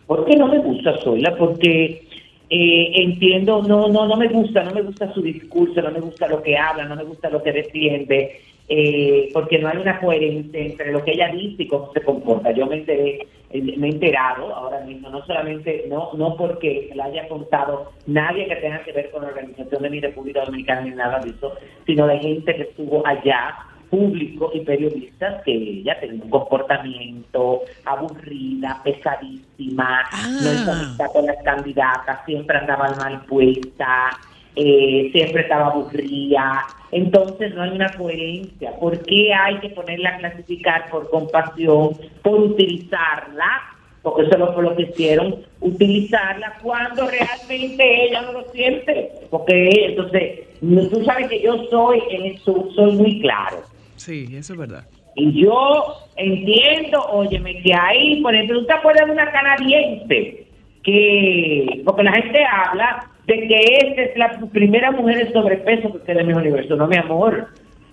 porque 0.05 0.37
no 0.37 0.47
me 0.47 0.59
gusta 0.59 0.97
sola, 1.03 1.35
porque 1.37 2.06
eh, 2.49 2.91
entiendo, 2.95 3.61
no, 3.61 3.89
no, 3.89 4.07
no 4.07 4.15
me 4.15 4.29
gusta, 4.29 4.63
no 4.63 4.71
me 4.71 4.81
gusta 4.81 5.13
su 5.13 5.21
discurso, 5.21 5.81
no 5.81 5.91
me 5.91 5.99
gusta 5.99 6.27
lo 6.27 6.41
que 6.41 6.57
habla, 6.57 6.85
no 6.85 6.95
me 6.95 7.03
gusta 7.03 7.29
lo 7.29 7.43
que 7.43 7.51
defiende, 7.51 8.41
eh, 8.69 9.29
porque 9.33 9.59
no 9.59 9.67
hay 9.67 9.77
una 9.77 9.99
coherencia 9.99 10.59
entre 10.59 10.91
lo 10.91 11.03
que 11.03 11.11
ella 11.11 11.29
dice 11.31 11.63
y 11.63 11.67
cómo 11.67 11.91
se 11.93 12.01
comporta. 12.01 12.51
Yo 12.51 12.65
me 12.67 12.77
enteré, 12.77 13.27
eh, 13.51 13.61
me 13.61 13.87
he 13.87 13.91
enterado 13.91 14.55
ahora 14.55 14.79
mismo, 14.81 15.09
no 15.09 15.25
solamente, 15.25 15.85
no, 15.89 16.11
no 16.13 16.37
porque 16.37 16.89
la 16.95 17.05
haya 17.05 17.27
contado 17.27 17.91
nadie 18.05 18.47
que 18.47 18.55
tenga 18.57 18.81
que 18.83 18.93
ver 18.93 19.11
con 19.11 19.23
la 19.23 19.29
organización 19.29 19.83
de 19.83 19.89
mi 19.89 19.99
República 19.99 20.45
Dominicana 20.45 20.81
ni 20.81 20.91
nada 20.91 21.19
de 21.19 21.31
eso, 21.31 21.53
sino 21.85 22.07
de 22.07 22.19
gente 22.19 22.55
que 22.55 22.63
estuvo 22.63 23.05
allá 23.05 23.55
público 23.89 24.51
y 24.53 24.61
periodistas 24.61 25.43
que 25.43 25.53
ella 25.53 25.99
tenía 25.99 26.23
un 26.23 26.29
comportamiento 26.29 27.61
aburrida, 27.85 28.81
pesadísima, 28.83 30.03
Ah. 30.11 30.63
no 30.65 30.71
amistad 30.71 31.07
con 31.11 31.25
las 31.25 31.41
candidatas, 31.43 32.25
siempre 32.25 32.57
andaba 32.57 32.93
mal 32.95 33.21
puesta, 33.25 34.09
eh, 34.55 35.09
siempre 35.11 35.43
estaba 35.43 35.67
aburrida. 35.67 36.65
Entonces 36.91 37.53
no 37.53 37.63
hay 37.63 37.71
una 37.71 37.89
coherencia. 37.89 38.71
¿Por 38.79 38.99
qué 39.03 39.33
hay 39.33 39.59
que 39.59 39.69
ponerla 39.69 40.09
a 40.09 40.17
clasificar 40.17 40.89
por 40.89 41.09
compasión, 41.09 41.91
por 42.23 42.39
utilizarla? 42.39 43.61
Porque 44.01 44.23
eso 44.23 44.53
fue 44.53 44.63
lo 44.63 44.75
que 44.75 44.83
hicieron, 44.83 45.35
utilizarla 45.59 46.57
cuando 46.63 47.07
realmente 47.07 48.05
ella 48.05 48.21
no 48.21 48.31
lo 48.33 48.43
siente. 48.51 49.11
Porque 49.29 49.69
entonces, 49.85 50.39
tú 50.59 51.03
sabes 51.03 51.27
que 51.27 51.41
yo 51.41 51.65
soy 51.69 52.01
en 52.09 52.25
eso, 52.25 52.69
soy 52.73 52.93
muy 52.93 53.19
claro. 53.19 53.57
Sí, 53.97 54.27
eso 54.33 54.53
es 54.53 54.59
verdad. 54.59 54.85
Y 55.15 55.43
yo 55.43 55.95
entiendo, 56.15 57.01
óyeme, 57.11 57.61
que 57.61 57.73
ahí, 57.73 58.21
por 58.21 58.33
ejemplo, 58.33 58.59
tú 58.59 58.67
te 58.67 58.73
acuerdas 58.73 59.07
de 59.07 59.11
una 59.13 59.31
canadiense 59.31 60.47
que, 60.83 61.81
porque 61.83 62.03
la 62.03 62.13
gente 62.13 62.39
habla 62.45 63.09
de 63.25 63.47
que 63.47 63.55
esta 63.55 64.01
es 64.03 64.17
la 64.17 64.39
primera 64.51 64.91
mujer 64.91 65.19
en 65.19 65.33
sobrepeso 65.33 65.91
que 65.91 66.05
queda 66.05 66.21
en 66.21 66.27
mi 66.27 66.33
universo, 66.33 66.75
no 66.75 66.87
mi 66.87 66.97
amor. 66.97 67.47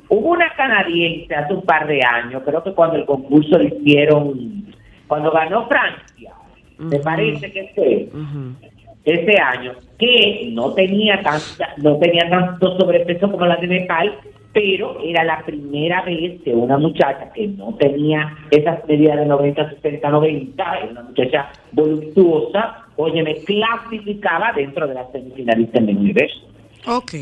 Hubo 0.09 0.29
una 0.29 0.55
canadiense 0.55 1.35
hace 1.35 1.55
un 1.55 1.63
par 1.63 1.87
de 1.87 2.01
años, 2.05 2.43
creo 2.45 2.63
que 2.63 2.73
cuando 2.73 2.97
el 2.97 3.07
concurso 3.07 3.59
lo 3.59 3.65
hicieron, 3.65 4.67
cuando 5.09 5.31
ganó 5.33 5.67
Francia, 5.67 6.35
me 6.79 6.99
parece 6.99 7.51
que 7.51 7.73
fue 7.75 8.09
Ujú. 8.13 8.74
Ese 9.05 9.39
año 9.39 9.73
que 9.99 10.51
no 10.53 10.73
tenía 10.73 11.23
tanta, 11.23 11.75
no 11.79 11.97
tenía 11.99 12.29
tanto 12.29 12.79
sobrepeso 12.79 13.31
como 13.31 13.47
la 13.47 13.57
de 13.57 13.67
Nepal, 13.67 14.13
pero 14.53 14.99
era 15.03 15.25
la 15.25 15.43
primera 15.45 16.03
vez 16.03 16.41
que 16.43 16.55
una 16.55 16.79
muchacha 16.79 17.33
que 17.33 17.49
no 17.49 17.75
tenía 17.75 18.37
esas 18.51 18.87
medidas 18.87 19.19
de 19.19 19.27
90, 19.27 19.71
60, 19.71 20.09
90, 20.09 20.79
era 20.79 20.91
una 20.91 21.03
muchacha 21.03 21.51
voluptuosa, 21.73 22.87
oye, 22.97 23.23
me 23.23 23.35
clasificaba 23.37 24.53
dentro 24.53 24.87
de 24.87 24.95
las 24.95 25.11
semifinalistas 25.11 25.83
en 25.83 25.89
el 25.89 25.97
universo. 25.97 26.41
Ok, 26.87 27.15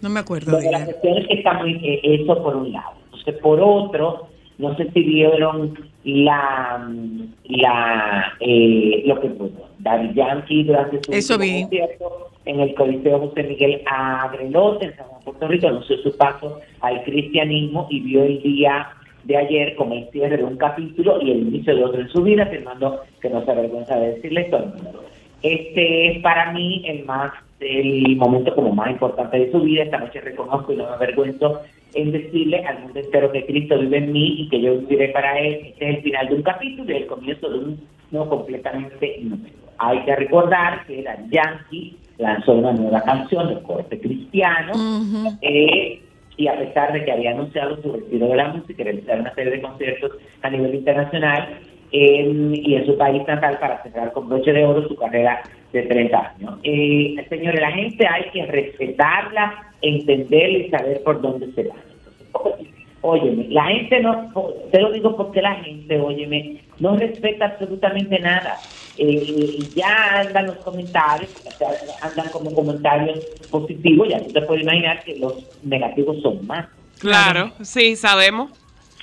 no 0.00 0.10
me 0.10 0.20
acuerdo 0.20 0.56
de 0.56 0.64
de 0.64 0.70
la 0.70 0.84
cuestión 0.84 1.18
es 1.18 1.26
que 1.26 1.34
está 1.34 1.54
muy, 1.54 1.72
eh, 1.82 2.00
eso 2.02 2.42
por 2.42 2.56
un 2.56 2.72
lado. 2.72 2.92
Entonces, 3.06 3.34
por 3.42 3.60
otro, 3.60 4.28
no 4.58 4.76
sé 4.76 4.90
si 4.92 5.02
vieron 5.02 5.76
la, 6.04 6.88
la 7.44 8.32
eh, 8.40 9.02
lo 9.06 9.20
que 9.20 9.28
bueno, 9.28 9.69
Daddy 9.82 10.14
Yankee 10.14 10.64
durante 10.64 11.02
su 11.02 11.12
Eso 11.12 11.38
concierto 11.38 12.30
en 12.46 12.60
el 12.60 12.74
Coliseo 12.74 13.18
José 13.20 13.42
Miguel 13.44 13.82
Agrelote 13.86 14.86
en 14.86 14.96
San 14.96 15.06
Juan, 15.06 15.22
Puerto 15.22 15.48
Rico, 15.48 15.68
anunció 15.68 15.96
su 15.98 16.16
paso 16.16 16.60
al 16.80 17.02
cristianismo 17.04 17.86
y 17.90 18.00
vio 18.00 18.24
el 18.24 18.42
día 18.42 18.88
de 19.24 19.36
ayer 19.36 19.76
como 19.76 19.94
el 19.94 20.08
cierre 20.10 20.38
de 20.38 20.44
un 20.44 20.56
capítulo 20.56 21.20
y 21.22 21.30
el 21.30 21.38
inicio 21.48 21.76
de 21.76 21.84
otro 21.84 22.00
en 22.00 22.08
su 22.08 22.22
vida, 22.22 22.44
afirmando 22.44 23.00
que 23.20 23.28
no 23.28 23.44
se 23.44 23.50
avergüenza 23.50 23.96
de 23.96 24.14
decirle 24.14 24.44
todo 24.44 24.64
el 24.64 24.70
mundo. 24.70 25.04
Este 25.42 26.12
es 26.12 26.22
para 26.22 26.52
mí 26.52 26.82
el 26.86 27.04
más 27.04 27.32
el 27.60 28.16
momento 28.16 28.54
como 28.54 28.72
más 28.72 28.90
importante 28.90 29.38
de 29.38 29.52
su 29.52 29.60
vida. 29.60 29.82
Esta 29.82 29.98
noche 29.98 30.20
reconozco 30.20 30.72
y 30.72 30.76
no 30.76 30.84
me 30.84 30.94
avergüenzo 30.94 31.60
en 31.94 32.12
decirle 32.12 32.64
al 32.64 32.80
mundo 32.80 33.00
entero 33.00 33.30
que 33.32 33.44
Cristo 33.44 33.78
vive 33.78 33.98
en 33.98 34.12
mí 34.12 34.34
y 34.38 34.48
que 34.48 34.60
yo 34.60 34.78
viviré 34.78 35.08
para 35.08 35.38
Él. 35.38 35.60
Este 35.66 35.90
es 35.90 35.96
el 35.96 36.02
final 36.02 36.28
de 36.28 36.34
un 36.36 36.42
capítulo 36.42 36.92
y 36.92 36.96
el 36.96 37.06
comienzo 37.06 37.50
de 37.50 37.58
un 37.58 37.80
no 38.10 38.28
completamente 38.28 39.18
nuevo. 39.22 39.59
Hay 39.82 40.04
que 40.04 40.14
recordar 40.14 40.86
que 40.86 41.02
la 41.02 41.16
Yankee 41.30 41.96
lanzó 42.18 42.52
una 42.52 42.72
nueva 42.72 43.02
canción 43.02 43.48
de 43.48 43.62
corte 43.62 43.98
cristiano 43.98 44.72
eh, 45.40 46.02
y 46.36 46.48
a 46.48 46.58
pesar 46.58 46.92
de 46.92 47.04
que 47.04 47.12
había 47.12 47.30
anunciado 47.30 47.80
su 47.80 47.92
retiro 47.92 48.28
de 48.28 48.36
la 48.36 48.48
música 48.48 48.82
y 48.82 48.84
realizar 48.84 49.20
una 49.20 49.34
serie 49.34 49.52
de 49.52 49.62
conciertos 49.62 50.12
a 50.42 50.50
nivel 50.50 50.74
internacional 50.74 51.60
y 51.92 52.74
en 52.74 52.86
su 52.86 52.96
país 52.96 53.26
natal 53.26 53.58
para 53.58 53.82
cerrar 53.82 54.12
con 54.12 54.28
broche 54.28 54.52
de 54.52 54.64
oro 54.64 54.86
su 54.86 54.94
carrera 54.96 55.42
de 55.72 55.82
tres 55.82 56.12
años. 56.12 56.58
Eh, 56.62 57.16
señores, 57.28 57.60
la 57.60 57.72
gente 57.72 58.06
hay 58.06 58.30
que 58.32 58.46
respetarla, 58.46 59.72
entenderla 59.82 60.58
y 60.58 60.70
saber 60.70 61.02
por 61.02 61.20
dónde 61.20 61.50
se 61.52 61.64
va. 61.64 61.74
Óyeme, 63.02 63.46
la 63.48 63.64
gente 63.64 64.00
no, 64.00 64.30
te 64.70 64.80
lo 64.80 64.92
digo 64.92 65.16
porque 65.16 65.40
la 65.40 65.54
gente, 65.56 65.98
óyeme, 65.98 66.60
no 66.80 66.96
respeta 66.96 67.46
absolutamente 67.46 68.18
nada. 68.18 68.58
Eh, 68.98 69.24
y 69.58 69.70
ya 69.74 70.20
andan 70.20 70.48
los 70.48 70.56
comentarios, 70.56 71.30
o 71.46 71.50
sea, 71.50 71.68
andan 72.02 72.28
como 72.28 72.52
comentarios 72.52 73.24
positivos, 73.50 74.08
ya 74.10 74.20
tú 74.20 74.32
te 74.32 74.42
puedes 74.42 74.64
imaginar 74.64 75.02
que 75.02 75.16
los 75.16 75.34
negativos 75.62 76.20
son 76.20 76.46
más. 76.46 76.66
Claro, 76.98 77.52
sí, 77.62 77.96
sabemos. 77.96 78.50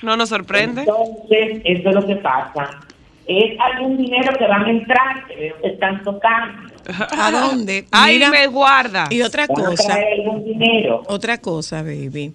No 0.04 0.16
nos 0.16 0.30
sorprende. 0.30 0.82
Entonces, 0.82 1.62
eso 1.64 1.90
es 1.90 1.96
lo 1.96 2.06
que 2.06 2.18
pasa. 2.18 2.82
Es 3.26 3.60
algún 3.60 3.98
dinero 3.98 4.32
que 4.38 4.48
van 4.48 4.64
a 4.66 4.70
entrar, 4.70 5.28
que 5.28 5.36
veo 5.36 5.56
que 5.62 5.68
están 5.70 6.04
tocando. 6.04 6.72
¿A 7.18 7.32
dónde? 7.32 7.86
Ay, 7.92 8.16
Mira, 8.16 8.30
me 8.30 8.48
guarda. 8.48 9.08
y 9.10 9.22
otra 9.22 9.48
cosa, 9.48 9.88
traer 9.96 10.22
algún 10.22 10.46
dinero. 10.46 11.04
otra 11.08 11.40
cosa, 11.40 11.82
baby. 11.82 12.34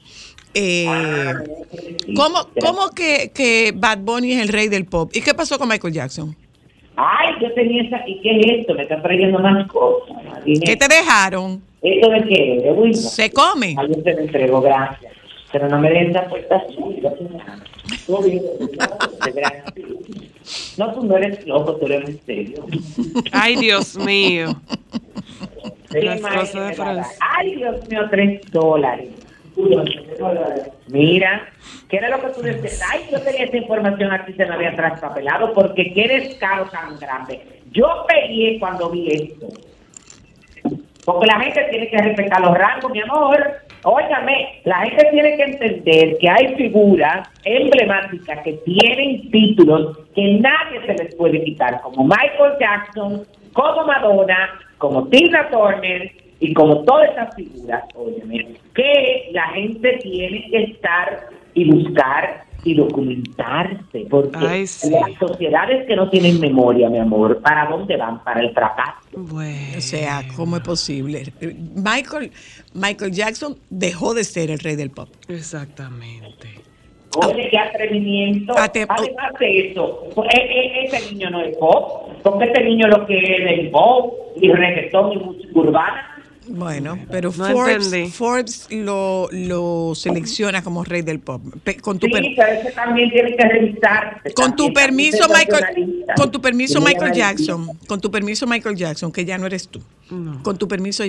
Eh, 0.54 0.86
Ah, 0.88 1.42
¿Cómo, 2.14 2.48
cómo 2.60 2.90
que, 2.90 3.30
que 3.34 3.72
Bad 3.74 3.98
Bunny 3.98 4.32
es 4.32 4.42
el 4.42 4.48
rey 4.48 4.68
del 4.68 4.84
pop? 4.84 5.10
¿Y 5.14 5.20
qué 5.20 5.34
pasó 5.34 5.58
con 5.58 5.68
Michael 5.68 5.94
Jackson? 5.94 6.36
Ay, 6.96 7.34
yo 7.40 7.52
tenía 7.54 7.82
esa. 7.82 8.06
¿Y 8.06 8.20
qué 8.20 8.38
es 8.40 8.60
esto? 8.60 8.74
Me 8.74 8.82
están 8.82 9.02
trayendo 9.02 9.38
más 9.38 9.66
cosas. 9.68 10.16
¿Qué 10.44 10.76
te 10.76 10.88
dejaron? 10.88 11.62
¿Esto 11.80 12.10
de 12.10 12.22
qué? 12.24 12.60
¿De 12.62 12.72
Wilma? 12.72 12.96
Se 12.96 13.30
come. 13.30 13.74
Ay, 13.78 13.88
yo 13.88 14.02
te 14.02 14.12
lo 14.14 14.20
entrego, 14.20 14.60
gracias. 14.60 15.12
Pero 15.52 15.68
no 15.68 15.78
me 15.78 15.90
den 15.90 16.10
esa 16.10 16.26
puerta 16.28 16.56
así, 16.56 16.76
no. 16.78 17.10
Tú 20.94 21.04
no, 21.04 21.16
eres 21.16 21.46
loco, 21.46 21.76
tú 21.76 21.86
eres 21.86 22.08
en 22.08 22.20
serio. 22.24 22.66
Ay, 23.32 23.56
Dios 23.56 23.96
mío. 23.96 24.60
¿Qué 25.90 26.02
Las 26.02 26.20
cosas 26.20 26.76
de 26.76 26.84
me? 26.84 27.02
Ay, 27.20 27.56
Dios 27.56 27.88
mío, 27.88 28.00
tres 28.10 28.40
dólares. 28.50 29.08
Mira, 30.88 31.48
¿qué 31.88 31.96
era 31.96 32.08
lo 32.10 32.20
que 32.20 32.28
tú 32.28 32.42
decías? 32.42 32.82
Ay, 32.90 33.06
yo 33.10 33.20
tenía 33.20 33.44
esa 33.44 33.56
información 33.56 34.12
aquí, 34.12 34.32
se 34.32 34.46
me 34.46 34.54
había 34.54 34.74
traspapelado, 34.74 35.52
porque 35.52 35.92
¿qué 35.92 36.04
eres 36.04 36.34
caro 36.36 36.66
tan 36.66 36.98
grande? 36.98 37.40
Yo 37.70 38.04
peleé 38.08 38.58
cuando 38.58 38.90
vi 38.90 39.08
esto. 39.08 39.48
Porque 41.04 41.26
la 41.26 41.40
gente 41.40 41.64
tiene 41.70 41.88
que 41.88 41.98
respetar 41.98 42.40
los 42.40 42.56
rangos, 42.56 42.92
mi 42.92 43.00
amor. 43.00 43.62
Óigame, 43.84 44.60
la 44.64 44.82
gente 44.82 45.08
tiene 45.10 45.36
que 45.36 45.42
entender 45.42 46.16
que 46.18 46.30
hay 46.30 46.54
figuras 46.54 47.28
emblemáticas 47.44 48.38
que 48.44 48.52
tienen 48.64 49.28
títulos 49.32 49.98
que 50.14 50.34
nadie 50.34 50.86
se 50.86 50.94
les 50.94 51.14
puede 51.16 51.42
quitar, 51.42 51.80
como 51.80 52.04
Michael 52.04 52.52
Jackson, 52.60 53.26
como 53.52 53.84
Madonna, 53.84 54.50
como 54.78 55.08
Tina 55.08 55.48
Turner 55.50 56.21
y 56.44 56.52
como 56.54 56.82
todas 56.84 57.10
esas 57.12 57.34
figuras, 57.34 57.84
óyeme, 57.94 58.48
que 58.74 59.30
la 59.32 59.48
gente 59.50 59.98
tiene 60.02 60.48
que 60.50 60.62
estar 60.64 61.28
y 61.54 61.70
buscar 61.70 62.42
y 62.64 62.74
documentarse, 62.74 64.06
porque 64.08 64.38
Ay, 64.38 64.66
sí. 64.66 64.90
las 64.90 65.12
sociedades 65.18 65.86
que 65.86 65.96
no 65.96 66.08
tienen 66.10 66.38
memoria, 66.40 66.88
mi 66.88 66.98
amor, 66.98 67.40
¿para 67.42 67.66
dónde 67.68 67.96
van? 67.96 68.22
Para 68.22 68.40
el 68.40 68.52
fracaso. 68.52 69.00
Bueno. 69.16 69.78
O 69.78 69.80
sea, 69.80 70.22
¿cómo 70.36 70.56
es 70.56 70.62
posible? 70.62 71.32
Michael, 71.74 72.30
Michael 72.74 73.12
Jackson 73.12 73.56
dejó 73.70 74.14
de 74.14 74.24
ser 74.24 74.50
el 74.50 74.58
rey 74.60 74.76
del 74.76 74.90
pop. 74.90 75.08
Exactamente. 75.28 76.48
Oye, 77.16 77.48
qué 77.50 77.58
atrevimiento. 77.58 78.54
Ate- 78.56 78.86
Además 78.88 79.32
de 79.38 79.70
eso, 79.70 80.04
pues, 80.14 80.28
e- 80.34 80.40
e- 80.40 80.84
ese 80.84 81.12
niño 81.12 81.30
no 81.30 81.42
es 81.42 81.56
pop, 81.58 82.08
porque 82.22 82.44
este 82.46 82.64
niño 82.64 82.86
lo 82.88 83.06
que 83.06 83.18
es 83.18 83.58
el 83.58 83.70
pop 83.70 84.14
y 84.40 84.50
reggaetón 84.50 85.12
y 85.12 85.16
música 85.18 85.50
urbana. 85.52 86.11
Bueno, 86.48 86.98
pero 87.10 87.32
No 87.36 87.46
Forbes. 87.50 88.14
Forbes 88.14 88.66
lo, 88.70 89.28
lo 89.30 89.92
selecciona 89.94 90.62
como 90.62 90.84
rey 90.84 91.02
del 91.02 91.20
pop. 91.20 91.42
Pe- 91.62 91.76
con 91.76 91.98
tu, 91.98 92.06
Sí, 92.06 92.34
pero 92.36 92.52
ese 92.52 92.72
también 92.72 93.10
tiene 93.10 93.36
que 93.36 93.44
revisarse. 93.44 94.32
con 94.34 94.56
tu 94.56 94.72
permiso, 94.72 95.28
Michael, 95.28 96.04
con 96.16 96.30
tu 96.30 96.40
permiso, 96.40 96.80
Michael. 96.80 97.12
Jackson, 97.12 97.66
con 97.86 98.00
tu 98.00 98.10
permiso, 98.10 98.46
Michael 98.46 98.76
Jackson, 98.76 99.12
que 99.12 99.24
ya 99.24 99.38
no 99.38 99.46
eres 99.46 99.68
tú. 99.68 99.80
No, 100.10 100.42
Con 100.42 100.58
tu 100.58 100.68
permiso, 100.68 101.02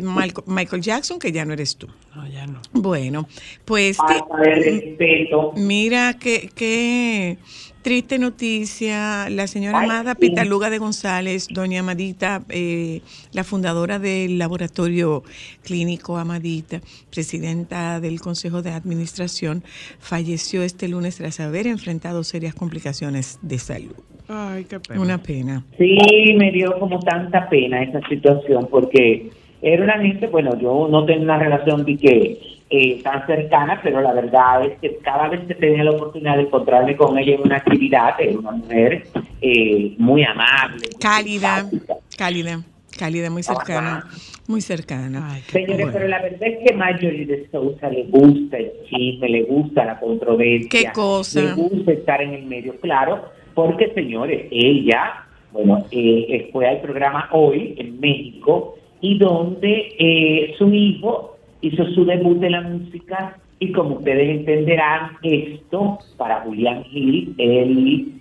Michael 0.46 0.82
Jackson, 0.82 1.20
que 1.20 1.32
ya 1.32 1.44
no 1.44 1.52
eres 1.54 1.76
tú. 1.76 1.88
no, 2.16 2.26
ya 2.28 2.46
no. 2.48 2.62
Bueno, 2.72 3.28
pues 3.66 3.98
respeto. 4.38 5.52
Mira 5.58 6.16
qué, 6.20 6.50
qué 6.56 7.38
triste 7.84 8.18
noticia. 8.18 9.30
La 9.30 9.46
señora 9.46 9.80
Ay, 9.80 9.86
Amada 9.86 10.14
sí. 10.14 10.30
Pitaluga 10.30 10.70
de 10.70 10.80
González, 10.80 11.48
doña 11.52 11.82
Amadita, 11.82 12.42
eh, 12.50 13.02
la 13.34 13.44
fundadora 13.44 14.00
del 14.00 14.40
laboratorio 14.40 15.24
clínico 15.64 16.18
Amadita, 16.18 16.80
presidenta 17.12 18.00
del 18.00 18.20
Consejo 18.22 18.62
de 18.62 18.72
Administración, 18.72 19.64
falleció 20.00 20.64
este 20.64 20.88
lunes 20.88 21.18
tras 21.18 21.40
haber 21.40 21.68
enfrentado 21.68 22.24
serias 22.24 22.56
complicaciones 22.56 23.38
de 23.42 23.60
salud. 23.60 23.96
Ay, 24.28 24.64
qué 24.64 24.80
pena. 24.80 25.02
Una 25.02 25.18
pena. 25.22 25.66
Sí, 25.78 25.98
me 26.38 26.52
dio 26.52 26.80
como 26.80 27.00
tanta 27.00 27.50
pena 27.50 27.84
esa 27.84 28.00
situación 28.08 28.68
porque 28.72 29.30
era 29.62 29.84
una 29.84 30.00
gente, 30.00 30.28
bueno, 30.28 30.58
yo 30.60 30.88
no 30.90 31.06
tengo 31.06 31.24
una 31.24 31.38
relación 31.38 31.86
de 31.86 31.98
que 31.98 32.53
eh, 32.76 33.02
tan 33.04 33.24
cercana, 33.28 33.80
pero 33.84 34.02
la 34.02 34.14
verdad 34.14 34.66
es 34.66 34.80
que 34.80 34.98
cada 35.04 35.28
vez 35.30 35.42
que 35.48 35.54
tenía 35.54 35.84
la 35.84 35.92
oportunidad 35.92 36.38
de 36.38 36.44
encontrarme 36.44 36.96
con 36.96 37.16
ella 37.20 37.36
en 37.36 37.42
una 37.42 37.58
actividad, 37.58 38.20
era 38.20 38.40
una 38.40 38.52
mujer 38.52 39.04
eh, 39.42 39.94
muy 40.00 40.24
amable. 40.24 40.88
muy 40.92 41.00
Cálida, 41.00 41.70
simpática. 41.70 41.96
cálida, 42.18 42.64
cálida, 42.98 43.30
muy 43.30 43.44
cercana, 43.44 44.04
muy 44.48 44.62
cercana. 44.62 45.30
Ay, 45.34 45.42
Señores, 45.52 45.78
Bueno. 45.78 45.92
pero 45.94 46.08
la 46.08 46.22
verdad 46.24 46.44
es 46.48 46.58
que 46.68 46.74
Marjorie 46.76 47.26
de 47.28 47.48
Sousa 47.52 47.90
le 47.90 48.06
gusta 48.06 48.58
el 48.58 48.72
chisme, 48.90 49.30
le 49.30 49.44
gusta 49.44 49.86
la 49.86 50.00
controversia. 50.00 50.70
¿Qué 50.72 50.92
cosa? 50.94 51.42
Le 51.42 51.54
gusta 51.54 51.92
estar 51.92 52.22
en 52.24 52.34
el 52.34 52.46
medio, 52.46 52.76
claro, 52.82 53.26
porque 53.54 53.92
señores, 53.94 54.48
ella, 54.50 55.26
bueno, 55.52 55.86
eh, 55.92 56.50
fue 56.52 56.68
al 56.68 56.82
programa 56.82 57.30
hoy 57.34 57.76
en 57.78 58.00
México 58.00 58.76
y 59.00 59.20
donde 59.20 59.96
eh, 60.00 60.56
su 60.58 60.74
hijo 60.74 61.33
hizo 61.64 61.86
su 61.92 62.06
debut 62.06 62.38
de 62.40 62.50
la 62.50 62.62
música 62.62 63.38
y 63.60 63.72
como 63.72 63.96
ustedes 63.96 64.40
entenderán, 64.40 65.12
esto 65.24 65.98
para 66.18 66.42
Julián 66.42 66.84
Gil, 66.84 67.34
el, 67.38 68.12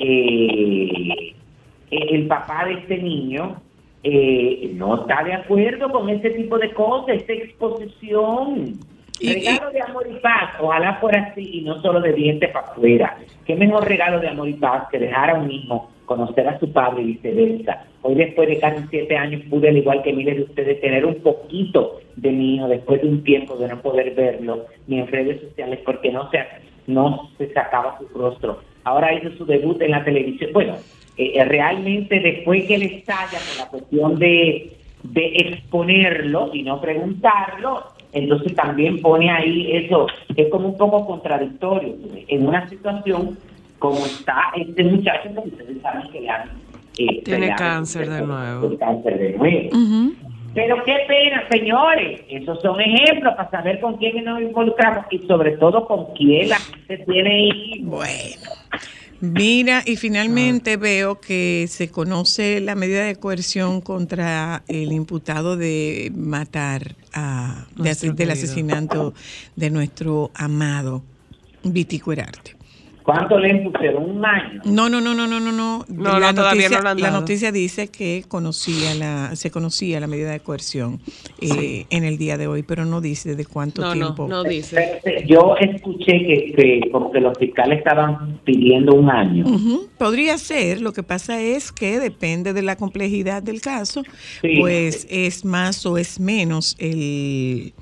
eh, 0.00 1.34
el 1.90 2.26
papá 2.26 2.64
de 2.66 2.74
este 2.74 2.98
niño, 2.98 3.62
eh, 4.02 4.72
no 4.74 5.02
está 5.02 5.22
de 5.22 5.34
acuerdo 5.34 5.90
con 5.90 6.08
este 6.08 6.30
tipo 6.30 6.58
de 6.58 6.72
cosas, 6.72 7.16
esta 7.16 7.32
exposición. 7.32 8.72
Y- 9.20 9.34
regalo 9.34 9.70
de 9.70 9.80
amor 9.82 10.06
y 10.10 10.18
paz, 10.20 10.54
ojalá 10.60 10.94
fuera 10.94 11.22
así 11.30 11.48
y 11.58 11.60
no 11.62 11.80
solo 11.80 12.00
de 12.00 12.12
dientes 12.12 12.50
para 12.50 12.66
afuera. 12.66 13.16
Qué 13.46 13.54
mejor 13.54 13.86
regalo 13.86 14.18
de 14.18 14.28
amor 14.28 14.48
y 14.48 14.54
paz 14.54 14.88
que 14.90 14.98
dejar 14.98 15.30
a 15.30 15.34
un 15.34 15.50
hijo 15.50 15.88
conocer 16.08 16.48
a 16.48 16.58
su 16.58 16.72
padre 16.72 17.02
y 17.02 17.12
viceversa. 17.12 17.84
Hoy 18.00 18.14
después 18.14 18.48
de 18.48 18.58
casi 18.58 18.82
siete 18.88 19.16
años 19.16 19.42
pude, 19.50 19.68
al 19.68 19.76
igual 19.76 20.02
que 20.02 20.14
miles 20.14 20.36
de 20.36 20.42
ustedes, 20.44 20.80
tener 20.80 21.04
un 21.04 21.16
poquito 21.16 22.00
de 22.16 22.32
mi 22.32 22.58
después 22.66 23.02
de 23.02 23.08
un 23.08 23.22
tiempo 23.22 23.56
de 23.56 23.68
no 23.68 23.80
poder 23.82 24.14
verlo 24.14 24.64
ni 24.86 25.00
en 25.00 25.06
redes 25.06 25.40
sociales 25.42 25.80
porque 25.84 26.10
no 26.10 26.30
se, 26.30 26.38
no 26.86 27.30
se 27.36 27.52
sacaba 27.52 27.98
su 27.98 28.18
rostro. 28.18 28.60
Ahora 28.84 29.12
hizo 29.12 29.30
su 29.36 29.44
debut 29.44 29.80
en 29.82 29.90
la 29.90 30.02
televisión. 30.02 30.50
Bueno, 30.54 30.76
eh, 31.18 31.44
realmente 31.44 32.18
después 32.20 32.64
que 32.64 32.76
él 32.76 32.82
estalla 32.84 33.38
con 33.38 33.58
la 33.58 33.68
cuestión 33.68 34.18
de, 34.18 34.72
de 35.02 35.26
exponerlo 35.36 36.50
y 36.54 36.62
no 36.62 36.80
preguntarlo, 36.80 37.84
entonces 38.12 38.54
también 38.54 39.02
pone 39.02 39.30
ahí 39.30 39.76
eso, 39.76 40.06
es 40.34 40.48
como 40.48 40.68
un 40.68 40.78
poco 40.78 41.06
contradictorio 41.06 41.94
en 42.28 42.46
una 42.46 42.66
situación 42.70 43.36
como 43.78 44.04
está 44.06 44.36
este 44.56 44.84
muchacho, 44.84 45.30
que 45.34 45.48
ustedes 45.48 45.82
saben 45.82 46.10
que 46.10 46.20
le 46.20 46.28
han... 46.30 46.48
eh, 46.98 47.22
Tiene 47.24 47.46
le 47.46 47.52
han- 47.52 47.58
cáncer 47.58 48.08
de 48.10 48.22
nuevo. 48.22 48.78
cáncer 48.78 49.18
de 49.18 49.36
nuevo. 49.38 49.70
Pero 50.54 50.82
qué 50.84 50.96
pena, 51.06 51.44
señores. 51.50 52.22
Esos 52.28 52.60
son 52.62 52.80
ejemplos 52.80 53.34
para 53.36 53.50
saber 53.50 53.80
con 53.80 53.96
quién 53.98 54.24
nos 54.24 54.40
involucramos 54.40 55.04
y 55.10 55.18
sobre 55.26 55.52
todo 55.58 55.86
con 55.86 56.06
quién 56.16 56.48
la 56.48 56.56
gente 56.58 56.98
tiene 57.06 57.46
hijos. 57.48 57.88
Bueno, 57.90 58.50
mira, 59.20 59.82
y 59.86 59.96
finalmente 59.96 60.76
veo 60.76 61.20
que 61.20 61.66
se 61.68 61.90
conoce 61.90 62.60
la 62.60 62.74
medida 62.74 63.04
de 63.04 63.16
coerción 63.16 63.80
contra 63.80 64.62
el 64.68 64.90
imputado 64.90 65.56
de 65.56 66.10
matar, 66.16 66.96
a, 67.14 67.66
de 67.76 67.94
del 68.14 68.30
asesinato 68.30 69.14
de 69.54 69.70
nuestro 69.70 70.30
amado 70.34 71.02
Viti 71.62 72.00
Cuerarte. 72.00 72.56
¿Cuánto 73.08 73.38
le 73.38 73.48
impusieron? 73.48 74.04
Un 74.04 74.22
año. 74.22 74.60
No, 74.66 74.90
no, 74.90 75.00
no, 75.00 75.14
no, 75.14 75.26
no, 75.26 75.40
no, 75.40 75.50
no. 75.50 75.86
No, 75.88 76.20
la 76.20 76.30
noticia, 76.34 76.68
no 76.82 76.94
la 76.94 77.50
dice 77.52 77.88
que 77.88 78.22
conocía 78.28 78.94
la, 78.96 79.34
se 79.34 79.50
conocía 79.50 79.98
la 79.98 80.06
medida 80.06 80.30
de 80.30 80.40
coerción 80.40 81.00
eh, 81.40 81.86
en 81.88 82.04
el 82.04 82.18
día 82.18 82.36
de 82.36 82.48
hoy, 82.48 82.62
pero 82.64 82.84
no 82.84 83.00
dice 83.00 83.34
de 83.34 83.46
cuánto 83.46 83.80
No, 83.80 83.94
no, 83.94 83.94
tiempo. 83.94 84.28
no 84.28 84.44
dice. 84.44 85.00
Yo 85.26 85.54
escuché 85.58 86.18
que, 86.18 86.52
que 86.54 86.90
como 86.92 87.10
que 87.10 87.20
los 87.20 87.38
fiscales 87.38 87.78
estaban 87.78 88.40
pidiendo 88.44 88.92
un 88.94 89.08
año. 89.08 89.46
Podría 89.96 90.36
ser, 90.36 90.82
lo 90.82 90.92
que 90.92 91.02
pasa 91.02 91.40
es 91.40 91.72
que 91.72 91.98
depende 92.00 92.52
de 92.52 92.60
la 92.60 92.76
complejidad 92.76 93.42
del 93.42 93.62
caso, 93.62 94.02
Sí. 94.42 94.56
pues 94.60 95.06
es 95.08 95.46
más 95.46 95.86
o 95.86 95.96
es 95.96 96.20
menos 96.20 96.76
el, 96.78 97.72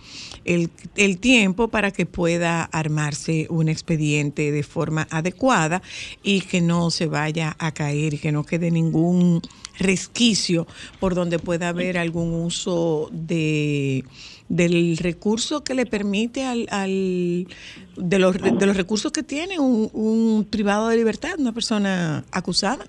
el, 0.45 0.71
el 0.97 1.19
tiempo 1.19 1.67
para 1.67 1.91
que 1.91 2.07
pueda 2.07 2.63
armarse 2.63 3.49
un 3.51 3.69
expediente 3.69 4.53
de 4.53 4.63
forma 4.63 5.09
adecuada 5.17 5.83
y 6.23 6.41
que 6.41 6.61
no 6.61 6.91
se 6.91 7.07
vaya 7.07 7.57
a 7.59 7.73
caer 7.73 8.15
y 8.15 8.19
que 8.19 8.33
no 8.33 8.45
quede 8.45 8.71
ningún 8.71 9.43
resquicio 9.79 10.67
por 11.01 11.15
donde 11.15 11.39
pueda 11.39 11.69
haber 11.69 11.99
algún 11.99 12.33
uso 12.35 13.09
de 13.13 14.05
del 14.49 14.97
recurso 14.99 15.65
que 15.65 15.75
le 15.75 15.87
permite 15.87 16.45
al, 16.45 16.67
al 16.71 17.49
de, 17.97 18.19
los, 18.19 18.37
de 18.41 18.67
los 18.67 18.77
recursos 18.77 19.11
que 19.11 19.23
tiene 19.23 19.59
un, 19.59 19.91
un 19.93 20.47
privado 20.49 20.89
de 20.89 20.97
libertad, 20.97 21.33
una 21.39 21.53
persona 21.53 22.25
acusada. 22.31 22.87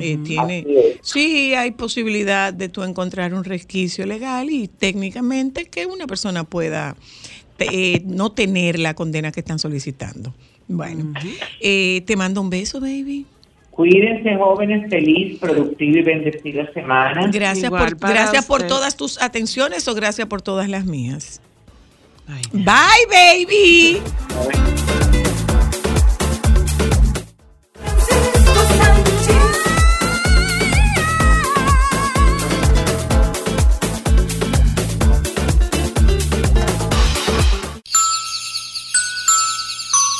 Eh, 0.00 0.18
tiene, 0.24 0.66
sí 1.00 1.54
hay 1.54 1.70
posibilidad 1.70 2.52
de 2.52 2.68
tú 2.68 2.82
encontrar 2.82 3.32
un 3.34 3.44
resquicio 3.44 4.04
legal 4.04 4.50
y 4.50 4.66
técnicamente 4.66 5.66
que 5.66 5.86
una 5.86 6.08
persona 6.08 6.42
pueda 6.42 6.96
eh, 7.60 8.02
no 8.04 8.32
tener 8.32 8.80
la 8.80 8.94
condena 8.94 9.30
que 9.30 9.38
están 9.38 9.60
solicitando. 9.60 10.34
Bueno, 10.68 11.12
eh, 11.60 12.02
te 12.06 12.16
mando 12.16 12.40
un 12.40 12.50
beso, 12.50 12.80
baby. 12.80 13.26
Cuídense, 13.70 14.36
jóvenes, 14.36 14.88
feliz, 14.88 15.38
productiva 15.38 15.98
y 15.98 16.02
bendecida 16.02 16.72
semana. 16.72 17.28
Gracias 17.30 17.66
Igual 17.66 17.96
por, 17.96 18.10
gracias 18.10 18.46
por 18.46 18.62
todas 18.62 18.96
tus 18.96 19.20
atenciones 19.20 19.86
o 19.86 19.94
gracias 19.94 20.26
por 20.28 20.40
todas 20.40 20.68
las 20.68 20.86
mías. 20.86 21.42
Ay, 22.26 22.42
Bye, 22.52 23.06
baby. 23.10 24.00
Francisco 24.28 25.05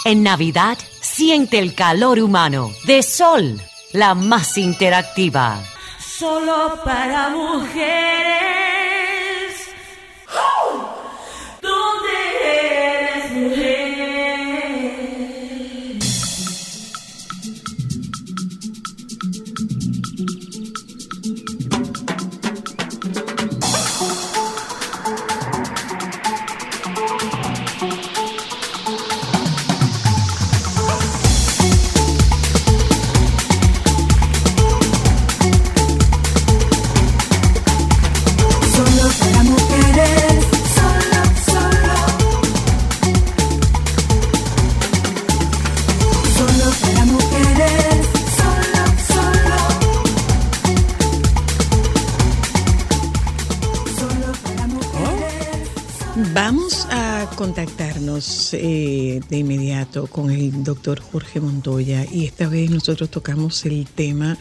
En 0.07 0.23
Navidad, 0.23 0.79
siente 1.01 1.59
el 1.59 1.75
calor 1.75 2.21
humano 2.21 2.71
de 2.85 3.03
Sol, 3.03 3.61
la 3.93 4.15
más 4.15 4.57
interactiva. 4.57 5.59
Solo 5.99 6.81
para 6.85 7.31
mujeres. 7.31 8.86
Contactarnos 57.47 58.55
eh, 58.55 59.21
de 59.31 59.39
inmediato 59.39 60.09
con 60.09 60.33
el 60.33 60.65
doctor 60.65 60.99
Jorge 60.99 61.41
Montoya 61.41 62.05
y 62.11 62.25
esta 62.25 62.49
vez 62.49 62.71
nosotros 62.71 63.09
tocamos 63.09 63.65
el 63.67 63.87
tema 63.87 64.37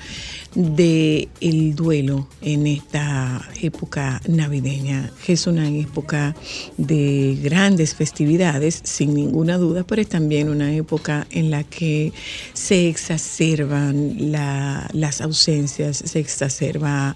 de 0.55 1.29
el 1.39 1.75
duelo 1.75 2.27
en 2.41 2.65
esta 2.65 3.47
época 3.61 4.19
navideña. 4.27 5.11
Es 5.27 5.45
una 5.45 5.69
época 5.69 6.35
de 6.77 7.37
grandes 7.43 7.93
festividades, 7.93 8.81
sin 8.83 9.13
ninguna 9.13 9.59
duda, 9.59 9.83
pero 9.83 10.01
es 10.01 10.09
también 10.09 10.49
una 10.49 10.73
época 10.73 11.27
en 11.29 11.51
la 11.51 11.63
que 11.63 12.11
se 12.53 12.89
exacerban 12.89 14.31
la- 14.31 14.89
las 14.93 15.21
ausencias, 15.21 15.97
se 15.97 16.19
exacerba 16.19 17.15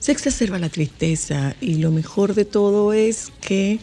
se 0.00 0.10
exacerba 0.10 0.58
la 0.58 0.68
tristeza 0.68 1.54
y 1.60 1.76
lo 1.76 1.92
mejor 1.92 2.34
de 2.34 2.44
todo 2.44 2.92
es 2.92 3.30
que 3.40 3.78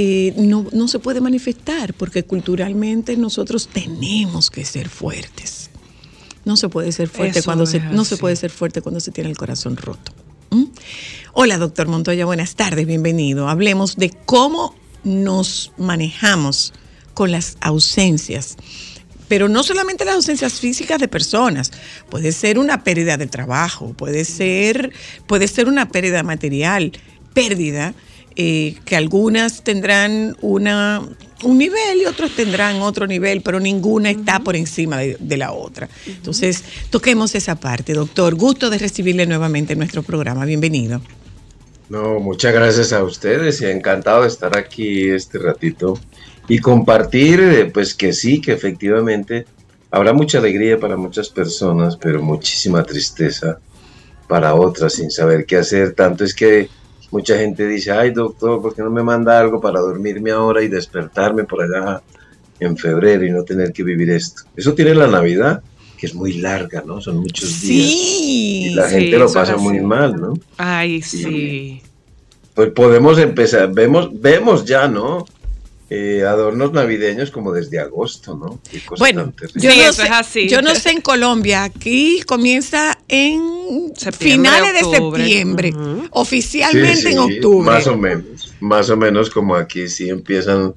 eh, 0.00 0.32
no, 0.36 0.64
no 0.70 0.86
se 0.86 1.00
puede 1.00 1.20
manifestar 1.20 1.92
porque 1.92 2.22
culturalmente 2.22 3.16
nosotros 3.16 3.66
tenemos 3.66 4.48
que 4.48 4.64
ser 4.64 4.88
fuertes. 4.88 5.70
No 6.44 6.56
se 6.56 6.68
puede 6.68 6.92
ser 6.92 7.08
fuerte 7.08 7.40
Eso 7.40 7.46
cuando 7.46 7.66
se, 7.66 7.80
no 7.80 8.04
se 8.04 8.16
puede 8.16 8.36
ser 8.36 8.52
fuerte 8.52 8.80
cuando 8.80 9.00
se 9.00 9.10
tiene 9.10 9.28
el 9.28 9.36
corazón 9.36 9.76
roto. 9.76 10.12
¿Mm? 10.50 10.66
Hola, 11.32 11.58
doctor 11.58 11.88
Montoya, 11.88 12.26
buenas 12.26 12.54
tardes, 12.54 12.86
bienvenido. 12.86 13.48
Hablemos 13.48 13.96
de 13.96 14.10
cómo 14.24 14.76
nos 15.02 15.72
manejamos 15.78 16.72
con 17.12 17.32
las 17.32 17.56
ausencias 17.60 18.56
pero 19.26 19.50
no 19.50 19.62
solamente 19.62 20.06
las 20.06 20.14
ausencias 20.14 20.54
físicas 20.54 20.98
de 20.98 21.06
personas, 21.06 21.70
puede 22.08 22.32
ser 22.32 22.58
una 22.58 22.82
pérdida 22.82 23.18
de 23.18 23.26
trabajo, 23.26 23.92
puede 23.92 24.24
ser, 24.24 24.90
puede 25.26 25.48
ser 25.48 25.68
una 25.68 25.90
pérdida 25.90 26.22
material, 26.22 26.92
pérdida 27.34 27.94
eh, 28.40 28.76
que 28.84 28.94
algunas 28.94 29.64
tendrán 29.64 30.36
una, 30.42 31.02
un 31.42 31.58
nivel 31.58 32.02
y 32.02 32.06
otros 32.06 32.36
tendrán 32.36 32.80
otro 32.82 33.08
nivel, 33.08 33.42
pero 33.42 33.58
ninguna 33.58 34.10
está 34.10 34.38
por 34.38 34.54
encima 34.54 34.96
de, 34.98 35.16
de 35.18 35.36
la 35.36 35.50
otra. 35.50 35.88
Entonces, 36.06 36.62
toquemos 36.88 37.34
esa 37.34 37.56
parte, 37.56 37.94
doctor. 37.94 38.36
Gusto 38.36 38.70
de 38.70 38.78
recibirle 38.78 39.26
nuevamente 39.26 39.72
en 39.72 39.80
nuestro 39.80 40.04
programa. 40.04 40.44
Bienvenido. 40.44 41.00
No, 41.88 42.20
muchas 42.20 42.54
gracias 42.54 42.92
a 42.92 43.02
ustedes 43.02 43.60
y 43.60 43.66
encantado 43.66 44.22
de 44.22 44.28
estar 44.28 44.56
aquí 44.56 45.08
este 45.10 45.38
ratito 45.38 45.98
y 46.46 46.60
compartir, 46.60 47.40
eh, 47.40 47.64
pues 47.66 47.92
que 47.92 48.12
sí, 48.12 48.40
que 48.40 48.52
efectivamente 48.52 49.46
habrá 49.90 50.12
mucha 50.12 50.38
alegría 50.38 50.78
para 50.78 50.96
muchas 50.96 51.28
personas, 51.28 51.96
pero 51.96 52.22
muchísima 52.22 52.84
tristeza 52.84 53.58
para 54.28 54.54
otras 54.54 54.92
sin 54.92 55.10
saber 55.10 55.44
qué 55.44 55.56
hacer. 55.56 55.94
Tanto 55.94 56.22
es 56.22 56.34
que 56.34 56.68
mucha 57.10 57.38
gente 57.38 57.66
dice, 57.66 57.90
ay 57.92 58.10
doctor, 58.10 58.60
¿por 58.60 58.74
qué 58.74 58.82
no 58.82 58.90
me 58.90 59.02
manda 59.02 59.38
algo 59.38 59.60
para 59.60 59.80
dormirme 59.80 60.30
ahora 60.30 60.62
y 60.62 60.68
despertarme 60.68 61.44
por 61.44 61.62
allá 61.62 62.02
en 62.60 62.76
febrero 62.76 63.24
y 63.24 63.30
no 63.30 63.44
tener 63.44 63.72
que 63.72 63.82
vivir 63.82 64.10
esto? 64.10 64.42
Eso 64.56 64.74
tiene 64.74 64.94
la 64.94 65.06
Navidad, 65.06 65.62
que 65.96 66.06
es 66.06 66.14
muy 66.14 66.34
larga, 66.34 66.82
¿no? 66.86 67.00
Son 67.00 67.16
muchos 67.18 67.60
días. 67.60 67.90
Sí. 67.90 68.62
Y 68.70 68.74
la 68.74 68.88
sí, 68.88 68.96
gente 68.96 69.18
lo 69.18 69.32
pasa 69.32 69.56
muy 69.56 69.80
mal, 69.80 70.20
¿no? 70.20 70.34
Ay, 70.56 71.02
sí. 71.02 71.82
Pues 72.54 72.70
podemos 72.70 73.18
empezar, 73.18 73.72
vemos, 73.72 74.10
vemos 74.20 74.64
ya, 74.64 74.88
¿no? 74.88 75.24
Eh, 75.90 76.22
adornos 76.26 76.72
navideños 76.72 77.30
como 77.30 77.50
desde 77.52 77.78
agosto, 77.78 78.36
¿no? 78.36 78.60
Qué 78.70 78.80
cosa 78.84 79.00
Bueno, 79.00 79.32
tan 79.32 79.48
yo, 79.54 79.70
no 79.70 79.92
sé, 79.92 80.02
es 80.02 80.10
así. 80.10 80.48
yo 80.48 80.60
no 80.60 80.74
sé 80.74 80.90
en 80.90 81.00
Colombia, 81.00 81.64
aquí 81.64 82.20
comienza 82.26 82.97
en 83.08 83.92
Septiembre, 83.96 84.50
finales 84.50 84.74
de 84.74 84.86
octubre. 84.86 85.22
septiembre, 85.22 85.72
Ujú. 85.74 86.02
oficialmente 86.12 86.96
Sí, 86.96 87.02
sí, 87.02 87.12
en 87.12 87.18
octubre. 87.18 87.66
Más 87.66 87.86
o 87.86 87.96
menos, 87.96 88.54
más 88.60 88.90
o 88.90 88.96
menos 88.96 89.30
como 89.30 89.54
aquí 89.54 89.88
sí 89.88 90.08
empiezan. 90.08 90.74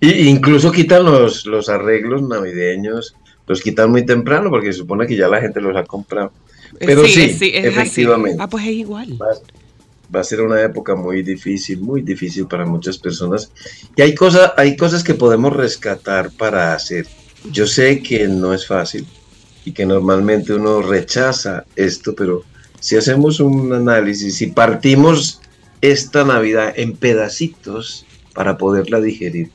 Y 0.00 0.28
incluso 0.28 0.70
quitan 0.72 1.04
los, 1.04 1.46
los 1.46 1.68
arreglos 1.68 2.22
navideños, 2.22 3.14
los 3.46 3.60
quitan 3.62 3.90
muy 3.90 4.04
temprano 4.04 4.50
porque 4.50 4.72
se 4.72 4.78
supone 4.78 5.06
que 5.06 5.16
ya 5.16 5.28
la 5.28 5.40
gente 5.40 5.60
los 5.60 5.76
ha 5.76 5.84
comprado. 5.84 6.32
Pero 6.78 7.04
sí, 7.06 7.22
es 7.22 7.36
así. 7.36 7.50
efectivamente. 7.54 8.36
Ah, 8.40 8.48
pues 8.48 8.64
es 8.64 8.72
igual. 8.72 9.20
va, 9.20 9.28
va 10.14 10.20
a 10.20 10.24
ser 10.24 10.40
una 10.42 10.60
época 10.62 10.94
muy 10.94 11.22
difícil, 11.22 11.80
muy 11.80 12.02
difícil 12.02 12.46
para 12.46 12.64
muchas 12.66 12.98
personas. 12.98 13.50
Y 13.96 14.02
hay, 14.02 14.14
cosas 14.14 14.52
hay 14.56 14.76
cosas 14.76 15.02
que 15.02 15.14
podemos 15.14 15.54
rescatar 15.56 16.30
para 16.30 16.74
hacer. 16.74 17.06
Yo 17.50 17.66
sé 17.66 18.02
que 18.02 18.28
no 18.28 18.52
es 18.52 18.66
fácil 18.66 19.06
y 19.68 19.72
que 19.72 19.84
normalmente 19.84 20.54
uno 20.54 20.80
rechaza 20.80 21.64
esto, 21.76 22.14
pero 22.14 22.42
si 22.80 22.96
hacemos 22.96 23.38
un 23.40 23.72
análisis 23.74 24.40
y 24.40 24.46
partimos 24.46 25.40
esta 25.82 26.24
Navidad 26.24 26.72
en 26.76 26.96
pedacitos 26.96 28.06
para 28.34 28.56
poderla 28.56 29.00
digerir, 29.00 29.50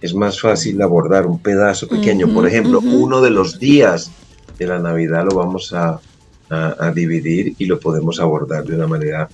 es 0.00 0.14
más 0.14 0.40
fácil 0.40 0.80
abordar 0.82 1.26
un 1.26 1.40
pedazo 1.40 1.88
pequeño. 1.88 2.32
Por 2.32 2.46
ejemplo, 2.46 2.80
uno 2.80 3.20
de 3.22 3.30
los 3.30 3.58
días 3.58 4.12
de 4.58 4.66
la 4.68 4.78
Navidad 4.78 5.24
lo 5.28 5.36
vamos 5.36 5.72
a, 5.72 6.00
a- 6.48 6.76
a 6.78 6.92
dividir 6.92 7.54
y 7.58 7.64
lo 7.66 7.80
podemos 7.80 8.20
abordar 8.20 8.64
de 8.64 8.74
una 8.76 8.86
manera 8.86 9.28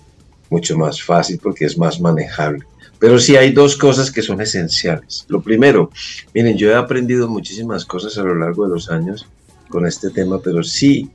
mucho 0.48 0.78
más 0.78 1.02
fácil 1.02 1.38
porque 1.42 1.66
es 1.66 1.76
más 1.76 2.00
manejable. 2.00 2.64
Pero 2.98 3.18
sí 3.18 3.36
hay 3.36 3.50
dos 3.52 3.76
cosas 3.76 4.10
que 4.10 4.22
son 4.22 4.40
esenciales. 4.40 5.26
Lo 5.28 5.42
primero, 5.42 5.90
miren, 6.32 6.56
yo 6.56 6.70
he 6.70 6.74
aprendido 6.74 7.28
muchísimas 7.28 7.84
cosas 7.84 8.16
a 8.16 8.22
lo 8.22 8.34
largo 8.36 8.64
de 8.66 8.70
los 8.74 8.88
años 8.90 9.26
con 9.72 9.86
este 9.86 10.10
tema, 10.10 10.40
pero 10.40 10.62
sí 10.62 11.10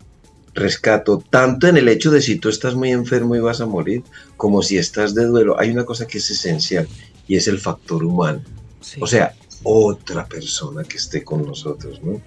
rescato 0.56 1.24
tanto 1.30 1.68
en 1.68 1.78
el 1.78 1.88
hecho 1.88 2.10
de 2.10 2.20
si 2.20 2.38
tú 2.38 2.50
estás 2.50 2.74
muy 2.74 2.92
enfermo 2.92 3.36
y 3.36 3.40
vas 3.40 3.62
a 3.62 3.68
morir, 3.68 4.04
como 4.36 4.64
si 4.64 4.80
estás 4.80 5.14
de 5.14 5.26
duelo. 5.26 5.60
Hay 5.60 5.70
una 5.70 5.86
cosa 5.86 6.08
que 6.08 6.18
es 6.18 6.30
esencial 6.32 6.88
y 7.28 7.36
es 7.36 7.48
el 7.48 7.60
factor 7.60 8.04
humano. 8.04 8.42
Sí. 8.82 9.00
O 9.00 9.06
sea, 9.06 9.36
otra 9.62 10.26
persona 10.26 10.84
que 10.84 10.98
esté 10.98 11.24
con 11.24 11.46
nosotros, 11.46 12.02
¿no? 12.04 12.20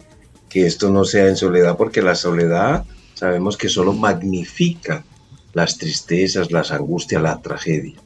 Que 0.49 0.66
esto 0.66 0.91
no 0.91 1.05
sea 1.05 1.26
en 1.28 1.37
soledad, 1.37 1.76
porque 1.76 2.03
la 2.03 2.14
soledad 2.14 2.85
sabemos 3.14 3.57
que 3.57 3.68
solo 3.68 3.93
magnifica 3.93 5.05
las 5.53 5.76
tristezas, 5.76 6.53
las 6.53 6.70
angustias, 6.70 7.20
la 7.20 7.43
tragedia. 7.43 7.97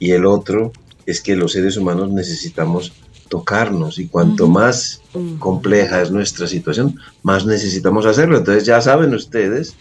Y 0.00 0.10
el 0.10 0.26
otro 0.26 0.72
es 1.06 1.20
que 1.20 1.36
los 1.36 1.52
seres 1.52 1.76
humanos 1.76 2.10
necesitamos 2.10 2.92
tocarnos 3.28 3.98
y 3.98 4.06
cuanto 4.08 4.44
Ujú. 4.44 4.52
más 4.54 5.00
compleja 5.38 6.02
es 6.02 6.10
nuestra 6.10 6.46
situación, 6.46 6.98
más 7.22 7.44
necesitamos 7.46 8.06
hacerlo. 8.06 8.38
Entonces 8.38 8.64
ya 8.64 8.80
saben 8.80 9.14
ustedes 9.14 9.74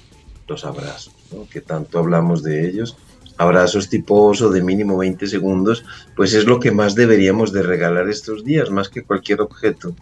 los 0.48 0.64
abrazos, 0.66 1.14
¿no? 1.32 1.48
que 1.50 1.62
tanto 1.62 2.00
hablamos 2.00 2.44
de 2.44 2.68
ellos. 2.70 2.98
Abrazos 3.40 3.88
tipo 3.90 4.16
oso 4.26 4.50
de 4.50 4.64
mínimo 4.64 4.98
20 4.98 5.28
segundos, 5.28 5.84
pues 6.16 6.34
es 6.34 6.46
lo 6.46 6.60
que 6.60 6.72
más 6.72 6.96
deberíamos 6.96 7.52
de 7.54 7.62
regalar 7.62 8.10
estos 8.10 8.44
días, 8.44 8.70
más 8.72 8.90
que 8.90 9.04
cualquier 9.04 9.42
objeto. 9.42 9.96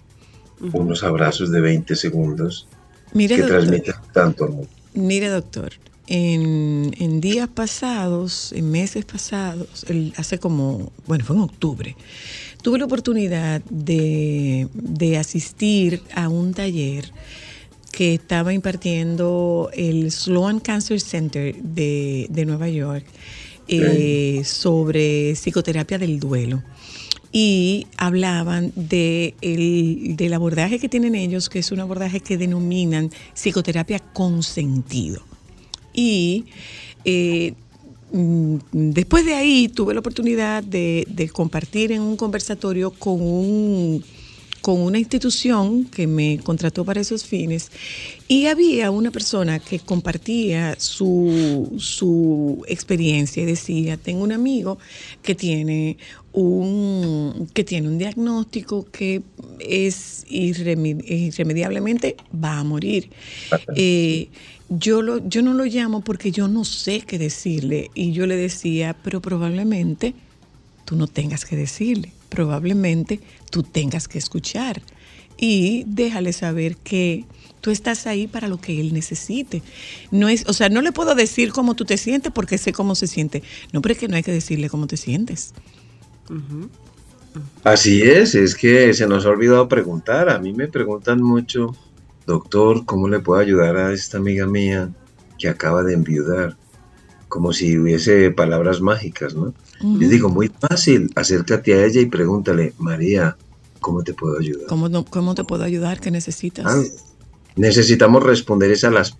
Unos 0.71 1.03
abrazos 1.03 1.51
de 1.51 1.59
20 1.59 1.95
segundos 1.97 2.65
Mire, 3.13 3.35
que 3.35 3.41
doctor, 3.41 3.59
transmiten 3.59 3.93
tanto 4.13 4.45
amor. 4.45 4.67
mire, 4.93 5.27
doctor, 5.27 5.73
en, 6.07 6.95
en 6.97 7.19
días 7.19 7.49
pasados, 7.49 8.53
en 8.53 8.71
meses 8.71 9.03
pasados, 9.03 9.85
el- 9.89 10.13
hace 10.15 10.39
como, 10.39 10.93
bueno, 11.07 11.25
fue 11.25 11.35
en 11.35 11.41
octubre, 11.41 11.95
tuve 12.65 12.79
la 12.79 12.85
oportunidad 12.85 13.61
de, 13.69 14.67
de 14.73 15.17
asistir 15.19 16.01
a 16.15 16.29
un 16.29 16.51
taller 16.55 17.11
que 17.91 18.15
estaba 18.15 18.53
impartiendo 18.53 19.69
el 19.73 20.11
Sloan 20.11 20.59
Cancer 20.59 20.99
Center 20.99 21.55
de, 21.61 22.25
de 22.31 22.45
Nueva 22.45 22.67
York 22.67 23.05
eh, 23.67 24.41
sobre 24.43 25.33
psicoterapia 25.35 25.99
del 25.99 26.19
duelo. 26.19 26.63
Y 27.31 27.85
hablaban 27.97 28.71
de 28.75 29.35
el- 29.41 30.15
del 30.15 30.33
abordaje 30.33 30.79
que 30.79 30.89
tienen 30.89 31.13
ellos, 31.13 31.49
que 31.49 31.59
es 31.59 31.71
un 31.71 31.81
abordaje 31.81 32.19
que 32.19 32.35
denominan 32.37 33.11
psicoterapia 33.35 33.99
con 33.99 34.41
sentido. 34.41 35.21
Y 35.93 36.45
eh, 37.05 37.53
después 38.71 39.25
de 39.25 39.33
ahí 39.33 39.67
tuve 39.67 39.93
la 39.93 39.99
oportunidad 39.99 40.63
de, 40.63 41.05
de 41.09 41.29
compartir 41.29 41.91
en 41.91 42.01
un 42.01 42.15
conversatorio 42.15 42.91
con 42.91 43.21
un 43.21 44.03
con 44.65 44.81
una 44.81 44.97
institución 44.97 45.85
que 45.85 46.07
me 46.07 46.39
contrató 46.39 46.83
para 46.83 46.99
esos 46.99 47.23
fines 47.23 47.69
y 48.27 48.47
había 48.47 48.89
una 48.89 49.11
persona 49.11 49.59
que 49.59 49.77
compartía 49.77 50.75
su, 50.79 51.71
su 51.77 52.63
experiencia 52.67 53.43
y 53.43 53.45
decía, 53.45 53.95
tengo 53.95 54.23
un 54.23 54.31
amigo 54.31 54.79
que 55.21 55.35
tiene 55.35 55.97
un, 56.33 57.47
que 57.53 57.63
tiene 57.63 57.89
un 57.89 57.99
diagnóstico 57.99 58.87
que 58.91 59.21
es 59.59 60.25
irreme- 60.31 61.03
irremediablemente 61.07 62.15
va 62.33 62.57
a 62.57 62.63
morir. 62.63 63.11
Eh, 63.75 64.29
yo, 64.69 65.03
lo, 65.03 65.29
yo 65.29 65.43
no 65.43 65.53
lo 65.53 65.65
llamo 65.65 66.01
porque 66.03 66.31
yo 66.31 66.47
no 66.47 66.65
sé 66.65 67.01
qué 67.01 67.19
decirle 67.19 67.91
y 67.93 68.13
yo 68.13 68.25
le 68.25 68.35
decía, 68.35 68.95
pero 69.03 69.21
probablemente 69.21 70.15
tú 70.85 70.95
no 70.95 71.07
tengas 71.07 71.45
que 71.45 71.55
decirle, 71.55 72.11
probablemente 72.29 73.19
tú 73.49 73.63
tengas 73.63 74.07
que 74.07 74.17
escuchar 74.17 74.81
y 75.37 75.83
déjale 75.87 76.31
saber 76.31 76.77
que 76.77 77.25
tú 77.61 77.71
estás 77.71 78.07
ahí 78.07 78.27
para 78.27 78.47
lo 78.47 78.61
que 78.61 78.79
él 78.79 78.93
necesite. 78.93 79.63
No 80.11 80.29
es, 80.29 80.45
o 80.47 80.53
sea, 80.53 80.69
no 80.69 80.81
le 80.81 80.91
puedo 80.91 81.15
decir 81.15 81.51
cómo 81.51 81.75
tú 81.75 81.83
te 81.83 81.97
sientes 81.97 82.31
porque 82.31 82.57
sé 82.57 82.71
cómo 82.71 82.95
se 82.95 83.07
siente. 83.07 83.43
No, 83.73 83.81
pero 83.81 83.93
es 83.93 83.99
que 83.99 84.07
no 84.07 84.15
hay 84.15 84.23
que 84.23 84.31
decirle 84.31 84.69
cómo 84.69 84.87
te 84.87 84.97
sientes. 84.97 85.53
Así 87.63 88.01
es, 88.03 88.35
es 88.35 88.55
que 88.55 88.93
se 88.93 89.07
nos 89.07 89.25
ha 89.25 89.29
olvidado 89.29 89.67
preguntar. 89.67 90.29
A 90.29 90.39
mí 90.39 90.53
me 90.53 90.67
preguntan 90.67 91.21
mucho, 91.21 91.75
doctor, 92.25 92.85
¿cómo 92.85 93.07
le 93.09 93.19
puedo 93.19 93.41
ayudar 93.41 93.77
a 93.77 93.93
esta 93.93 94.17
amiga 94.17 94.45
mía 94.45 94.91
que 95.37 95.49
acaba 95.49 95.83
de 95.83 95.95
enviudar? 95.95 96.55
Como 97.35 97.51
si 97.51 97.77
hubiese 97.77 98.31
palabras 98.31 98.79
mágicas, 98.79 99.35
¿no? 99.35 99.53
Les 99.99 100.09
digo, 100.09 100.29
muy 100.29 100.47
fácil, 100.47 101.11
acércate 101.15 101.73
a 101.73 101.85
ella 101.85 101.99
y 101.99 102.05
pregúntale, 102.05 102.73
María, 102.77 103.35
¿cómo 103.81 104.03
te 104.05 104.13
puedo 104.13 104.39
ayudar? 104.39 104.67
¿Cómo, 104.67 104.87
no- 104.87 105.03
cómo 105.03 105.35
te 105.35 105.43
puedo 105.43 105.65
ayudar? 105.65 105.99
¿Qué 105.99 106.11
necesitas? 106.11 106.65
Ah, 106.65 106.81
necesitamos 107.57 108.23
responder 108.23 108.71
es 108.71 108.85
a 108.85 108.89
las, 108.89 109.17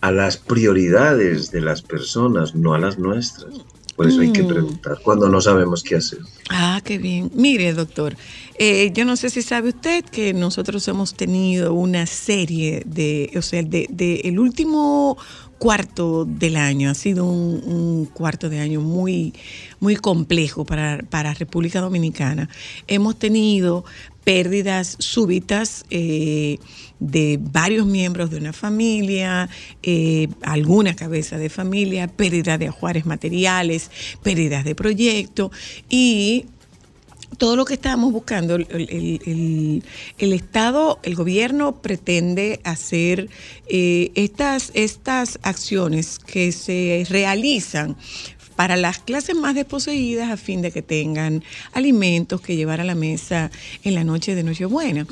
a 0.00 0.10
las 0.10 0.38
prioridades 0.38 1.52
de 1.52 1.60
las 1.60 1.82
personas, 1.82 2.56
no 2.56 2.74
a 2.74 2.80
las 2.80 2.98
nuestras. 2.98 3.54
Por 3.96 4.06
eso 4.08 4.20
hay 4.20 4.30
que 4.30 4.42
Mm. 4.42 4.48
preguntar 4.48 4.98
cuando 5.02 5.28
no 5.28 5.40
sabemos 5.40 5.82
qué 5.82 5.96
hacer. 5.96 6.18
Ah, 6.50 6.80
qué 6.84 6.98
bien. 6.98 7.30
Mire, 7.34 7.72
doctor, 7.72 8.14
eh, 8.58 8.90
yo 8.94 9.04
no 9.06 9.16
sé 9.16 9.30
si 9.30 9.40
sabe 9.42 9.70
usted 9.70 10.04
que 10.04 10.34
nosotros 10.34 10.86
hemos 10.88 11.14
tenido 11.14 11.72
una 11.74 12.06
serie 12.06 12.82
de, 12.84 13.30
o 13.36 13.42
sea, 13.42 13.62
de, 13.62 13.86
de 13.90 14.20
el 14.24 14.38
último 14.38 15.16
cuarto 15.58 16.26
del 16.26 16.56
año 16.56 16.90
ha 16.90 16.94
sido 16.94 17.24
un, 17.24 17.62
un 17.64 18.04
cuarto 18.04 18.50
de 18.50 18.60
año 18.60 18.82
muy, 18.82 19.32
muy 19.80 19.96
complejo 19.96 20.66
para, 20.66 20.98
para 21.08 21.32
República 21.32 21.80
Dominicana. 21.80 22.50
Hemos 22.88 23.18
tenido 23.18 23.86
pérdidas 24.26 24.96
súbitas 24.98 25.84
eh, 25.88 26.58
de 26.98 27.38
varios 27.40 27.86
miembros 27.86 28.28
de 28.28 28.38
una 28.38 28.52
familia, 28.52 29.48
eh, 29.84 30.26
alguna 30.42 30.96
cabeza 30.96 31.38
de 31.38 31.48
familia, 31.48 32.08
pérdida 32.08 32.58
de 32.58 32.66
ajuares 32.66 33.06
materiales, 33.06 33.88
pérdidas 34.24 34.64
de 34.64 34.74
proyecto 34.74 35.52
y 35.88 36.46
todo 37.38 37.54
lo 37.54 37.64
que 37.64 37.74
estábamos 37.74 38.12
buscando, 38.12 38.56
el, 38.56 39.82
el- 40.18 40.32
Estado, 40.32 40.98
el 41.02 41.14
gobierno 41.14 41.80
pretende 41.80 42.60
hacer 42.64 43.28
eh, 43.68 44.10
estas, 44.16 44.70
estas 44.74 45.38
acciones 45.42 46.18
que 46.18 46.50
se 46.50 47.06
realizan 47.10 47.96
para 48.56 48.76
las 48.76 48.98
clases 48.98 49.36
más 49.36 49.54
desposeídas 49.54 50.30
a 50.30 50.36
fin 50.36 50.62
de 50.62 50.72
que 50.72 50.82
tengan 50.82 51.44
alimentos 51.72 52.40
que 52.40 52.56
llevar 52.56 52.80
a 52.80 52.84
la 52.84 52.94
mesa 52.94 53.50
en 53.84 53.94
la 53.94 54.02
noche 54.02 54.34
de 54.34 54.42
Nochebuena. 54.42 55.06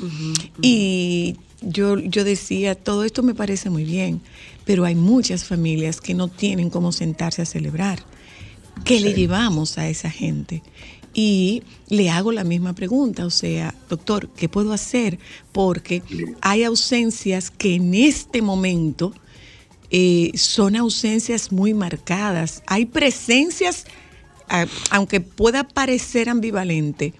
Y 0.61 1.37
yo, 1.61 1.99
yo 1.99 2.23
decía, 2.23 2.75
todo 2.75 3.03
esto 3.05 3.23
me 3.23 3.35
parece 3.35 3.69
muy 3.69 3.85
bien, 3.85 4.21
pero 4.65 4.83
hay 4.83 4.95
muchas 4.95 5.45
familias 5.45 6.01
que 6.01 6.15
no 6.15 6.27
tienen 6.27 6.69
cómo 6.69 6.91
sentarse 6.91 7.43
a 7.43 7.45
celebrar. 7.45 8.03
¿Qué 8.83 8.99
le 8.99 9.13
llevamos 9.13 9.77
a 9.77 9.87
esa 9.87 10.09
gente? 10.09 10.61
Y 11.13 11.63
le 11.87 12.09
hago 12.09 12.33
la 12.33 12.43
misma 12.43 12.73
pregunta, 12.73 13.25
o 13.25 13.29
sea, 13.29 13.73
doctor, 13.89 14.27
¿qué 14.35 14.49
puedo 14.49 14.73
hacer? 14.73 15.17
Porque 15.53 16.03
hay 16.41 16.63
ausencias 16.63 17.51
que 17.51 17.75
en 17.75 17.93
este 17.93 18.41
momento 18.41 19.13
eh, 19.89 20.31
son 20.35 20.75
ausencias 20.75 21.51
muy 21.51 21.73
marcadas. 21.73 22.63
Hay 22.67 22.85
presencias, 22.85 23.85
aunque 24.89 25.21
pueda 25.21 25.67
parecer 25.67 26.29
ambivalente, 26.29 27.13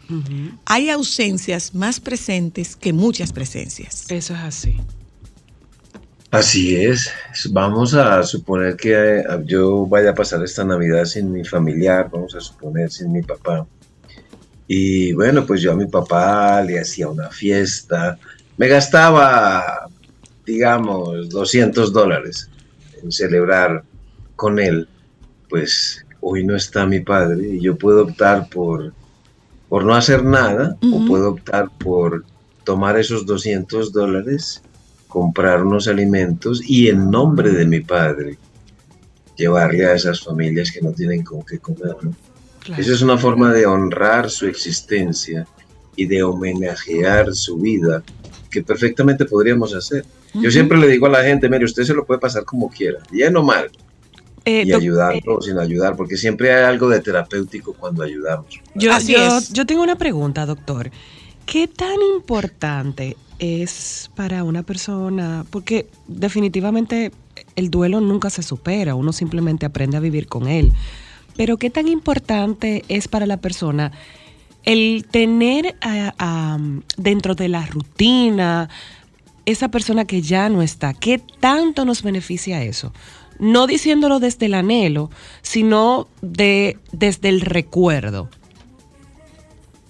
hay 0.66 0.90
ausencias 0.90 1.74
más 1.74 2.00
presentes 2.00 2.76
que 2.76 2.94
muchas 2.94 3.32
presencias. 3.32 4.06
Eso 4.10 4.34
es 4.34 4.40
así. 4.40 4.78
Así 6.32 6.76
es. 6.76 7.10
Vamos 7.52 7.94
a 7.94 8.22
suponer 8.24 8.76
que 8.76 9.20
eh, 9.20 9.24
yo 9.46 9.86
vaya 9.86 10.10
a 10.10 10.16
pasar 10.16 10.44
esta 10.44 10.66
Navidad 10.66 11.06
sin 11.06 11.32
mi 11.32 11.46
familiar, 11.46 12.10
vamos 12.12 12.36
a 12.36 12.42
suponer 12.42 12.92
sin 12.92 13.12
mi 13.12 13.22
papá. 13.22 13.66
Y 14.68 15.14
bueno, 15.14 15.46
pues 15.46 15.62
yo 15.62 15.72
a 15.72 15.76
mi 15.76 15.86
papá 15.86 16.62
le 16.62 16.80
hacía 16.80 17.08
una 17.08 17.30
fiesta. 17.30 18.18
Me 18.58 18.68
gastaba, 18.68 19.88
digamos, 20.46 21.30
200 21.30 21.94
dólares 21.94 22.50
en 23.02 23.12
celebrar 23.12 23.84
con 24.36 24.60
él. 24.60 24.88
Pues 25.50 26.06
hoy 26.22 26.44
no 26.44 26.56
está 26.56 26.86
mi 26.86 27.00
padre 27.00 27.48
y 27.48 27.62
yo 27.62 27.78
puedo 27.78 28.04
optar 28.04 28.50
por, 28.50 28.94
por 29.70 29.86
no 29.86 29.96
hacer 29.96 30.24
nada 30.24 30.78
o 30.92 31.06
puedo 31.06 31.32
optar 31.32 31.70
por 31.78 32.26
tomar 32.64 32.98
esos 32.98 33.26
200 33.26 33.94
dólares 33.94 34.62
comprar 35.08 35.64
unos 35.64 35.88
alimentos 35.88 36.62
y 36.68 36.90
en 36.90 37.10
nombre 37.10 37.52
de 37.52 37.66
mi 37.66 37.80
padre 37.80 38.38
llevarle 39.38 39.86
a 39.86 39.94
esas 39.94 40.22
familias 40.22 40.72
que 40.72 40.82
no 40.82 40.92
tienen 40.92 41.24
con 41.24 41.42
qué 41.44 41.60
comer. 41.60 41.96
¿no? 42.02 42.14
Claro. 42.60 42.82
Eso 42.82 42.94
es 42.94 43.02
una 43.02 43.18
forma 43.18 43.54
de 43.54 43.66
honrar 43.66 44.30
su 44.30 44.46
existencia 44.48 45.48
y 45.96 46.06
de 46.08 46.24
homenajear 46.24 47.34
su 47.34 47.58
vida 47.58 48.04
que 48.52 48.62
perfectamente 48.62 49.26
podríamos 49.26 49.74
hacer. 49.74 50.06
Yo 50.42 50.52
siempre 50.52 50.78
le 50.78 50.88
digo 50.88 51.06
a 51.08 51.10
la 51.10 51.24
gente, 51.24 51.50
mire, 51.50 51.66
usted 51.66 51.84
se 51.84 51.94
lo 51.94 52.06
puede 52.06 52.20
pasar 52.20 52.44
como 52.46 52.70
quiera, 52.70 53.00
bien 53.12 53.36
o 53.38 53.44
mal, 53.44 53.70
Eh, 54.46 54.64
y 54.66 54.70
doc- 54.70 54.82
ayudarlo 54.82 55.36
o 55.38 55.42
sin 55.42 55.58
ayudar, 55.58 55.96
porque 55.96 56.18
siempre 56.18 56.54
hay 56.54 56.64
algo 56.66 56.88
de 56.90 57.00
terapéutico 57.00 57.74
cuando 57.74 58.04
ayudamos. 58.04 58.60
Yo, 58.76 58.94
Así 58.94 59.14
yo- 59.14 59.38
es. 59.38 59.52
yo 59.54 59.66
tengo 59.66 59.82
una 59.84 59.96
pregunta, 59.98 60.46
doctor. 60.46 60.92
¿Qué 61.46 61.68
tan 61.68 61.96
importante 62.16 63.18
es 63.40 64.10
para 64.16 64.44
una 64.44 64.64
persona? 64.64 65.46
Porque 65.50 65.88
definitivamente 66.08 67.12
el 67.56 67.70
duelo 67.70 68.02
nunca 68.02 68.30
se 68.30 68.44
supera, 68.44 68.96
uno 68.96 69.14
simplemente 69.14 69.66
aprende 69.66 69.98
a 69.98 70.00
vivir 70.00 70.28
con 70.28 70.48
él. 70.48 70.72
Pero 71.38 71.58
¿qué 71.58 71.70
tan 71.70 71.88
importante 71.88 72.84
es 72.88 73.08
para 73.08 73.26
la 73.26 73.38
persona 73.38 73.92
el 74.64 75.06
tener 75.12 75.76
a- 75.82 76.14
a, 76.18 76.58
dentro 76.98 77.36
de 77.36 77.50
la 77.50 77.66
rutina 77.66 78.70
esa 79.46 79.70
persona 79.70 80.06
que 80.06 80.22
ya 80.22 80.50
no 80.50 80.62
está? 80.62 80.94
¿Qué 80.94 81.22
tanto 81.40 81.86
nos 81.86 82.04
beneficia 82.04 82.64
eso? 82.64 82.94
No 83.40 83.68
diciéndolo 83.68 84.20
desde 84.20 84.46
el 84.48 84.54
anhelo, 84.54 85.10
sino 85.42 86.08
de, 86.22 86.78
desde 86.92 87.30
el 87.30 87.42
recuerdo. 87.42 88.30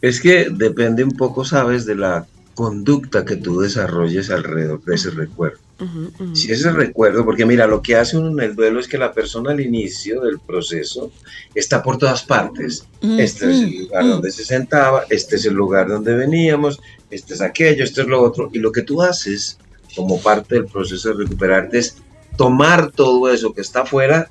Es 0.01 0.19
que 0.19 0.47
depende 0.51 1.03
un 1.03 1.11
poco, 1.11 1.45
sabes, 1.45 1.85
de 1.85 1.95
la 1.95 2.25
conducta 2.55 3.25
que 3.25 3.35
tú 3.35 3.59
desarrolles 3.59 4.29
alrededor 4.29 4.83
de 4.83 4.95
ese 4.95 5.11
recuerdo. 5.11 5.59
Ujú, 5.79 6.11
ujú. 6.17 6.35
Si 6.35 6.51
ese 6.51 6.71
recuerdo, 6.71 7.25
porque 7.25 7.45
mira, 7.45 7.67
lo 7.67 7.81
que 7.81 7.97
hace 7.97 8.17
uno 8.17 8.29
en 8.29 8.39
el 8.39 8.55
duelo 8.55 8.79
es 8.79 8.87
que 8.87 8.97
la 8.97 9.11
persona 9.11 9.51
al 9.51 9.59
inicio 9.59 10.21
del 10.21 10.39
proceso 10.39 11.11
está 11.53 11.83
por 11.83 11.97
todas 11.97 12.23
partes. 12.23 12.85
Este 13.01 13.51
es 13.51 13.61
el 13.61 13.79
lugar 13.79 14.07
donde 14.07 14.31
se 14.31 14.45
sentaba, 14.45 15.03
este 15.09 15.35
es 15.35 15.45
el 15.45 15.53
lugar 15.53 15.89
donde 15.89 16.15
veníamos, 16.15 16.79
este 17.09 17.33
es 17.33 17.41
aquello, 17.41 17.83
este 17.83 18.01
es 18.01 18.07
lo 18.07 18.21
otro. 18.21 18.49
Y 18.53 18.59
lo 18.59 18.71
que 18.71 18.81
tú 18.81 19.01
haces 19.01 19.57
como 19.95 20.19
parte 20.19 20.55
del 20.55 20.65
proceso 20.65 21.09
de 21.09 21.23
recuperarte 21.23 21.79
es 21.79 21.97
tomar 22.37 22.91
todo 22.91 23.31
eso 23.31 23.53
que 23.53 23.61
está 23.61 23.81
afuera 23.81 24.29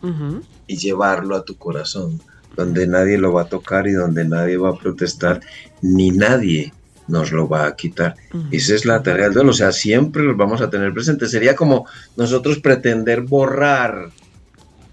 y 0.66 0.76
llevarlo 0.76 1.36
a 1.36 1.44
tu 1.44 1.56
corazón, 1.56 2.20
donde 2.56 2.86
nadie 2.86 3.18
lo 3.18 3.32
va 3.32 3.42
a 3.42 3.48
tocar 3.48 3.86
y 3.86 3.92
donde 3.92 4.24
nadie 4.24 4.56
va 4.56 4.70
a 4.70 4.78
protestar, 4.78 5.40
ni 5.80 6.10
nadie 6.10 6.72
nos 7.06 7.32
lo 7.32 7.48
va 7.48 7.66
a 7.66 7.76
quitar. 7.76 8.14
Ujú. 8.32 8.44
Esa 8.50 8.74
es 8.74 8.84
la 8.84 9.02
tarea 9.02 9.26
del 9.26 9.34
duelo, 9.34 9.50
o 9.50 9.54
sea, 9.54 9.72
siempre 9.72 10.22
los 10.22 10.36
vamos 10.36 10.60
a 10.60 10.70
tener 10.70 10.92
presentes. 10.92 11.30
Sería 11.30 11.54
como 11.54 11.86
nosotros 12.16 12.58
pretender 12.58 13.22
borrar 13.22 14.10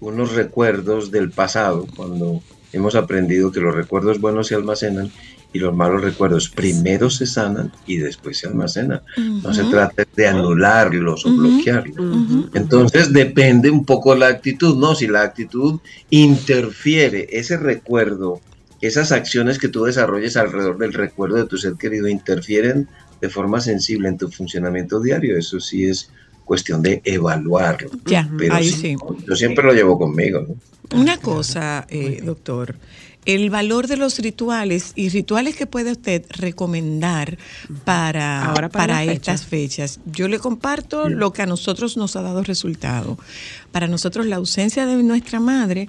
unos 0.00 0.34
recuerdos 0.34 1.10
del 1.10 1.30
pasado, 1.30 1.86
cuando 1.96 2.42
hemos 2.72 2.94
aprendido 2.94 3.52
que 3.52 3.60
los 3.60 3.74
recuerdos 3.74 4.20
buenos 4.20 4.48
se 4.48 4.54
almacenan 4.54 5.10
y 5.52 5.58
los 5.58 5.74
malos 5.74 6.02
recuerdos 6.02 6.48
primero 6.48 7.10
se 7.10 7.26
sanan 7.26 7.72
y 7.86 7.98
después 7.98 8.38
se 8.38 8.48
almacenan. 8.48 9.02
No 9.16 9.52
se 9.52 9.64
trata 9.64 10.04
de 10.16 10.26
anularlos 10.26 11.26
o 11.26 11.36
bloquearlos. 11.36 12.48
Entonces 12.54 13.12
depende 13.12 13.70
un 13.70 13.84
poco 13.84 14.14
la 14.14 14.28
actitud, 14.28 14.76
¿no? 14.76 14.94
Si 14.94 15.06
la 15.06 15.22
actitud 15.22 15.80
interfiere, 16.10 17.28
ese 17.30 17.56
recuerdo, 17.56 18.40
esas 18.80 19.12
acciones 19.12 19.58
que 19.58 19.68
tú 19.68 19.84
desarrolles 19.84 20.36
alrededor 20.36 20.78
del 20.78 20.92
recuerdo 20.92 21.36
de 21.36 21.46
tu 21.46 21.58
ser 21.58 21.74
querido 21.74 22.08
interfieren 22.08 22.88
de 23.20 23.28
forma 23.28 23.60
sensible 23.60 24.08
en 24.08 24.18
tu 24.18 24.28
funcionamiento 24.28 25.00
diario, 25.00 25.38
eso 25.38 25.60
sí 25.60 25.84
es 25.84 26.10
cuestión 26.44 26.82
de 26.82 27.00
evaluarlo. 27.04 27.90
Ya, 28.04 28.28
Pero 28.36 28.54
ahí 28.54 28.68
sí, 28.68 28.80
sí. 28.80 28.96
yo 29.26 29.36
siempre 29.36 29.64
lo 29.64 29.72
llevo 29.72 29.96
conmigo, 29.96 30.40
¿no? 30.40 30.56
Una 30.98 31.16
cosa, 31.16 31.86
eh, 31.88 32.20
doctor, 32.22 32.74
el 33.24 33.50
valor 33.50 33.86
de 33.86 33.96
los 33.96 34.18
rituales 34.18 34.92
y 34.96 35.08
rituales 35.08 35.56
que 35.56 35.66
puede 35.66 35.92
usted 35.92 36.24
recomendar 36.30 37.38
para, 37.84 38.46
Ahora 38.46 38.68
para 38.68 39.04
estas 39.04 39.46
fechas. 39.46 40.00
Yo 40.06 40.28
le 40.28 40.38
comparto 40.38 41.08
lo 41.08 41.32
que 41.32 41.42
a 41.42 41.46
nosotros 41.46 41.96
nos 41.96 42.16
ha 42.16 42.22
dado 42.22 42.42
resultado. 42.42 43.18
Para 43.70 43.86
nosotros 43.86 44.26
la 44.26 44.36
ausencia 44.36 44.86
de 44.86 45.02
nuestra 45.02 45.40
madre 45.40 45.88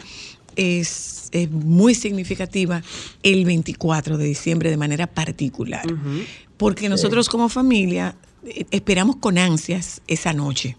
es, 0.55 1.29
es 1.31 1.49
muy 1.49 1.95
significativa 1.95 2.83
el 3.23 3.45
24 3.45 4.17
de 4.17 4.25
diciembre 4.25 4.69
de 4.69 4.77
manera 4.77 5.07
particular, 5.07 5.85
porque 6.57 6.89
nosotros 6.89 7.29
como 7.29 7.49
familia 7.49 8.15
eh, 8.45 8.65
esperamos 8.69 9.15
con 9.15 9.37
ansias 9.39 10.01
esa 10.07 10.33
noche 10.33 10.77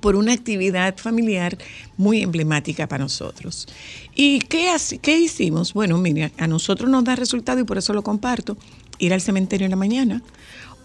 por 0.00 0.16
una 0.16 0.32
actividad 0.32 0.96
familiar 0.96 1.56
muy 1.96 2.22
emblemática 2.22 2.88
para 2.88 3.04
nosotros. 3.04 3.66
¿Y 4.14 4.40
qué, 4.40 4.74
qué 5.00 5.18
hicimos? 5.18 5.72
Bueno, 5.72 5.98
mira, 5.98 6.30
a 6.38 6.46
nosotros 6.46 6.90
nos 6.90 7.04
da 7.04 7.16
resultado 7.16 7.60
y 7.60 7.64
por 7.64 7.78
eso 7.78 7.92
lo 7.92 8.02
comparto, 8.02 8.56
ir 8.98 9.12
al 9.12 9.20
cementerio 9.20 9.64
en 9.66 9.70
la 9.70 9.76
mañana 9.76 10.22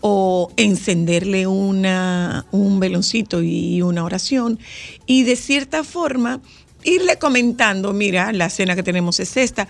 o 0.01 0.51
encenderle 0.55 1.45
una, 1.47 2.45
un 2.51 2.79
veloncito 2.79 3.41
y 3.41 3.81
una 3.81 4.03
oración 4.03 4.59
y 5.05 5.23
de 5.23 5.35
cierta 5.35 5.83
forma 5.83 6.41
irle 6.83 7.17
comentando, 7.17 7.93
mira, 7.93 8.31
la 8.31 8.49
cena 8.49 8.75
que 8.75 8.83
tenemos 8.83 9.19
es 9.19 9.35
esta, 9.35 9.67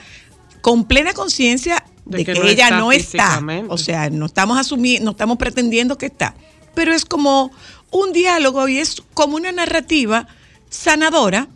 con 0.62 0.86
plena 0.86 1.14
conciencia 1.14 1.84
de, 2.06 2.20
De 2.20 2.26
que, 2.26 2.34
que 2.34 2.40
no 2.40 2.46
ella 2.46 2.66
está 2.66 2.80
no 2.80 2.92
está. 2.92 3.42
O 3.70 3.78
sea, 3.78 4.10
no 4.10 4.26
estamos 4.26 4.58
asumiendo, 4.58 5.06
no 5.06 5.12
estamos 5.12 5.38
pretendiendo 5.38 5.98
que 5.98 6.08
está. 6.08 6.36
Pero 6.76 6.94
es 6.94 7.06
como 7.06 7.52
un 7.92 8.14
diálogo 8.14 8.68
y 8.68 8.80
es 8.80 9.02
como 9.14 9.36
una 9.36 9.52
narrativa 9.52 10.28
sanadora. 10.70 11.48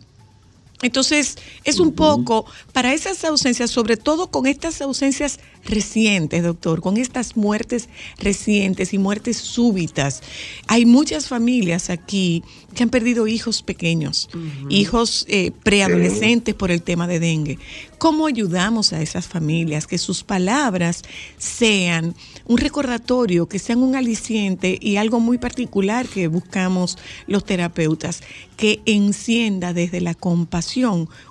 Entonces, 0.84 1.36
es 1.64 1.80
un 1.80 1.92
poco 1.92 2.44
para 2.74 2.92
esas 2.92 3.24
ausencias, 3.24 3.70
sobre 3.70 3.96
todo 3.96 4.30
con 4.30 4.46
estas 4.46 4.82
ausencias 4.82 5.40
recientes, 5.64 6.42
doctor, 6.42 6.82
con 6.82 6.98
estas 6.98 7.38
muertes 7.38 7.88
recientes 8.18 8.92
y 8.92 8.98
muertes 8.98 9.38
súbitas. 9.38 10.22
Hay 10.66 10.84
muchas 10.84 11.26
familias 11.26 11.88
aquí 11.88 12.44
que 12.74 12.82
han 12.82 12.90
perdido 12.90 13.26
hijos 13.26 13.62
pequeños, 13.62 14.28
hijos 14.68 15.24
eh, 15.28 15.52
preadolescentes 15.62 16.54
por 16.54 16.70
el 16.70 16.82
tema 16.82 17.06
de 17.06 17.18
dengue. 17.18 17.58
¿Cómo 17.96 18.26
ayudamos 18.26 18.92
a 18.92 19.00
esas 19.00 19.26
familias 19.26 19.86
que 19.86 19.96
sus 19.96 20.22
palabras 20.22 21.02
sean 21.38 22.14
un 22.44 22.58
recordatorio, 22.58 23.48
que 23.48 23.58
sean 23.58 23.82
un 23.82 23.96
aliciente 23.96 24.76
y 24.82 24.96
algo 24.96 25.18
muy 25.20 25.38
particular 25.38 26.06
que 26.06 26.28
buscamos 26.28 26.98
los 27.26 27.46
terapeutas, 27.46 28.22
que 28.58 28.82
encienda 28.84 29.72
desde 29.72 30.02
la 30.02 30.14
compasión 30.14 30.73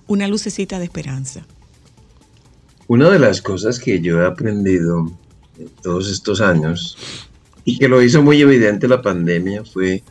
una 0.08 0.28
lucecita 0.28 0.80
de 0.80 0.86
esperanza? 0.86 1.46
Una 2.88 3.10
de 3.10 3.20
las 3.20 3.41
cosas 3.41 3.80
que 3.80 4.00
yo 4.02 4.22
he 4.22 4.26
aprendido 4.26 5.12
en 5.60 5.70
todos 5.82 6.10
estos 6.10 6.41
años 6.41 6.98
y 7.66 7.78
que 7.80 7.88
lo 7.88 8.02
hizo 8.02 8.22
muy 8.22 8.41
evidente 8.41 8.88
la 8.88 9.02
pandemia 9.02 9.64
fue 9.64 10.04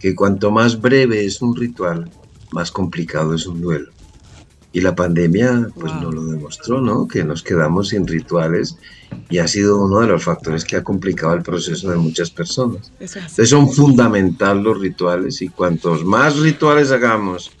que 0.00 0.14
cuanto 0.14 0.50
más 0.50 0.80
breve 0.80 1.24
es 1.24 1.40
un 1.40 1.56
ritual, 1.56 2.10
más 2.52 2.70
complicado 2.70 3.34
es 3.34 3.46
un 3.46 3.60
duelo. 3.60 3.90
Y 4.72 4.80
la 4.82 4.94
pandemia 4.94 5.68
pues 5.74 5.90
Wow. 5.92 6.02
nos 6.02 6.14
lo 6.14 6.24
demostró, 6.26 6.80
¿no? 6.82 7.08
Que 7.08 7.24
nos 7.24 7.42
quedamos 7.42 7.88
sin 7.88 8.06
rituales 8.06 8.76
y 9.30 9.38
ha 9.38 9.48
sido 9.48 9.82
uno 9.82 10.00
de 10.00 10.08
los 10.08 10.24
factores 10.24 10.64
que 10.64 10.76
ha 10.76 10.84
complicado 10.84 11.32
el 11.32 11.42
proceso 11.42 11.90
de 11.90 11.96
muchas 11.96 12.28
personas. 12.30 12.92
Entonces 13.00 13.48
son 13.48 13.72
fundamental 13.72 14.62
los 14.62 14.78
rituales 14.78 15.40
y 15.40 15.48
cuantos 15.48 16.04
más 16.04 16.36
rituales 16.40 16.90
hagamos, 16.90 17.52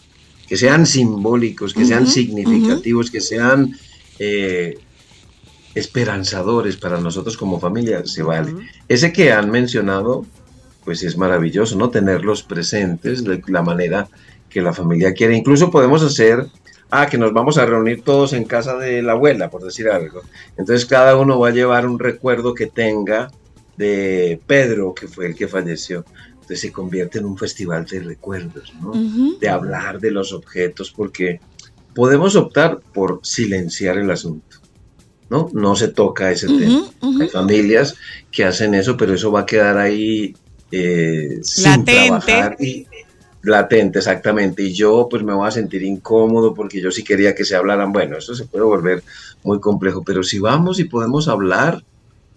que 0.48 0.56
sean 0.56 0.86
simbólicos, 0.86 1.74
que 1.74 1.84
sean 1.84 2.06
significativos, 2.06 3.10
que 3.10 3.20
sean 3.20 3.76
eh, 4.18 4.78
esperanzadores 5.74 6.76
para 6.76 7.00
nosotros 7.00 7.36
como 7.36 7.60
familia, 7.60 8.04
se 8.06 8.22
vale. 8.22 8.54
Ese 8.88 9.12
que 9.12 9.32
han 9.32 9.50
mencionado, 9.50 10.24
pues 10.84 11.02
es 11.02 11.16
maravilloso, 11.16 11.76
¿no? 11.76 11.90
Tenerlos 11.90 12.42
presentes 12.42 13.24
de 13.24 13.42
la 13.48 13.62
manera 13.62 14.08
que 14.48 14.62
la 14.62 14.72
familia 14.72 15.12
quiere. 15.12 15.36
Incluso 15.36 15.70
podemos 15.70 16.02
hacer, 16.02 16.46
ah, 16.90 17.08
que 17.08 17.18
nos 17.18 17.32
vamos 17.32 17.58
a 17.58 17.66
reunir 17.66 18.02
todos 18.02 18.32
en 18.32 18.44
casa 18.44 18.76
de 18.76 19.02
la 19.02 19.12
abuela, 19.12 19.50
por 19.50 19.62
decir 19.62 19.88
algo. 19.88 20.22
Entonces 20.56 20.86
cada 20.86 21.16
uno 21.16 21.38
va 21.38 21.48
a 21.48 21.52
llevar 21.52 21.86
un 21.86 21.98
recuerdo 21.98 22.54
que 22.54 22.66
tenga 22.66 23.30
de 23.76 24.40
Pedro, 24.46 24.94
que 24.94 25.08
fue 25.08 25.26
el 25.26 25.34
que 25.34 25.48
falleció. 25.48 26.04
Entonces 26.46 26.60
se 26.60 26.70
convierte 26.70 27.18
en 27.18 27.24
un 27.24 27.36
festival 27.36 27.86
de 27.86 27.98
recuerdos, 27.98 28.72
¿no? 28.80 28.90
Ujú. 28.90 29.36
De 29.40 29.48
hablar 29.48 29.98
de 29.98 30.12
los 30.12 30.32
objetos, 30.32 30.92
porque 30.92 31.40
podemos 31.92 32.36
optar 32.36 32.78
por 32.94 33.18
silenciar 33.24 33.98
el 33.98 34.08
asunto, 34.12 34.58
¿no? 35.28 35.50
No 35.52 35.74
se 35.74 35.88
toca 35.88 36.30
ese 36.30 36.46
tema. 36.46 36.82
Ujú, 36.82 37.08
ujú. 37.08 37.22
Hay 37.22 37.28
familias 37.30 37.96
que 38.30 38.44
hacen 38.44 38.74
eso, 38.74 38.96
pero 38.96 39.14
eso 39.14 39.32
va 39.32 39.40
a 39.40 39.46
quedar 39.46 39.76
ahí 39.76 40.36
eh, 40.70 41.40
sin 41.42 41.84
trabajar 41.84 42.56
y 42.60 42.86
latente, 43.42 43.98
exactamente. 43.98 44.62
Y 44.62 44.72
yo 44.72 45.08
pues 45.10 45.24
me 45.24 45.34
voy 45.34 45.48
a 45.48 45.50
sentir 45.50 45.82
incómodo 45.82 46.54
porque 46.54 46.80
yo 46.80 46.92
sí 46.92 47.02
quería 47.02 47.34
que 47.34 47.44
se 47.44 47.56
hablaran. 47.56 47.92
Bueno, 47.92 48.18
eso 48.18 48.36
se 48.36 48.44
puede 48.44 48.64
volver 48.66 49.02
muy 49.42 49.58
complejo, 49.58 50.04
pero 50.04 50.22
si 50.22 50.38
vamos 50.38 50.78
y 50.78 50.84
podemos 50.84 51.26
hablar 51.26 51.82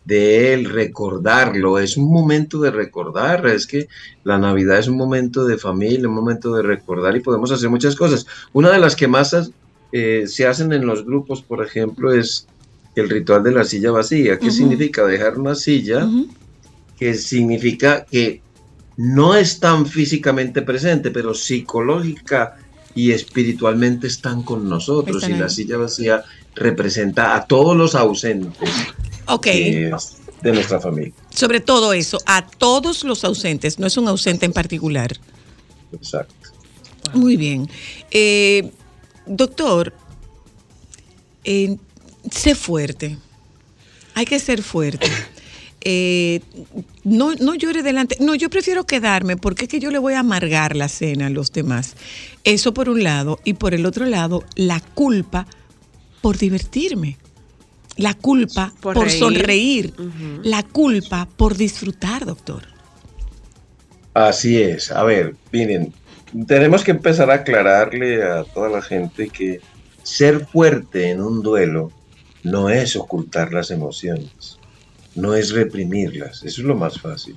de 0.09 0.53
él, 0.53 0.65
recordarlo, 0.65 1.77
es 1.77 1.95
un 1.95 2.11
momento 2.11 2.59
de 2.59 2.71
recordar, 2.71 3.45
es 3.45 3.67
que 3.67 3.87
la 4.23 4.39
Navidad 4.39 4.79
es 4.79 4.87
un 4.87 4.97
momento 4.97 5.45
de 5.45 5.59
familia, 5.59 6.09
un 6.09 6.15
momento 6.15 6.55
de 6.55 6.63
recordar 6.63 7.15
y 7.15 7.19
podemos 7.19 7.51
hacer 7.51 7.69
muchas 7.69 7.95
cosas. 7.95 8.25
Una 8.51 8.71
de 8.71 8.79
las 8.79 8.95
que 8.95 9.07
más 9.07 9.51
eh, 9.91 10.23
se 10.25 10.47
hacen 10.47 10.73
en 10.73 10.87
los 10.87 11.05
grupos, 11.05 11.43
por 11.43 11.63
ejemplo, 11.63 12.11
es 12.11 12.47
el 12.95 13.07
ritual 13.07 13.43
de 13.43 13.51
la 13.51 13.63
silla 13.63 13.91
vacía. 13.91 14.39
¿Qué 14.39 14.49
significa 14.49 15.05
dejar 15.05 15.37
una 15.37 15.53
silla? 15.53 16.09
Que 16.97 17.13
significa 17.13 18.03
que 18.03 18.41
no 18.97 19.35
están 19.35 19.85
físicamente 19.85 20.63
presente, 20.63 21.11
pero 21.11 21.35
psicológica 21.35 22.57
y 22.95 23.11
espiritualmente 23.11 24.07
están 24.07 24.41
con 24.41 24.67
nosotros. 24.67 25.17
Están 25.21 25.37
y 25.37 25.39
la 25.39 25.49
silla 25.49 25.77
vacía 25.77 26.23
representa 26.55 27.35
a 27.35 27.45
todos 27.45 27.77
los 27.77 27.93
ausentes 27.93 28.57
Ok. 29.29 29.47
eh, 29.47 29.91
de 30.41 30.51
nuestra 30.51 30.79
familia. 30.79 31.13
Sobre 31.33 31.59
todo 31.59 31.93
eso, 31.93 32.17
a 32.25 32.45
todos 32.47 33.03
los 33.03 33.23
ausentes, 33.23 33.79
no 33.79 33.87
es 33.87 33.97
un 33.97 34.07
ausente 34.07 34.45
en 34.45 34.53
particular. 34.53 35.17
Exacto. 35.91 36.33
Muy 37.13 37.37
bien. 37.37 37.69
Eh, 38.11 38.71
doctor, 39.25 39.93
eh, 41.43 41.77
sé 42.31 42.55
fuerte. 42.55 43.17
Hay 44.13 44.25
que 44.25 44.39
ser 44.39 44.61
fuerte. 44.61 45.07
Eh, 45.81 46.41
no, 47.05 47.35
no 47.35 47.55
llore 47.55 47.81
delante. 47.83 48.17
No, 48.19 48.35
yo 48.35 48.49
prefiero 48.49 48.85
quedarme 48.85 49.37
porque 49.37 49.63
es 49.63 49.69
que 49.69 49.79
yo 49.79 49.91
le 49.91 49.97
voy 49.97 50.13
a 50.13 50.19
amargar 50.19 50.75
la 50.75 50.89
cena 50.89 51.27
a 51.27 51.29
los 51.29 51.53
demás. 51.53 51.95
Eso 52.43 52.73
por 52.73 52.89
un 52.89 53.01
lado. 53.01 53.39
Y 53.45 53.53
por 53.53 53.73
el 53.73 53.85
otro 53.85 54.05
lado, 54.05 54.43
la 54.55 54.81
culpa 54.81 55.47
por 56.21 56.37
divertirme. 56.37 57.17
La 57.99 58.13
culpa 58.13 58.73
por, 58.79 58.93
Por 58.93 59.05
reír. 59.07 59.19
sonreír. 59.19 59.93
La 60.43 60.63
culpa 60.63 61.27
por 61.37 61.55
disfrutar, 61.55 62.25
doctor. 62.25 62.63
Así 64.13 64.61
es. 64.61 64.91
A 64.91 65.03
ver, 65.03 65.35
miren, 65.51 65.93
tenemos 66.47 66.83
que 66.83 66.91
empezar 66.91 67.29
a 67.29 67.35
aclararle 67.35 68.23
a 68.23 68.43
toda 68.43 68.69
la 68.69 68.81
gente 68.81 69.29
que 69.29 69.59
ser 70.03 70.45
fuerte 70.45 71.09
en 71.09 71.21
un 71.21 71.41
duelo 71.41 71.91
no 72.43 72.69
es 72.69 72.95
ocultar 72.95 73.51
las 73.53 73.69
emociones, 73.69 74.57
no 75.15 75.35
es 75.35 75.51
reprimirlas, 75.51 76.37
eso 76.43 76.61
es 76.61 76.67
lo 76.67 76.75
más 76.75 76.99
fácil. 76.99 77.35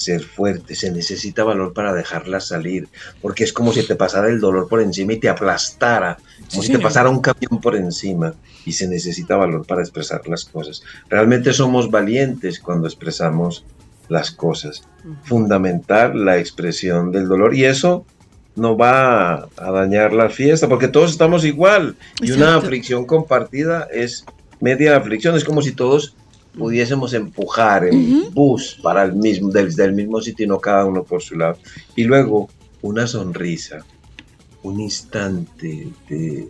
Ser 0.00 0.22
fuerte, 0.22 0.74
se 0.74 0.90
necesita 0.90 1.44
valor 1.44 1.74
para 1.74 1.92
dejarlas 1.92 2.48
salir, 2.48 2.88
porque 3.20 3.44
es 3.44 3.52
como 3.52 3.70
si 3.70 3.86
te 3.86 3.96
pasara 3.96 4.28
el 4.28 4.40
dolor 4.40 4.66
por 4.66 4.80
encima 4.80 5.12
y 5.12 5.18
te 5.18 5.28
aplastara, 5.28 6.16
como 6.48 6.62
Sí, 6.62 6.68
si 6.68 6.72
te 6.72 6.78
pasara 6.78 7.10
un 7.10 7.20
camión 7.20 7.60
por 7.60 7.76
encima 7.76 8.32
y 8.64 8.72
se 8.72 8.88
necesita 8.88 9.36
valor 9.36 9.66
para 9.66 9.82
expresar 9.82 10.26
las 10.26 10.46
cosas. 10.46 10.82
Realmente 11.10 11.52
somos 11.52 11.90
valientes 11.90 12.60
cuando 12.60 12.86
expresamos 12.86 13.66
las 14.08 14.30
cosas. 14.30 14.82
Fundamental 15.22 16.24
la 16.24 16.38
expresión 16.38 17.12
del 17.12 17.28
dolor 17.28 17.54
y 17.54 17.66
eso 17.66 18.06
no 18.56 18.76
va 18.76 19.48
a 19.56 19.70
dañar 19.70 20.14
la 20.14 20.30
fiesta 20.30 20.66
porque 20.66 20.88
todos 20.88 21.10
estamos 21.10 21.44
igual 21.44 21.96
y 22.22 22.32
una 22.32 22.56
aflicción 22.56 23.04
compartida 23.04 23.86
es 23.92 24.24
media 24.60 24.96
aflicción, 24.96 25.36
es 25.36 25.44
como 25.44 25.62
si 25.62 25.72
todos 25.72 26.16
pudiésemos 26.56 27.14
empujar 27.14 27.84
el 27.84 28.28
bus 28.32 28.78
para 28.82 29.02
el 29.04 29.14
mismo, 29.14 29.50
desde 29.50 29.84
el 29.84 29.92
mismo 29.92 30.20
sitio 30.20 30.44
y 30.44 30.48
no 30.48 30.58
cada 30.58 30.84
uno 30.84 31.04
por 31.04 31.22
su 31.22 31.36
lado. 31.36 31.56
Y 31.96 32.04
luego 32.04 32.48
una 32.82 33.06
sonrisa, 33.06 33.84
un 34.62 34.80
instante 34.80 35.88
de, 36.08 36.48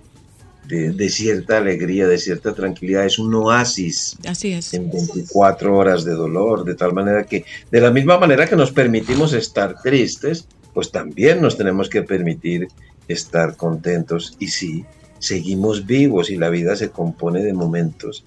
de- 0.68 0.92
de 0.92 1.08
cierta 1.08 1.58
alegría, 1.58 2.06
de 2.06 2.16
cierta 2.18 2.54
tranquilidad, 2.54 3.04
es 3.04 3.18
un 3.18 3.34
oasis 3.34 4.16
Así 4.26 4.52
es. 4.52 4.72
en 4.74 4.88
24 4.90 5.76
horas 5.76 6.04
de 6.04 6.12
dolor, 6.12 6.64
de 6.64 6.74
tal 6.76 6.92
manera 6.92 7.24
que, 7.24 7.44
de 7.70 7.80
la 7.80 7.90
misma 7.90 8.18
manera 8.18 8.46
que 8.46 8.54
nos 8.56 8.70
permitimos 8.70 9.32
estar 9.32 9.80
tristes, 9.82 10.46
pues 10.72 10.92
también 10.92 11.40
nos 11.40 11.56
tenemos 11.56 11.88
que 11.88 12.02
permitir 12.02 12.68
estar 13.08 13.56
contentos. 13.56 14.36
Y 14.38 14.46
sí, 14.48 14.84
seguimos 15.18 15.86
vivos 15.86 16.30
y 16.30 16.36
la 16.36 16.50
vida 16.50 16.76
se 16.76 16.90
compone 16.90 17.42
de 17.42 17.52
momentos 17.52 18.24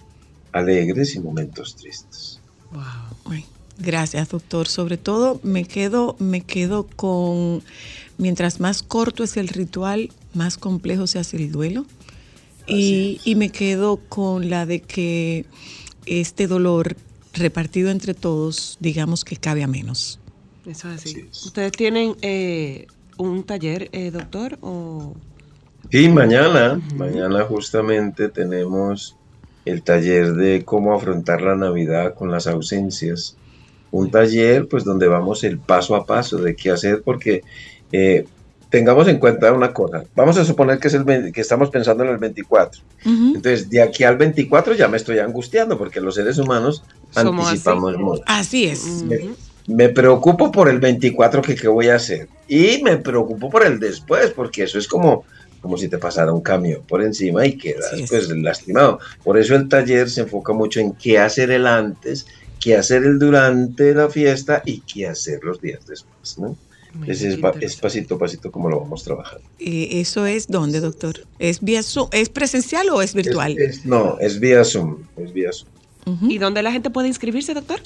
alegres 0.54 1.16
y 1.16 1.20
momentos 1.20 1.76
tristes. 1.76 2.40
Ay, 3.26 3.46
Gracias, 3.80 4.30
doctor. 4.30 4.68
Sobre 4.68 4.98
todo 4.98 5.40
me 5.44 5.66
quedo, 5.66 6.16
me 6.20 6.42
quedo 6.42 6.88
con 6.96 7.64
mientras 8.18 8.60
más 8.60 8.84
corto 8.84 9.24
es 9.24 9.38
el 9.38 9.48
ritual, 9.48 10.12
más 10.34 10.58
complejo 10.58 11.08
se 11.08 11.20
hace 11.20 11.38
el 11.38 11.52
duelo. 11.52 11.86
Y, 12.66 13.20
y 13.26 13.36
me 13.36 13.50
quedo 13.50 13.98
con 13.98 14.50
la 14.50 14.66
de 14.66 14.82
que 14.82 15.46
este 16.06 16.48
dolor 16.48 16.96
repartido 17.34 17.90
entre 17.90 18.14
todos, 18.14 18.78
digamos 18.80 19.26
que 19.26 19.36
cabe 19.36 19.64
a 19.64 19.68
menos. 19.68 20.20
Eso 20.66 20.90
es 20.90 21.00
así. 21.00 21.10
Así 21.10 21.28
es. 21.30 21.46
Ustedes 21.46 21.74
tienen 21.74 22.16
eh, 22.22 22.88
un 23.18 23.44
taller, 23.44 23.90
eh, 23.92 24.12
doctor? 24.12 24.58
O... 24.62 25.14
Sí, 25.92 26.08
mañana, 26.08 26.82
mañana 26.96 27.44
justamente 27.44 28.30
tenemos 28.30 29.18
el 29.66 29.84
taller 29.84 30.34
de 30.34 30.64
cómo 30.64 30.94
afrontar 30.94 31.42
la 31.42 31.56
Navidad 31.56 32.14
con 32.16 32.32
las 32.32 32.48
ausencias. 32.48 33.38
Un 33.92 34.10
taller 34.10 34.68
pues 34.68 34.84
donde 34.84 35.08
vamos 35.08 35.44
el 35.44 35.60
paso 35.60 35.96
a 35.96 36.06
paso 36.06 36.38
de 36.38 36.56
qué 36.56 36.72
hacer 36.72 37.02
porque 37.04 37.44
eh, 37.92 38.26
tengamos 38.70 39.08
en 39.08 39.20
cuenta 39.20 39.54
una 39.54 39.72
cosa. 39.72 40.04
Vamos 40.16 40.36
a 40.38 40.46
suponer 40.46 40.80
que, 40.80 40.88
es 40.88 40.96
el, 40.96 41.04
20 41.04 41.32
que 41.32 41.42
estamos 41.42 41.70
pensando 41.70 42.04
en 42.04 42.10
el 42.10 42.18
24. 42.18 42.82
Entonces, 43.06 43.70
de 43.70 43.82
aquí 43.82 44.04
al 44.04 44.18
24 44.18 44.74
ya 44.74 44.88
me 44.88 44.98
estoy 44.98 45.20
angustiando 45.20 45.78
porque 45.78 46.02
los 46.02 46.16
seres 46.16 46.40
humanos 46.40 46.84
Somos 47.12 47.48
anticipamos 47.48 47.94
así. 47.94 48.04
mucho. 48.04 48.24
Así 48.26 48.66
es. 48.66 49.04
Me, 49.04 49.30
me 49.68 49.90
preocupo 49.90 50.52
por 50.52 50.70
el 50.70 50.80
24 50.80 51.44
que 51.44 51.56
qué 51.56 51.68
voy 51.68 51.90
a 51.90 51.98
hacer. 51.98 52.28
Y 52.48 52.82
me 52.84 52.98
preocupo 52.98 53.50
por 53.52 53.64
el 53.64 53.80
después, 53.80 54.32
porque 54.32 54.64
eso 54.64 54.80
es 54.80 54.88
como, 54.88 55.24
como 55.64 55.78
si 55.78 55.88
te 55.88 55.98
pasara 55.98 56.32
un 56.34 56.42
camión 56.42 56.82
por 56.88 57.02
encima 57.02 57.46
y 57.48 57.58
quedas 57.58 57.94
es. 57.94 58.10
pues 58.10 58.28
lastimado. 58.30 59.00
Por 59.24 59.38
eso 59.40 59.56
el 59.56 59.68
taller 59.70 60.10
se 60.10 60.22
enfoca 60.22 60.52
mucho 60.54 60.80
en 60.82 60.92
qué 60.92 61.18
hacer 61.18 61.50
el 61.52 61.66
antes, 61.66 62.28
qué 62.60 62.76
hacer 62.76 63.04
el 63.04 63.18
durante 63.18 63.96
la 63.96 64.10
fiesta 64.10 64.62
y 64.66 64.82
qué 64.82 65.08
hacer 65.08 65.40
los 65.44 65.62
días 65.62 65.80
después, 65.88 66.38
¿no? 66.38 66.56
Es, 67.08 67.24
es 67.24 67.36
interesante. 67.38 67.68
pasito 67.82 68.16
a 68.16 68.20
pasito 68.20 68.52
como 68.52 68.70
lo 68.70 68.80
vamos 68.82 69.04
trabajando. 69.04 69.44
Eh, 69.58 69.88
¿Eso 70.02 70.28
es 70.28 70.48
dónde, 70.48 70.80
doctor? 70.80 71.26
¿Es 71.40 71.60
vía 71.62 71.82
Zoom? 71.82 72.10
¿Es 72.12 72.30
presencial 72.30 72.88
o 72.90 73.02
es 73.02 73.16
virtual? 73.16 73.58
Es- 73.58 73.78
es- 73.80 73.86
no, 73.86 74.20
es 74.20 74.40
vía 74.40 74.64
Zoom, 74.64 74.98
es 75.18 75.34
vía 75.34 75.50
Zoom. 75.52 75.70
Ujú. 76.06 76.30
¿Y 76.30 76.38
dónde 76.38 76.62
la 76.62 76.72
gente 76.74 76.90
puede 76.92 77.08
inscribirse, 77.08 77.54
doctor? 77.54 77.80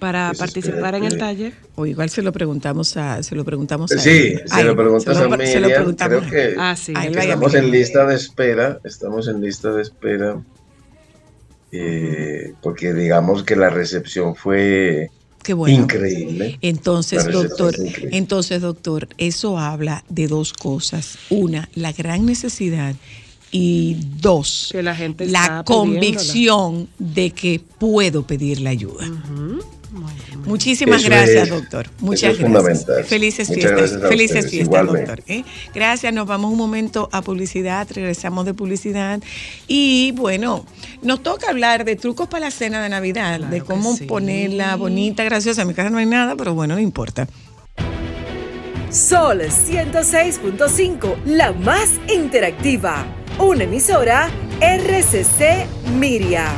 Para 0.00 0.28
Pues 0.28 0.38
participar 0.38 0.94
en 0.96 1.04
el 1.04 1.16
taller. 1.18 1.52
O 1.76 1.86
igual 1.86 2.10
se 2.10 2.20
lo 2.22 2.32
preguntamos 2.32 2.96
a, 2.96 3.22
se 3.22 3.34
lo 3.34 3.44
preguntamos 3.44 3.90
a 3.92 3.98
Sí, 3.98 4.34
se 4.34 4.42
Ay, 4.50 4.64
lo 4.64 4.76
preguntas 4.76 5.16
se 5.16 5.22
a 5.22 5.26
lo- 5.26 5.30
se 5.46 5.60
lo 5.60 5.66
Miriam, 5.68 5.72
preguntamos. 5.82 6.24
creo 6.28 6.30
que 6.30 6.54
Ah, 6.58 6.76
sí. 6.76 6.92
Que 6.92 7.00
estamos 7.20 7.52
Miriam. 7.52 7.64
en 7.66 7.70
lista 7.70 8.06
de 8.06 8.14
espera, 8.16 8.80
estamos 8.84 9.28
en 9.28 9.40
lista 9.40 9.70
de 9.72 9.82
espera, 9.82 10.42
eh, 11.72 12.52
porque 12.62 12.92
digamos 12.92 13.42
que 13.42 13.56
la 13.56 13.70
recepción 13.70 14.34
fue 14.36 15.10
Qué 15.42 15.54
bueno. 15.54 15.74
increíble. 15.82 16.58
Entonces, 16.62 17.24
doctor, 17.30 17.74
entonces, 18.12 18.60
doctor, 18.62 19.08
eso 19.18 19.58
habla 19.58 20.04
de 20.08 20.26
dos 20.28 20.52
cosas. 20.52 21.18
Una, 21.30 21.68
la 21.74 21.92
gran 21.92 22.24
necesidad 22.26 22.94
y 23.50 23.96
dos, 24.20 24.70
Que 24.72 24.82
la 24.82 24.94
gente 24.96 25.26
la 25.26 25.42
está 25.42 25.64
convicción 25.64 26.88
de 26.98 27.30
que 27.30 27.60
puedo 27.78 28.26
pedir 28.26 28.60
la 28.60 28.70
ayuda. 28.70 29.06
Muchísimas 30.44 31.00
Eso 31.00 31.08
gracias, 31.10 31.42
es- 31.44 31.50
doctor. 31.50 31.86
Muchas 32.00 32.38
gracias. 32.38 32.46
fundamental. 32.46 33.04
Felices 33.04 33.48
Muchas 33.48 33.62
fiestas. 33.62 33.90
gracias 33.92 34.08
Felices 34.10 34.36
ustedes, 34.44 34.50
fiestas, 34.50 34.66
igualmente. 34.66 35.10
doctor. 35.10 35.24
¿eh? 35.32 35.44
Gracias. 35.74 36.12
Nos 36.12 36.26
vamos 36.26 36.50
un 36.52 36.58
momento 36.58 37.08
a 37.12 37.22
publicidad. 37.22 37.86
Regresamos 37.90 38.44
de 38.46 38.54
publicidad. 38.54 39.20
Y 39.68 40.12
bueno, 40.12 40.64
nos 41.02 41.22
toca 41.22 41.48
hablar 41.50 41.84
de 41.84 41.96
trucos 41.96 42.28
para 42.28 42.46
la 42.46 42.50
cena 42.50 42.82
de 42.82 42.88
Navidad, 42.88 43.38
Claro 43.38 43.52
de 43.52 43.60
cómo 43.62 43.96
sí. 43.96 44.04
ponerla 44.04 44.76
bonita, 44.76 45.24
graciosa. 45.24 45.62
En 45.62 45.68
mi 45.68 45.74
casa 45.74 45.90
no 45.90 45.98
hay 45.98 46.06
nada, 46.06 46.36
pero 46.36 46.54
bueno, 46.54 46.74
no 46.74 46.80
importa. 46.80 47.26
Sol 48.90 49.40
106.5, 49.42 51.16
la 51.26 51.52
más 51.52 51.88
interactiva. 52.14 53.04
Una 53.38 53.64
emisora 53.64 54.28
RCC 54.60 55.66
Miria. 55.98 56.52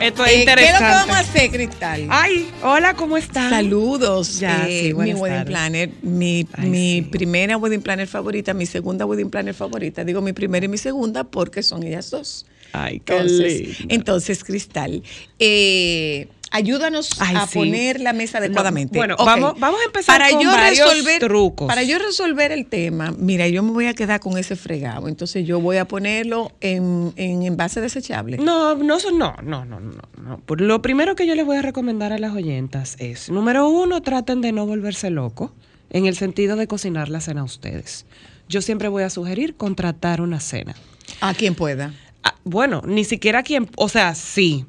Esto 0.00 0.24
Eh, 0.24 0.44
¿Qué 0.46 0.64
es 0.64 0.72
lo 0.72 0.78
que 0.78 0.84
vamos 0.84 1.14
a 1.16 1.18
hacer, 1.18 1.50
Cristal? 1.50 2.06
Ay, 2.08 2.48
hola, 2.62 2.94
¿cómo 2.94 3.16
están? 3.18 3.50
Saludos. 3.50 4.38
Ya, 4.40 4.66
eh, 4.68 4.80
sí, 4.88 4.94
mi 4.94 5.12
wedding 5.12 5.18
tardes. 5.20 5.46
planner, 5.46 5.90
mi, 6.02 6.46
Ay, 6.54 6.68
mi 6.70 6.94
sí. 6.96 7.02
primera 7.02 7.56
wedding 7.58 7.82
planner 7.82 8.08
favorita, 8.08 8.54
mi 8.54 8.64
segunda 8.66 9.04
wedding 9.04 9.28
planner 9.30 9.54
favorita. 9.54 10.02
Digo 10.02 10.22
mi 10.22 10.32
primera 10.32 10.64
y 10.64 10.68
mi 10.68 10.78
segunda 10.78 11.24
porque 11.24 11.62
son 11.62 11.82
ellas 11.82 12.10
dos. 12.10 12.46
Ay, 12.72 13.00
qué 13.00 13.12
Entonces, 13.12 13.76
entonces 13.88 14.44
Cristal, 14.44 15.02
eh, 15.38 16.28
ayúdanos 16.50 17.10
Ay, 17.20 17.36
a 17.36 17.46
sí. 17.46 17.58
poner 17.58 18.00
la 18.00 18.12
mesa 18.12 18.38
adecuadamente. 18.38 18.96
bueno, 18.98 19.16
vamos- 19.18 19.54
vamos 19.58 19.80
a 19.80 19.84
empezar 19.84 20.20
con 20.30 20.44
varios 20.46 20.90
trucos. 21.20 21.68
Para 21.68 21.82
yo 21.82 21.98
resolver 21.98 22.52
el 22.52 22.66
tema, 22.66 23.14
mira, 23.18 23.48
yo 23.48 23.62
me 23.62 23.70
voy 23.72 23.86
a 23.86 23.94
quedar 23.94 24.20
con 24.20 24.36
ese 24.38 24.56
fregado. 24.56 25.08
Entonces 25.08 25.46
yo 25.46 25.60
voy 25.60 25.76
a 25.76 25.86
ponerlo 25.86 26.52
en, 26.60 27.12
en 27.16 27.42
envase 27.42 27.80
desechable. 27.80 28.36
No, 28.38 28.74
no, 28.76 28.98
no, 29.12 29.36
no, 29.42 29.64
no, 29.64 29.64
no, 29.64 29.80
no. 29.80 30.38
Por 30.46 30.60
lo 30.60 30.82
primero 30.82 31.14
que 31.16 31.26
yo 31.26 31.34
les 31.34 31.46
voy 31.46 31.56
a 31.56 31.62
recomendar 31.62 32.12
a 32.12 32.18
las 32.18 32.34
oyentas 32.34 32.96
es, 32.98 33.30
número 33.30 33.68
uno, 33.68 34.02
traten 34.02 34.40
de 34.40 34.52
no 34.52 34.66
volverse 34.66 35.10
locos 35.10 35.50
en 35.90 36.06
el 36.06 36.16
sentido 36.16 36.56
de 36.56 36.66
cocinar 36.66 37.08
la 37.08 37.20
cena 37.20 37.40
a 37.42 37.44
ustedes. 37.44 38.06
Yo 38.48 38.62
siempre 38.62 38.88
voy 38.88 39.04
a 39.04 39.10
sugerir 39.10 39.54
contratar 39.56 40.20
una 40.20 40.40
cena. 40.40 40.74
A 41.20 41.34
quien 41.34 41.54
pueda. 41.54 41.92
Ah, 42.24 42.34
bueno, 42.44 42.82
ni 42.86 43.04
siquiera 43.04 43.42
quien, 43.42 43.68
o 43.76 43.88
sea, 43.88 44.14
sí, 44.14 44.66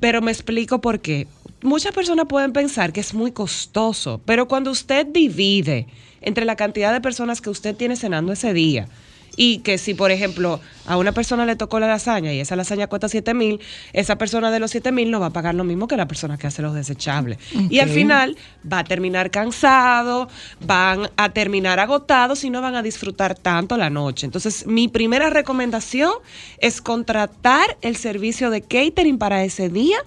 pero 0.00 0.22
me 0.22 0.30
explico 0.30 0.80
por 0.80 1.00
qué. 1.00 1.26
Muchas 1.62 1.94
personas 1.94 2.26
pueden 2.28 2.52
pensar 2.52 2.92
que 2.92 3.00
es 3.00 3.14
muy 3.14 3.32
costoso, 3.32 4.20
pero 4.24 4.48
cuando 4.48 4.70
usted 4.70 5.06
divide 5.06 5.86
entre 6.20 6.44
la 6.44 6.56
cantidad 6.56 6.92
de 6.92 7.00
personas 7.00 7.40
que 7.40 7.50
usted 7.50 7.76
tiene 7.76 7.96
cenando 7.96 8.32
ese 8.32 8.52
día 8.52 8.88
y 9.36 9.58
que 9.58 9.78
si, 9.78 9.94
por 9.94 10.10
ejemplo, 10.10 10.60
a 10.86 10.96
una 10.96 11.12
persona 11.12 11.46
le 11.46 11.56
tocó 11.56 11.80
la 11.80 11.86
lasaña 11.86 12.32
y 12.32 12.40
esa 12.40 12.56
lasaña 12.56 12.86
cuesta 12.86 13.08
7 13.08 13.34
mil, 13.34 13.60
esa 13.92 14.16
persona 14.16 14.50
de 14.50 14.60
los 14.60 14.70
7 14.70 14.92
mil 14.92 15.10
no 15.10 15.20
va 15.20 15.26
a 15.26 15.30
pagar 15.30 15.54
lo 15.54 15.64
mismo 15.64 15.88
que 15.88 15.96
la 15.96 16.06
persona 16.06 16.36
que 16.36 16.46
hace 16.46 16.62
los 16.62 16.74
desechables. 16.74 17.38
Y 17.70 17.78
al 17.78 17.88
final 17.88 18.36
va 18.70 18.80
a 18.80 18.84
terminar 18.84 19.30
cansado, 19.30 20.28
van 20.66 21.08
a 21.16 21.30
terminar 21.30 21.80
agotados 21.80 22.44
y 22.44 22.50
no 22.50 22.60
van 22.60 22.74
a 22.74 22.82
disfrutar 22.82 23.34
tanto 23.34 23.76
la 23.76 23.90
noche. 23.90 24.26
Entonces, 24.26 24.66
mi 24.66 24.88
primera 24.88 25.30
recomendación 25.30 26.12
es 26.58 26.80
contratar 26.80 27.76
el 27.80 27.96
servicio 27.96 28.50
de 28.50 28.62
catering 28.62 29.18
para 29.18 29.44
ese 29.44 29.68
día 29.68 29.98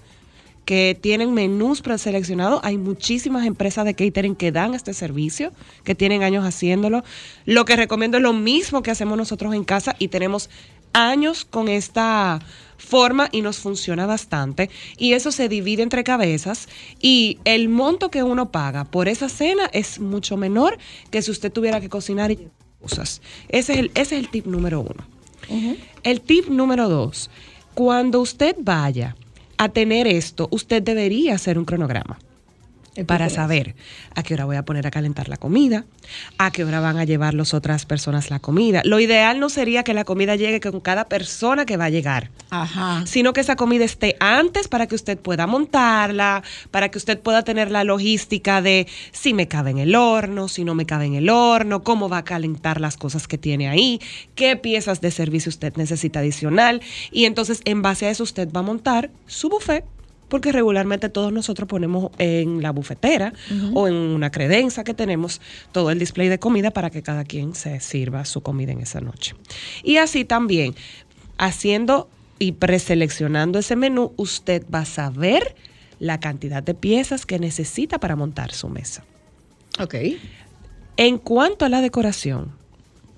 que 0.66 0.98
tienen 1.00 1.34
menús 1.34 1.82
preseleccionados. 1.82 2.60
Hay 2.64 2.78
muchísimas 2.78 3.46
empresas 3.46 3.86
de 3.86 3.94
catering 3.94 4.36
que 4.36 4.52
dan 4.52 4.74
este 4.74 4.94
servicio, 4.94 5.54
que 5.84 5.96
tienen 5.96 6.24
años 6.24 6.44
haciéndolo. 6.44 7.04
Lo 7.46 7.66
que 7.66 7.76
recomiendo 7.76 8.18
es 8.18 8.24
lo 8.24 8.34
mismo 8.34 8.82
que 8.84 8.92
hacemos 8.92 9.18
nosotros 9.18 9.54
en 9.54 9.64
casa 9.64 9.96
y 10.00 10.08
tenemos 10.08 10.50
años 10.94 11.46
con 11.46 11.68
esta 11.68 12.40
forma 12.78 13.30
y 13.32 13.42
nos 13.42 13.58
funciona 13.58 14.06
bastante. 14.06 14.70
Y 14.98 15.14
eso 15.14 15.32
se 15.32 15.50
divide 15.50 15.84
entre 15.84 16.04
cabezas 16.04 16.68
y 17.00 17.40
el 17.46 17.70
monto 17.70 18.10
que 18.10 18.24
uno 18.24 18.52
paga 18.52 18.86
por 18.86 19.08
esa 19.08 19.30
cena 19.30 19.70
es 19.72 20.00
mucho 20.00 20.38
menor 20.38 20.78
que 21.12 21.22
si 21.22 21.32
usted 21.32 21.52
tuviera 21.52 21.80
que 21.80 21.90
cocinar 21.90 22.32
y 22.32 22.48
cosas. 22.82 23.22
Ese 23.50 23.74
es 23.74 23.80
el, 23.80 23.92
ese 23.94 24.18
es 24.18 24.24
el 24.24 24.30
tip 24.30 24.46
número 24.46 24.82
uno. 24.82 25.06
El 26.02 26.22
tip 26.22 26.48
número 26.48 26.90
dos, 26.90 27.30
cuando 27.76 28.20
usted 28.20 28.56
vaya 28.60 29.16
a 29.58 29.70
tener 29.70 30.08
esto, 30.08 30.48
usted 30.52 30.82
debería 30.82 31.36
hacer 31.36 31.58
un 31.58 31.66
cronograma 31.66 32.20
para 33.04 33.30
saber 33.30 33.76
a 34.16 34.24
qué 34.24 34.34
hora 34.34 34.46
voy 34.46 34.56
a 34.56 34.64
poner 34.64 34.88
a 34.88 34.92
calentar 34.92 35.28
la 35.28 35.38
comida, 35.38 35.86
a 36.38 36.52
qué 36.52 36.64
hora 36.64 36.80
van 36.80 36.98
a 36.98 37.04
llevar 37.04 37.34
las 37.34 37.54
otras 37.54 37.86
personas 37.86 38.30
la 38.30 38.40
comida. 38.40 38.82
Lo 38.86 39.00
ideal 39.00 39.40
no 39.40 39.50
sería 39.50 39.84
que 39.84 39.94
la 39.94 40.06
comida 40.06 40.36
llegue 40.36 40.60
con 40.62 40.80
cada 40.80 41.06
persona 41.06 41.66
que 41.66 41.78
va 41.78 41.86
a 41.86 41.90
llegar, 41.90 42.30
Ajá. 42.50 43.04
sino 43.06 43.34
que 43.34 43.42
esa 43.42 43.56
comida 43.56 43.84
esté 43.84 44.16
antes 44.20 44.68
para 44.68 44.88
que 44.88 44.96
usted 44.96 45.18
pueda 45.18 45.48
montarla, 45.48 46.44
para 46.72 46.90
que 46.90 46.98
usted 46.98 47.20
pueda 47.20 47.44
tener 47.44 47.72
la 47.72 47.84
logística 47.84 48.62
de 48.62 48.88
si 49.12 49.34
me 49.34 49.48
cabe 49.48 49.72
en 49.72 49.80
el 49.80 49.96
horno, 49.96 50.48
si 50.48 50.64
no 50.64 50.76
me 50.76 50.86
cabe 50.86 51.06
en 51.06 51.16
el 51.16 51.30
horno, 51.30 51.84
cómo 51.84 52.08
va 52.08 52.20
a 52.20 52.24
calentar 52.24 52.80
las 52.80 52.98
cosas 52.98 53.28
que 53.28 53.38
tiene 53.38 53.68
ahí, 53.68 54.00
qué 54.36 54.56
piezas 54.56 55.02
de 55.02 55.12
servicio 55.12 55.50
usted 55.50 55.76
necesita 55.76 56.20
adicional. 56.20 56.82
Y 57.12 57.26
entonces 57.26 57.62
en 57.66 57.82
base 57.82 58.06
a 58.06 58.10
eso 58.10 58.24
usted 58.24 58.50
va 58.52 58.60
a 58.62 58.64
montar 58.64 59.10
su 59.28 59.50
buffet. 59.50 59.84
Porque 60.28 60.52
regularmente 60.52 61.10
todos 61.10 61.32
nosotros 61.32 61.68
ponemos 61.68 62.12
en 62.18 62.62
la 62.62 62.72
bufetera 62.72 63.34
o 63.74 63.88
en 63.88 63.94
una 63.94 64.32
credenza 64.32 64.84
que 64.84 64.94
tenemos 64.94 65.40
todo 65.72 65.92
el 65.92 66.00
display 66.00 66.30
de 66.30 66.40
comida 66.40 66.72
para 66.72 66.90
que 66.90 67.04
cada 67.04 67.24
quien 67.26 67.54
se 67.54 67.80
sirva 67.80 68.26
su 68.26 68.42
comida 68.42 68.72
en 68.72 68.82
esa 68.82 69.02
noche. 69.02 69.36
Y 69.84 69.98
así 69.98 70.26
también, 70.26 70.76
haciendo 71.38 72.10
y 72.40 72.54
preseleccionando 72.54 73.60
ese 73.60 73.76
menú, 73.76 74.14
usted 74.18 74.66
va 74.74 74.80
a 74.80 74.86
saber 74.86 75.56
la 76.00 76.20
cantidad 76.20 76.64
de 76.64 76.74
piezas 76.74 77.26
que 77.26 77.40
necesita 77.40 78.00
para 78.00 78.16
montar 78.16 78.52
su 78.52 78.68
mesa. 78.68 79.04
Ok. 79.80 79.96
En 80.98 81.18
cuanto 81.18 81.66
a 81.66 81.70
la 81.70 81.82
decoración, 81.82 82.52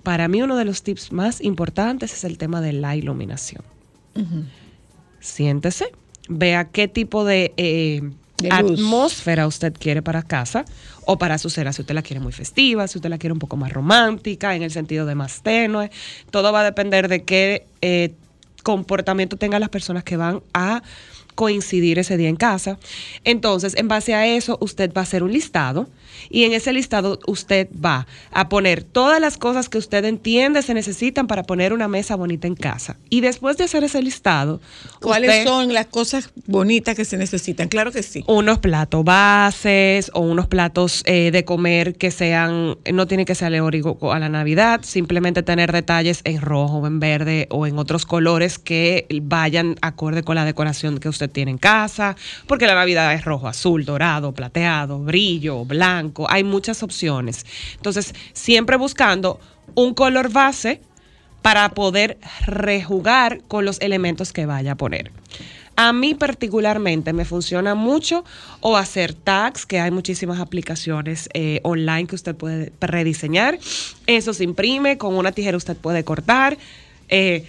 para 0.04 0.28
mí 0.28 0.42
uno 0.42 0.56
de 0.56 0.66
los 0.66 0.84
tips 0.84 1.12
más 1.12 1.42
importantes 1.42 2.14
es 2.14 2.24
el 2.24 2.38
tema 2.38 2.62
de 2.62 2.74
la 2.74 2.96
iluminación. 2.96 3.64
Siéntese, 5.20 5.92
vea 6.28 6.66
qué 6.66 6.88
tipo 6.88 7.26
de, 7.26 7.54
eh, 7.58 8.02
De 8.38 8.50
atmósfera 8.52 9.48
usted 9.48 9.74
quiere 9.74 10.02
para 10.02 10.22
casa 10.22 10.66
o 11.06 11.18
para 11.18 11.38
su 11.38 11.50
cena, 11.50 11.74
si 11.74 11.82
usted 11.82 11.96
la 11.96 12.02
quiere 12.02 12.20
muy 12.20 12.34
festiva, 12.34 12.88
si 12.88 12.98
usted 12.98 13.10
la 13.10 13.18
quiere 13.18 13.34
un 13.34 13.40
poco 13.40 13.58
más 13.58 13.72
romántica, 13.72 14.56
en 14.56 14.62
el 14.62 14.72
sentido 14.72 15.06
de 15.06 15.16
más 15.16 15.42
tenue. 15.42 15.90
Todo 16.30 16.52
va 16.52 16.62
a 16.62 16.64
depender 16.64 17.08
de 17.08 17.24
qué 17.24 17.66
eh, 17.82 18.14
comportamiento 18.64 19.38
tengan 19.38 19.62
las 19.62 19.70
personas 19.70 20.04
que 20.04 20.18
van 20.18 20.44
a 20.54 20.84
coincidir 21.38 22.00
ese 22.00 22.18
día 22.18 22.30
en 22.30 22.36
casa. 22.36 22.80
Entonces, 23.24 23.76
en 23.78 23.88
base 23.88 24.16
a 24.16 24.26
eso, 24.26 24.58
usted 24.60 24.92
va 24.92 25.02
a 25.02 25.04
hacer 25.04 25.22
un 25.22 25.32
listado 25.32 25.88
y 26.32 26.46
en 26.46 26.54
ese 26.54 26.74
listado 26.74 27.20
usted 27.28 27.68
va 27.74 28.08
a 28.32 28.50
poner 28.50 28.82
todas 28.82 29.22
las 29.22 29.38
cosas 29.38 29.70
que 29.70 29.78
usted 29.78 30.04
entiende 30.04 30.64
se 30.64 30.74
necesitan 30.74 31.28
para 31.28 31.44
poner 31.44 31.74
una 31.74 31.88
mesa 31.88 32.16
bonita 32.16 32.48
en 32.48 32.56
casa. 32.56 32.98
Y 33.12 33.22
después 33.22 33.56
de 33.58 33.66
hacer 33.66 33.84
ese 33.84 34.02
listado, 34.02 34.60
¿Cuáles 35.00 35.30
usted- 35.30 35.46
son 35.46 35.74
las 35.76 35.86
cosas 35.86 36.32
bonitas 36.48 36.96
que 36.96 37.06
se 37.06 37.18
necesitan? 37.18 37.68
Claro 37.68 37.92
que 37.92 38.02
sí. 38.02 38.24
unos 38.28 38.58
platos 38.58 39.06
bases 39.06 40.10
o 40.16 40.22
unos 40.22 40.48
platos 40.48 41.04
eh, 41.06 41.30
de 41.32 41.46
comer 41.46 41.96
que 41.98 42.10
sean, 42.10 42.78
no 42.92 43.06
tiene 43.06 43.26
que 43.26 43.36
ser 43.36 43.48
alegórico 43.48 44.12
a 44.12 44.18
la 44.18 44.28
Navidad, 44.28 44.82
simplemente 44.84 45.44
tener 45.44 45.72
detalles 45.72 46.22
en 46.24 46.42
rojo, 46.42 46.88
en 46.88 47.00
verde 47.00 47.48
o 47.52 47.68
en 47.68 47.78
otros 47.78 48.08
colores 48.08 48.58
que 48.58 49.06
vayan 49.22 49.76
acorde 49.82 50.24
con 50.24 50.34
la 50.36 50.46
decoración 50.46 50.98
que 50.98 51.10
usted 51.10 51.27
tiene 51.30 51.52
en 51.52 51.58
casa, 51.58 52.16
porque 52.48 52.68
la 52.68 52.76
Navidad 52.76 53.14
es 53.14 53.26
rojo, 53.26 53.48
azul, 53.48 53.86
dorado, 53.86 54.34
plateado, 54.34 55.00
brillo, 55.00 55.66
blanco, 55.66 56.28
hay 56.30 56.44
muchas 56.44 56.84
opciones. 56.84 57.46
Entonces, 57.76 58.14
siempre 58.34 58.78
buscando 58.78 59.40
un 59.76 59.94
color 59.94 60.32
base 60.32 60.82
para 61.42 61.70
poder 61.70 62.18
rejugar 62.46 63.42
con 63.48 63.66
los 63.66 63.80
elementos 63.82 64.34
que 64.34 64.46
vaya 64.46 64.74
a 64.74 64.76
poner. 64.76 65.12
A 65.78 65.94
mí 65.94 66.16
particularmente 66.16 67.14
me 67.14 67.24
funciona 67.24 67.76
mucho 67.76 68.26
o 68.62 68.78
hacer 68.78 69.14
tags, 69.14 69.68
que 69.68 69.80
hay 69.80 69.92
muchísimas 69.92 70.40
aplicaciones 70.40 71.30
eh, 71.34 71.60
online 71.62 72.08
que 72.08 72.16
usted 72.16 72.36
puede 72.36 72.74
rediseñar. 72.82 73.60
Eso 74.08 74.34
se 74.34 74.44
imprime, 74.44 74.98
con 74.98 75.16
una 75.16 75.32
tijera 75.32 75.56
usted 75.56 75.78
puede 75.78 76.04
cortar. 76.04 76.58
Eh, 77.10 77.46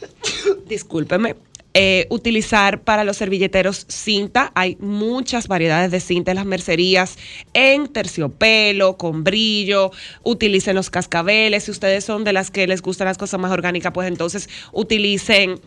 discúlpeme. 0.68 1.34
Eh, 1.78 2.06
utilizar 2.08 2.80
para 2.80 3.04
los 3.04 3.18
servilleteros 3.18 3.84
cinta. 3.90 4.50
Hay 4.54 4.78
muchas 4.80 5.46
variedades 5.46 5.90
de 5.90 6.00
cinta 6.00 6.30
en 6.30 6.36
las 6.36 6.46
mercerías, 6.46 7.18
en 7.52 7.88
terciopelo, 7.88 8.96
con 8.96 9.24
brillo. 9.24 9.90
Utilicen 10.22 10.74
los 10.74 10.88
cascabeles. 10.88 11.64
Si 11.64 11.70
ustedes 11.70 12.02
son 12.02 12.24
de 12.24 12.32
las 12.32 12.50
que 12.50 12.66
les 12.66 12.80
gustan 12.80 13.08
las 13.08 13.18
cosas 13.18 13.38
más 13.40 13.52
orgánicas, 13.52 13.92
pues 13.92 14.08
entonces 14.08 14.48
utilicen 14.72 15.60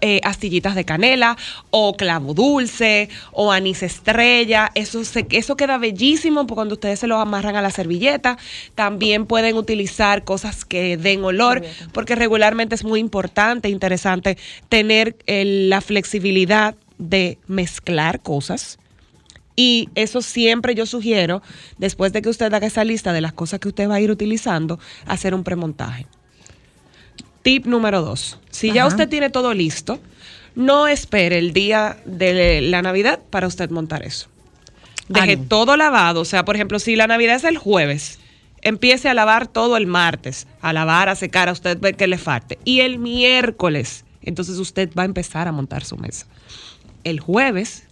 eh, 0.00 0.20
astillitas 0.24 0.74
de 0.74 0.84
canela 0.84 1.36
o 1.70 1.96
clavo 1.96 2.34
dulce 2.34 3.08
o 3.32 3.52
anís 3.52 3.82
estrella. 3.82 4.70
Eso, 4.74 5.04
se, 5.04 5.26
eso 5.30 5.56
queda 5.56 5.78
bellísimo 5.78 6.46
porque 6.46 6.56
cuando 6.56 6.74
ustedes 6.74 7.00
se 7.00 7.06
lo 7.06 7.18
amarran 7.18 7.56
a 7.56 7.62
la 7.62 7.70
servilleta. 7.70 8.38
También 8.74 9.26
pueden 9.26 9.56
utilizar 9.56 10.24
cosas 10.24 10.64
que 10.64 10.96
den 10.96 11.24
olor 11.24 11.62
porque 11.92 12.14
regularmente 12.14 12.74
es 12.74 12.84
muy 12.84 13.00
importante, 13.00 13.68
interesante 13.68 14.36
tener 14.68 15.16
eh, 15.26 15.44
la 15.68 15.80
flexibilidad 15.80 16.74
de 16.98 17.38
mezclar 17.46 18.20
cosas. 18.20 18.78
Y 19.56 19.88
eso 19.94 20.20
siempre 20.20 20.74
yo 20.74 20.84
sugiero, 20.84 21.42
después 21.78 22.12
de 22.12 22.20
que 22.20 22.28
usted 22.28 22.52
haga 22.52 22.66
esa 22.66 22.84
lista 22.84 23.14
de 23.14 23.22
las 23.22 23.32
cosas 23.32 23.58
que 23.58 23.68
usted 23.68 23.88
va 23.88 23.94
a 23.94 24.00
ir 24.00 24.10
utilizando, 24.10 24.78
hacer 25.06 25.34
un 25.34 25.44
premontaje. 25.44 26.06
Tip 27.46 27.64
número 27.66 28.02
dos. 28.02 28.40
Si 28.50 28.72
ya 28.72 28.88
usted 28.88 29.08
tiene 29.08 29.30
todo 29.30 29.54
listo, 29.54 30.00
no 30.56 30.88
espere 30.88 31.38
el 31.38 31.52
día 31.52 31.96
de 32.04 32.60
la 32.60 32.82
Navidad 32.82 33.20
para 33.30 33.46
usted 33.46 33.70
montar 33.70 34.02
eso. 34.02 34.26
Deje 35.06 35.36
todo 35.36 35.76
lavado. 35.76 36.22
O 36.22 36.24
sea, 36.24 36.44
por 36.44 36.56
ejemplo, 36.56 36.80
si 36.80 36.96
la 36.96 37.06
Navidad 37.06 37.36
es 37.36 37.44
el 37.44 37.56
jueves, 37.56 38.18
empiece 38.62 39.08
a 39.08 39.14
lavar 39.14 39.46
todo 39.46 39.76
el 39.76 39.86
martes. 39.86 40.48
A 40.60 40.72
lavar, 40.72 41.08
a 41.08 41.14
secar, 41.14 41.48
a 41.48 41.52
usted 41.52 41.78
ver 41.78 41.94
que 41.94 42.08
le 42.08 42.18
falte. 42.18 42.58
Y 42.64 42.80
el 42.80 42.98
miércoles, 42.98 44.04
entonces 44.22 44.58
usted 44.58 44.90
va 44.98 45.02
a 45.02 45.06
empezar 45.06 45.46
a 45.46 45.52
montar 45.52 45.84
su 45.84 45.96
mesa. 45.96 46.26
El 47.04 47.20
jueves, 47.20 47.84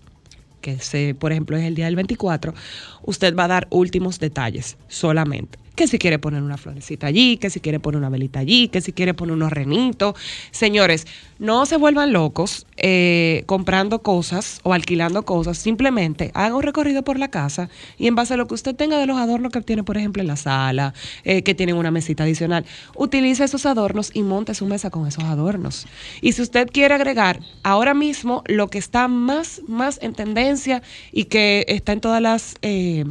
que 0.63 0.81
se, 0.81 1.15
por 1.15 1.31
ejemplo 1.31 1.57
es 1.57 1.63
el 1.63 1.77
día 1.77 1.85
del 1.85 1.95
24, 1.95 2.55
usted 3.03 3.37
va 3.37 3.45
a 3.45 3.49
dar 3.49 3.69
últimos 3.71 4.19
detalles 4.19 4.77
solamente. 4.89 5.64
Que 5.75 5.89
si 5.89 5.99
quiere 5.99 6.19
poner 6.19 6.43
una 6.43 6.57
florecita 6.57 7.09
allí, 7.09 7.37
que 7.37 7.51
si 7.51 7.61
quiere 7.61 7.81
poner 7.81 7.99
una 7.99 8.09
velita 8.09 8.39
allí, 8.39 8.69
que 8.69 8.81
si 8.81 8.93
quiere 8.93 9.13
poner 9.13 9.35
unos 9.35 9.53
renitos. 9.53 10.15
Señores, 10.53 11.07
no 11.39 11.67
se 11.67 11.77
vuelvan 11.77 12.13
locos 12.13 12.67
eh, 12.77 13.43
comprando 13.47 14.01
cosas 14.01 14.61
o 14.63 14.73
alquilando 14.73 15.25
cosas. 15.25 15.59
Simplemente 15.59 16.31
haga 16.35 16.55
un 16.55 16.63
recorrido 16.63 17.03
por 17.03 17.19
la 17.19 17.29
casa 17.29 17.69
y 17.99 18.07
en 18.07 18.15
base 18.15 18.35
a 18.35 18.37
lo 18.37 18.47
que 18.47 18.55
usted 18.55 18.75
tenga 18.75 18.99
de 18.99 19.07
los 19.07 19.19
adornos 19.19 19.53
que 19.53 19.61
tiene, 19.61 19.83
por 19.83 19.97
ejemplo, 19.97 20.23
en 20.23 20.29
la 20.29 20.37
sala, 20.37 20.95
eh, 21.25 21.43
que 21.43 21.55
tienen 21.55 21.77
una 21.77 21.91
mesita 21.91 22.25
adicional, 22.25 22.65
utilice 22.95 23.45
esos 23.45 23.67
adornos 23.67 24.11
y 24.15 24.23
monte 24.23 24.55
su 24.55 24.67
mesa 24.67 24.91
con 24.91 25.07
esos 25.07 25.25
adornos. 25.25 25.87
Y 26.21 26.33
si 26.33 26.43
usted 26.43 26.69
quiere 26.71 26.95
agregar 26.95 27.41
ahora 27.63 27.95
mismo 27.95 28.43
lo 28.47 28.69
que 28.69 28.79
está 28.79 29.09
más, 29.09 29.63
más 29.67 29.99
en 30.03 30.15
tendencia 30.15 30.83
y 31.13 31.25
que 31.25 31.65
está 31.69 31.93
en 31.93 32.01
todas 32.01 32.23
las 32.23 32.57
eh, 32.63 33.05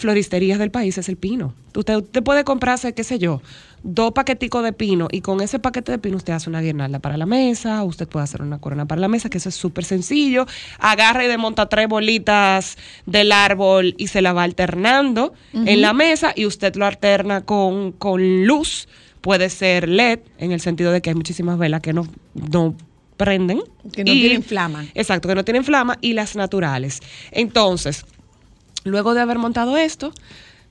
floristerías 0.00 0.58
del 0.58 0.70
país 0.70 0.98
es 0.98 1.08
el 1.08 1.16
pino. 1.16 1.54
Usted, 1.76 1.96
usted 1.96 2.22
puede 2.22 2.44
comprarse, 2.44 2.92
qué 2.92 3.04
sé 3.04 3.18
yo, 3.18 3.40
dos 3.82 4.12
paqueticos 4.12 4.62
de 4.64 4.72
pino 4.72 5.08
y 5.10 5.20
con 5.20 5.40
ese 5.40 5.58
paquete 5.58 5.92
de 5.92 5.98
pino 5.98 6.16
usted 6.16 6.32
hace 6.32 6.50
una 6.50 6.60
guirnalda 6.60 6.98
para 6.98 7.16
la 7.16 7.26
mesa, 7.26 7.82
usted 7.84 8.08
puede 8.08 8.24
hacer 8.24 8.42
una 8.42 8.58
corona 8.58 8.86
para 8.86 9.00
la 9.00 9.08
mesa, 9.08 9.30
que 9.30 9.38
eso 9.38 9.48
es 9.48 9.54
súper 9.54 9.84
sencillo. 9.84 10.46
Agarra 10.78 11.24
y 11.24 11.28
desmonta 11.28 11.68
tres 11.68 11.88
bolitas 11.88 12.76
del 13.06 13.32
árbol 13.32 13.94
y 13.98 14.08
se 14.08 14.22
la 14.22 14.32
va 14.32 14.42
alternando 14.42 15.32
en 15.52 15.80
la 15.80 15.92
mesa 15.92 16.32
y 16.34 16.46
usted 16.46 16.74
lo 16.76 16.86
alterna 16.86 17.42
con, 17.42 17.92
con 17.92 18.46
luz. 18.46 18.88
Puede 19.20 19.50
ser 19.50 19.88
LED, 19.88 20.20
en 20.38 20.52
el 20.52 20.60
sentido 20.60 20.92
de 20.92 21.02
que 21.02 21.10
hay 21.10 21.14
muchísimas 21.14 21.58
velas 21.58 21.82
que 21.82 21.92
no, 21.92 22.08
no 22.34 22.74
prenden. 23.18 23.60
Que 23.92 24.02
no 24.02 24.12
tienen 24.12 24.42
flama. 24.42 24.86
Exacto, 24.94 25.28
que 25.28 25.34
no 25.34 25.44
tienen 25.44 25.62
flama 25.62 25.98
y 26.00 26.14
las 26.14 26.36
naturales. 26.36 27.00
Entonces, 27.30 28.06
luego 28.84 29.14
de 29.14 29.20
haber 29.20 29.38
montado 29.38 29.76
esto, 29.76 30.12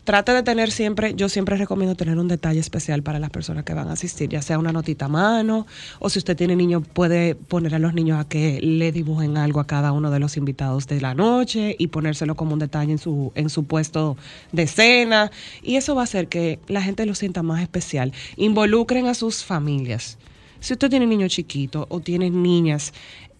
trate 0.10 0.32
de 0.32 0.42
tener 0.42 0.72
siempre, 0.72 1.14
yo 1.14 1.30
siempre 1.30 1.56
recomiendo 1.56 1.94
tener 1.96 2.18
un 2.18 2.28
detalle 2.28 2.60
especial 2.60 3.04
para 3.04 3.20
las 3.20 3.30
personas 3.30 3.64
que 3.64 3.76
van 3.76 3.90
a 3.90 3.94
asistir, 3.94 4.28
ya 4.28 4.42
sea 4.42 4.58
una 4.58 4.72
notita 4.72 5.06
a 5.06 5.08
mano, 5.08 5.68
o 6.00 6.10
si 6.10 6.18
usted 6.18 6.36
tiene 6.36 6.56
niños, 6.56 6.82
puede 6.92 7.36
poner 7.36 7.76
a 7.76 7.80
los 7.80 7.94
niños 7.94 8.20
a 8.20 8.28
que 8.28 8.60
le 8.60 8.92
dibujen 8.92 9.38
algo 9.38 9.60
a 9.60 9.68
cada 9.68 9.92
uno 9.92 10.10
de 10.10 10.20
los 10.20 10.36
invitados 10.36 10.88
de 10.88 11.00
la 11.00 11.14
noche 11.14 11.76
y 11.78 11.88
ponérselo 11.88 12.36
como 12.36 12.54
un 12.54 12.60
detalle 12.60 12.92
en 12.92 12.98
su, 12.98 13.32
en 13.36 13.52
su 13.52 13.66
puesto 13.66 14.18
de 14.52 14.66
cena. 14.66 15.30
Y 15.62 15.76
eso 15.76 15.94
va 15.94 16.02
a 16.02 16.06
hacer 16.06 16.28
que 16.28 16.60
la 16.68 16.82
gente 16.82 17.06
lo 17.06 17.14
sienta 17.14 17.44
más 17.44 17.62
especial. 17.62 18.12
Involucren 18.36 19.06
a 19.06 19.14
sus 19.14 19.44
familias. 19.44 20.18
Si 20.60 20.74
usted 20.74 20.90
tiene 20.90 21.06
niños 21.06 21.32
chiquitos 21.32 21.86
o 21.88 22.00
tiene 22.00 22.32
niñas, 22.32 22.94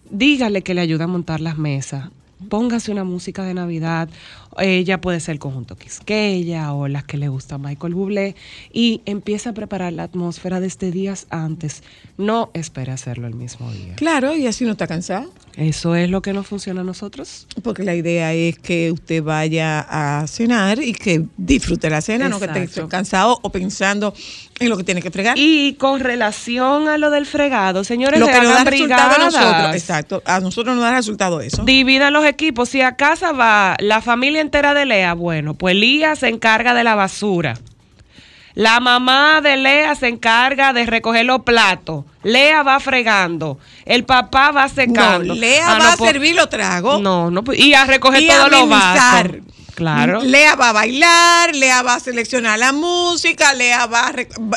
dígale 0.08 0.62
que 0.62 0.74
le 0.74 0.82
ayuda 0.82 1.04
a 1.04 1.08
montar 1.08 1.40
las 1.40 1.58
mesas. 1.58 2.10
Póngase 2.48 2.90
una 2.90 3.04
música 3.04 3.44
de 3.44 3.52
Navidad. 3.52 4.08
Ella 4.58 5.00
puede 5.00 5.20
ser 5.20 5.34
el 5.34 5.38
conjunto 5.38 5.76
Quisqueya 5.76 6.72
o 6.72 6.88
las 6.88 7.04
que 7.04 7.16
le 7.16 7.28
gusta 7.28 7.58
Michael 7.58 7.94
Bublé. 7.94 8.36
Y 8.72 9.02
empieza 9.04 9.50
a 9.50 9.52
preparar 9.52 9.92
la 9.92 10.04
atmósfera 10.04 10.60
desde 10.60 10.90
días 10.90 11.26
antes. 11.30 11.82
No 12.18 12.50
espere 12.54 12.92
hacerlo 12.92 13.26
el 13.26 13.34
mismo 13.34 13.70
día. 13.72 13.94
Claro, 13.96 14.36
y 14.36 14.46
así 14.46 14.64
no 14.64 14.72
está 14.72 14.86
cansado. 14.86 15.32
Eso 15.56 15.94
es 15.94 16.08
lo 16.08 16.22
que 16.22 16.32
nos 16.32 16.46
funciona 16.46 16.80
a 16.82 16.84
nosotros. 16.84 17.46
Porque 17.62 17.82
la 17.82 17.94
idea 17.94 18.32
es 18.32 18.58
que 18.58 18.92
usted 18.92 19.22
vaya 19.22 19.80
a 19.80 20.26
cenar 20.26 20.82
y 20.82 20.92
que 20.92 21.24
disfrute 21.36 21.90
la 21.90 22.00
cena, 22.00 22.28
no 22.28 22.38
que 22.38 22.46
esté 22.46 22.86
cansado 22.88 23.38
o 23.42 23.50
pensando 23.50 24.14
en 24.58 24.68
lo 24.68 24.76
que 24.76 24.84
tiene 24.84 25.02
que 25.02 25.10
fregar. 25.10 25.36
Y 25.38 25.74
con 25.74 26.00
relación 26.00 26.88
a 26.88 26.98
lo 26.98 27.10
del 27.10 27.26
fregado, 27.26 27.82
señores, 27.84 28.20
lo 28.20 28.26
que 28.26 28.40
nos 28.40 28.54
da 28.54 28.64
resultado 28.64 29.14
a 29.14 29.24
nosotros. 29.24 29.74
Exacto. 29.74 30.22
A 30.24 30.40
nosotros 30.40 30.74
nos 30.74 30.84
da 30.84 30.94
resultado 30.94 31.40
eso. 31.40 31.64
Dividan 31.64 32.12
los 32.12 32.24
equipos. 32.24 32.68
Si 32.68 32.80
a 32.80 32.96
casa 32.96 33.32
va 33.32 33.76
la 33.80 34.00
familia 34.00 34.39
entera 34.40 34.74
de 34.74 34.86
Lea, 34.86 35.14
bueno, 35.14 35.54
pues 35.54 35.74
Lía 35.76 36.16
se 36.16 36.28
encarga 36.28 36.74
de 36.74 36.84
la 36.84 36.94
basura. 36.94 37.58
La 38.54 38.80
mamá 38.80 39.40
de 39.40 39.56
Lea 39.56 39.94
se 39.94 40.08
encarga 40.08 40.72
de 40.72 40.84
recoger 40.84 41.24
los 41.24 41.42
platos. 41.42 42.04
Lea 42.24 42.62
va 42.64 42.80
fregando. 42.80 43.58
El 43.86 44.04
papá 44.04 44.50
va 44.50 44.68
secando. 44.68 45.34
No, 45.34 45.40
Lea 45.40 45.64
Ah, 45.66 45.78
va 45.78 45.84
no, 45.84 45.90
a 45.92 45.96
pues- 45.96 46.10
servir 46.10 46.34
los 46.34 46.50
tragos. 46.50 47.00
No, 47.00 47.30
no, 47.30 47.44
pues- 47.44 47.58
y 47.60 47.74
a 47.74 47.84
recoger 47.84 48.22
y 48.22 48.26
todos 48.26 48.50
los 48.50 48.68
vasos. 48.68 49.32
Claro. 49.76 50.20
Lea 50.22 50.56
va 50.56 50.70
a 50.70 50.72
bailar, 50.72 51.54
Lea 51.54 51.80
va 51.82 51.94
a 51.94 52.00
seleccionar 52.00 52.58
la 52.58 52.72
música, 52.72 53.54
Lea 53.54 53.86
va 53.86 54.08
a, 54.08 54.12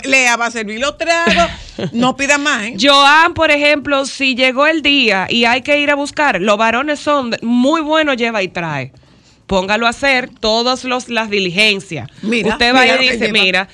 Lea 0.06 0.36
va 0.36 0.48
a 0.48 0.52
servir 0.52 0.80
los 0.80 0.98
tragos. 0.98 1.50
No 1.92 2.16
pida 2.16 2.38
más, 2.38 2.64
¿eh? 2.66 2.76
Joan, 2.80 3.34
por 3.34 3.50
ejemplo, 3.50 4.06
si 4.06 4.36
llegó 4.36 4.68
el 4.68 4.84
día 4.84 5.26
y 5.30 5.46
hay 5.46 5.62
que 5.64 5.80
ir 5.80 5.90
a 5.90 5.96
buscar, 5.96 6.40
los 6.40 6.56
varones 6.58 7.00
son 7.00 7.36
muy 7.42 7.82
buenos, 7.82 8.16
lleva 8.16 8.44
y 8.44 8.48
trae. 8.48 8.92
Póngalo 9.54 9.86
a 9.86 9.90
hacer 9.90 10.32
todas 10.32 10.84
los, 10.84 11.10
las 11.10 11.30
diligencias. 11.30 12.10
Mira, 12.24 12.50
usted 12.50 12.74
va 12.74 12.82
mira 12.82 13.04
y 13.04 13.10
dice, 13.10 13.32
mira, 13.32 13.68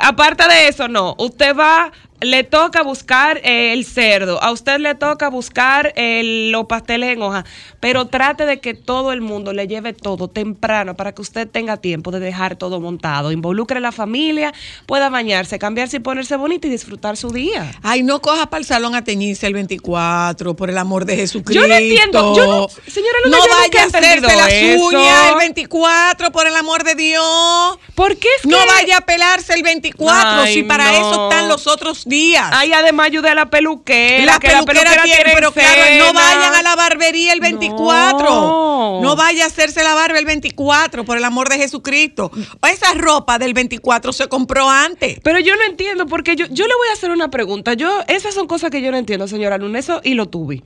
aparte 0.00 0.42
de 0.48 0.66
eso, 0.66 0.88
no, 0.88 1.14
usted 1.18 1.54
va 1.56 1.92
le 2.20 2.44
toca 2.44 2.82
buscar 2.82 3.38
eh, 3.44 3.72
el 3.72 3.84
cerdo, 3.86 4.42
a 4.42 4.50
usted 4.52 4.78
le 4.78 4.94
toca 4.94 5.28
buscar 5.30 5.92
el- 5.96 6.50
los 6.50 6.66
pasteles 6.66 7.10
en 7.14 7.22
hoja, 7.22 7.44
pero 7.80 8.06
trate 8.08 8.44
de 8.46 8.60
que 8.60 8.74
todo 8.74 9.12
el 9.12 9.20
mundo 9.22 9.52
le 9.52 9.66
lleve 9.66 9.92
todo 9.94 10.28
temprano 10.28 10.94
para 10.96 11.12
que 11.12 11.22
usted 11.22 11.48
tenga 11.48 11.78
tiempo 11.78 12.10
de 12.10 12.20
dejar 12.20 12.56
todo 12.56 12.80
montado. 12.80 13.32
Involucre 13.32 13.78
a 13.78 13.80
la 13.80 13.92
familia, 13.92 14.52
pueda 14.86 15.08
bañarse, 15.08 15.58
cambiarse 15.58 15.96
y 15.96 16.00
ponerse 16.00 16.36
bonita 16.36 16.66
y 16.66 16.70
disfrutar 16.70 17.16
su 17.16 17.30
día. 17.30 17.72
Ay, 17.82 18.02
no 18.02 18.20
coja 18.20 18.46
para 18.50 18.60
el 18.60 18.66
salón 18.66 18.94
a 18.94 19.02
teñirse 19.02 19.46
el 19.46 19.54
24, 19.54 20.54
por 20.56 20.68
el 20.70 20.78
amor 20.78 21.04
de 21.06 21.16
Jesucristo. 21.16 21.62
Yo 21.62 21.68
no 21.68 21.74
entiendo, 21.74 22.36
yo 22.36 22.46
no- 22.46 22.68
señora 22.90 23.18
Luna, 23.24 23.36
no 23.38 23.44
yo 23.46 23.50
vaya 23.52 23.82
a 23.82 23.86
hacerse 23.86 24.36
las 24.36 24.52
uñas 24.78 25.30
el 25.30 25.36
24, 25.38 26.30
por 26.32 26.46
el 26.46 26.56
amor 26.56 26.84
de 26.84 26.94
Dios. 26.96 27.78
¿Por 27.94 28.16
qué 28.16 28.28
es 28.38 28.46
No 28.46 28.58
vaya 28.66 28.98
a 28.98 29.00
pelarse 29.02 29.54
el 29.54 29.62
24, 29.62 30.42
Ay, 30.42 30.54
si 30.54 30.62
para 30.64 30.84
no. 30.84 30.90
eso 31.10 31.28
están 31.30 31.48
los 31.48 31.66
otros 31.66 32.04
días. 32.10 32.46
Ay, 32.52 32.72
además 32.74 33.06
ayude 33.06 33.30
a 33.30 33.34
la 33.34 33.48
peluquera, 33.48 34.26
la 34.26 34.38
que 34.38 34.48
la 34.48 34.64
peluquera 34.64 34.90
peluquera 34.90 35.02
tiene, 35.04 35.16
tiene 35.16 35.32
pero 35.34 35.52
claro, 35.52 35.82
no 35.98 36.12
vayan 36.12 36.54
a 36.54 36.62
la 36.62 36.76
barbería 36.76 37.32
el 37.32 37.40
24. 37.40 38.28
No. 38.28 39.00
No. 39.00 39.16
vaya 39.16 39.44
a 39.44 39.46
hacerse 39.46 39.82
la 39.82 39.94
barba 39.94 40.18
el 40.18 40.26
24, 40.26 41.04
por 41.04 41.16
el 41.16 41.24
amor 41.24 41.48
de 41.48 41.56
Jesucristo. 41.56 42.30
Esa 42.70 42.92
ropa 42.94 43.38
del 43.38 43.54
24 43.54 44.12
se 44.12 44.28
compró 44.28 44.68
antes. 44.68 45.20
Pero 45.22 45.38
yo 45.38 45.56
no 45.56 45.62
entiendo, 45.64 46.06
porque 46.06 46.36
yo, 46.36 46.44
yo 46.50 46.66
le 46.66 46.74
voy 46.74 46.88
a 46.90 46.92
hacer 46.92 47.10
una 47.10 47.30
pregunta. 47.30 47.72
Yo, 47.72 48.02
esas 48.08 48.34
son 48.34 48.46
cosas 48.46 48.70
que 48.70 48.82
yo 48.82 48.90
no 48.90 48.98
entiendo, 48.98 49.26
señora 49.26 49.56
Luna, 49.56 49.78
eso 49.78 50.02
y 50.04 50.14
lo 50.14 50.28
tuve. 50.28 50.62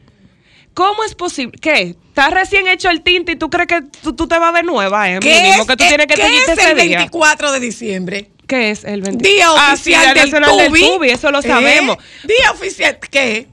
¿Cómo 0.74 1.04
es 1.04 1.14
posible? 1.14 1.56
¿Qué? 1.60 1.96
¿Está 2.08 2.30
recién 2.30 2.66
hecho 2.66 2.90
el 2.90 3.02
tinte 3.02 3.32
y 3.32 3.36
tú 3.36 3.48
crees 3.48 3.68
que 3.68 3.82
tú, 4.02 4.14
tú 4.14 4.26
te 4.26 4.36
vas 4.38 4.48
a 4.48 4.52
ver 4.52 4.64
nueva? 4.64 5.08
Eh? 5.08 5.20
¿Qué 5.20 5.34
Mínimo 5.34 5.62
es, 5.62 5.68
que 5.68 5.76
tú 5.76 5.84
tienes 5.86 6.06
que 6.06 6.14
qué 6.14 6.22
es 6.22 6.58
el 6.58 6.76
día. 6.76 6.98
24 6.98 7.52
de 7.52 7.60
diciembre? 7.60 8.30
¿Qué 8.46 8.70
es 8.70 8.84
el 8.84 9.00
24? 9.02 9.32
Día 9.32 9.46
Ah, 9.56 9.76
sí, 9.76 9.92
oficial 9.94 10.14
del 10.14 10.30
del 10.56 10.72
tubi. 10.72 11.10
eso 11.10 11.30
lo 11.30 11.38
¿Eh? 11.38 11.42
sabemos. 11.42 11.96
Día 12.24 12.50
oficial, 12.52 12.98
¿qué? 13.10 13.48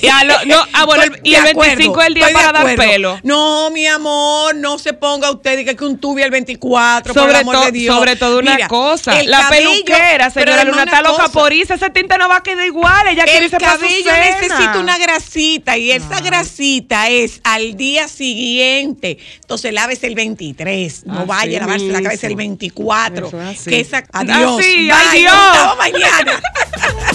Ya 0.00 0.24
lo- 0.24 0.44
no, 0.46 0.56
ah, 0.72 0.84
bueno, 0.86 1.04
y 1.22 1.34
el 1.34 1.40
acuerdo, 1.48 1.60
25 1.76 2.00
es 2.00 2.06
el 2.08 2.14
día 2.14 2.28
para 2.32 2.52
dar 2.52 2.76
pelo. 2.76 3.20
No, 3.22 3.70
mi 3.70 3.86
amor, 3.86 4.54
no 4.54 4.78
se 4.78 4.92
ponga 4.94 5.30
usted 5.30 5.58
y 5.58 5.64
que 5.64 5.76
que 5.76 5.84
un 5.84 5.98
tubi 5.98 6.22
el 6.22 6.30
24, 6.30 7.12
por 7.12 7.22
Sobre, 7.22 7.34
el 7.34 7.40
amor 7.40 7.64
de 7.66 7.72
Dios. 7.72 7.94
sobre 7.94 8.16
todo 8.16 8.38
una 8.38 8.54
Mira, 8.54 8.68
cosa, 8.68 9.22
la 9.24 9.42
cabello- 9.42 9.70
peluquera, 9.70 10.30
señora 10.30 10.64
Luna, 10.64 10.82
una 10.82 10.84
está 10.84 11.02
loca 11.02 11.28
por 11.28 11.52
irse, 11.52 11.74
ese 11.74 11.90
tinte 11.90 12.16
no 12.18 12.28
va 12.28 12.36
a 12.36 12.42
quedar 12.42 12.64
igual, 12.66 13.06
ella 13.08 13.24
quiere 13.24 13.44
irse 13.46 13.58
para 13.58 13.78
su 13.78 13.86
cena. 13.86 14.18
necesita 14.18 14.78
una 14.78 14.98
grasita 14.98 15.76
y 15.76 15.90
esa 15.92 16.20
grasita 16.20 17.08
es 17.08 17.40
al 17.44 17.76
día 17.76 18.08
siguiente. 18.08 19.18
Entonces 19.40 19.72
lávese 19.72 20.06
el 20.06 20.14
23, 20.14 21.04
no 21.06 21.18
Así 21.20 21.26
vaya 21.28 21.58
a 21.58 21.60
lavarse 21.62 21.86
la 21.88 22.02
cabeza 22.02 22.26
el 22.28 22.36
24. 22.36 23.28
Eso 23.28 23.40
es 23.42 23.58
así. 23.60 23.70
Que 23.70 23.80
esa, 23.80 24.04
adiós. 24.12 24.58
Así, 24.60 24.88
bye, 24.90 25.18
Dios. 25.20 25.34
mañana. 25.78 26.40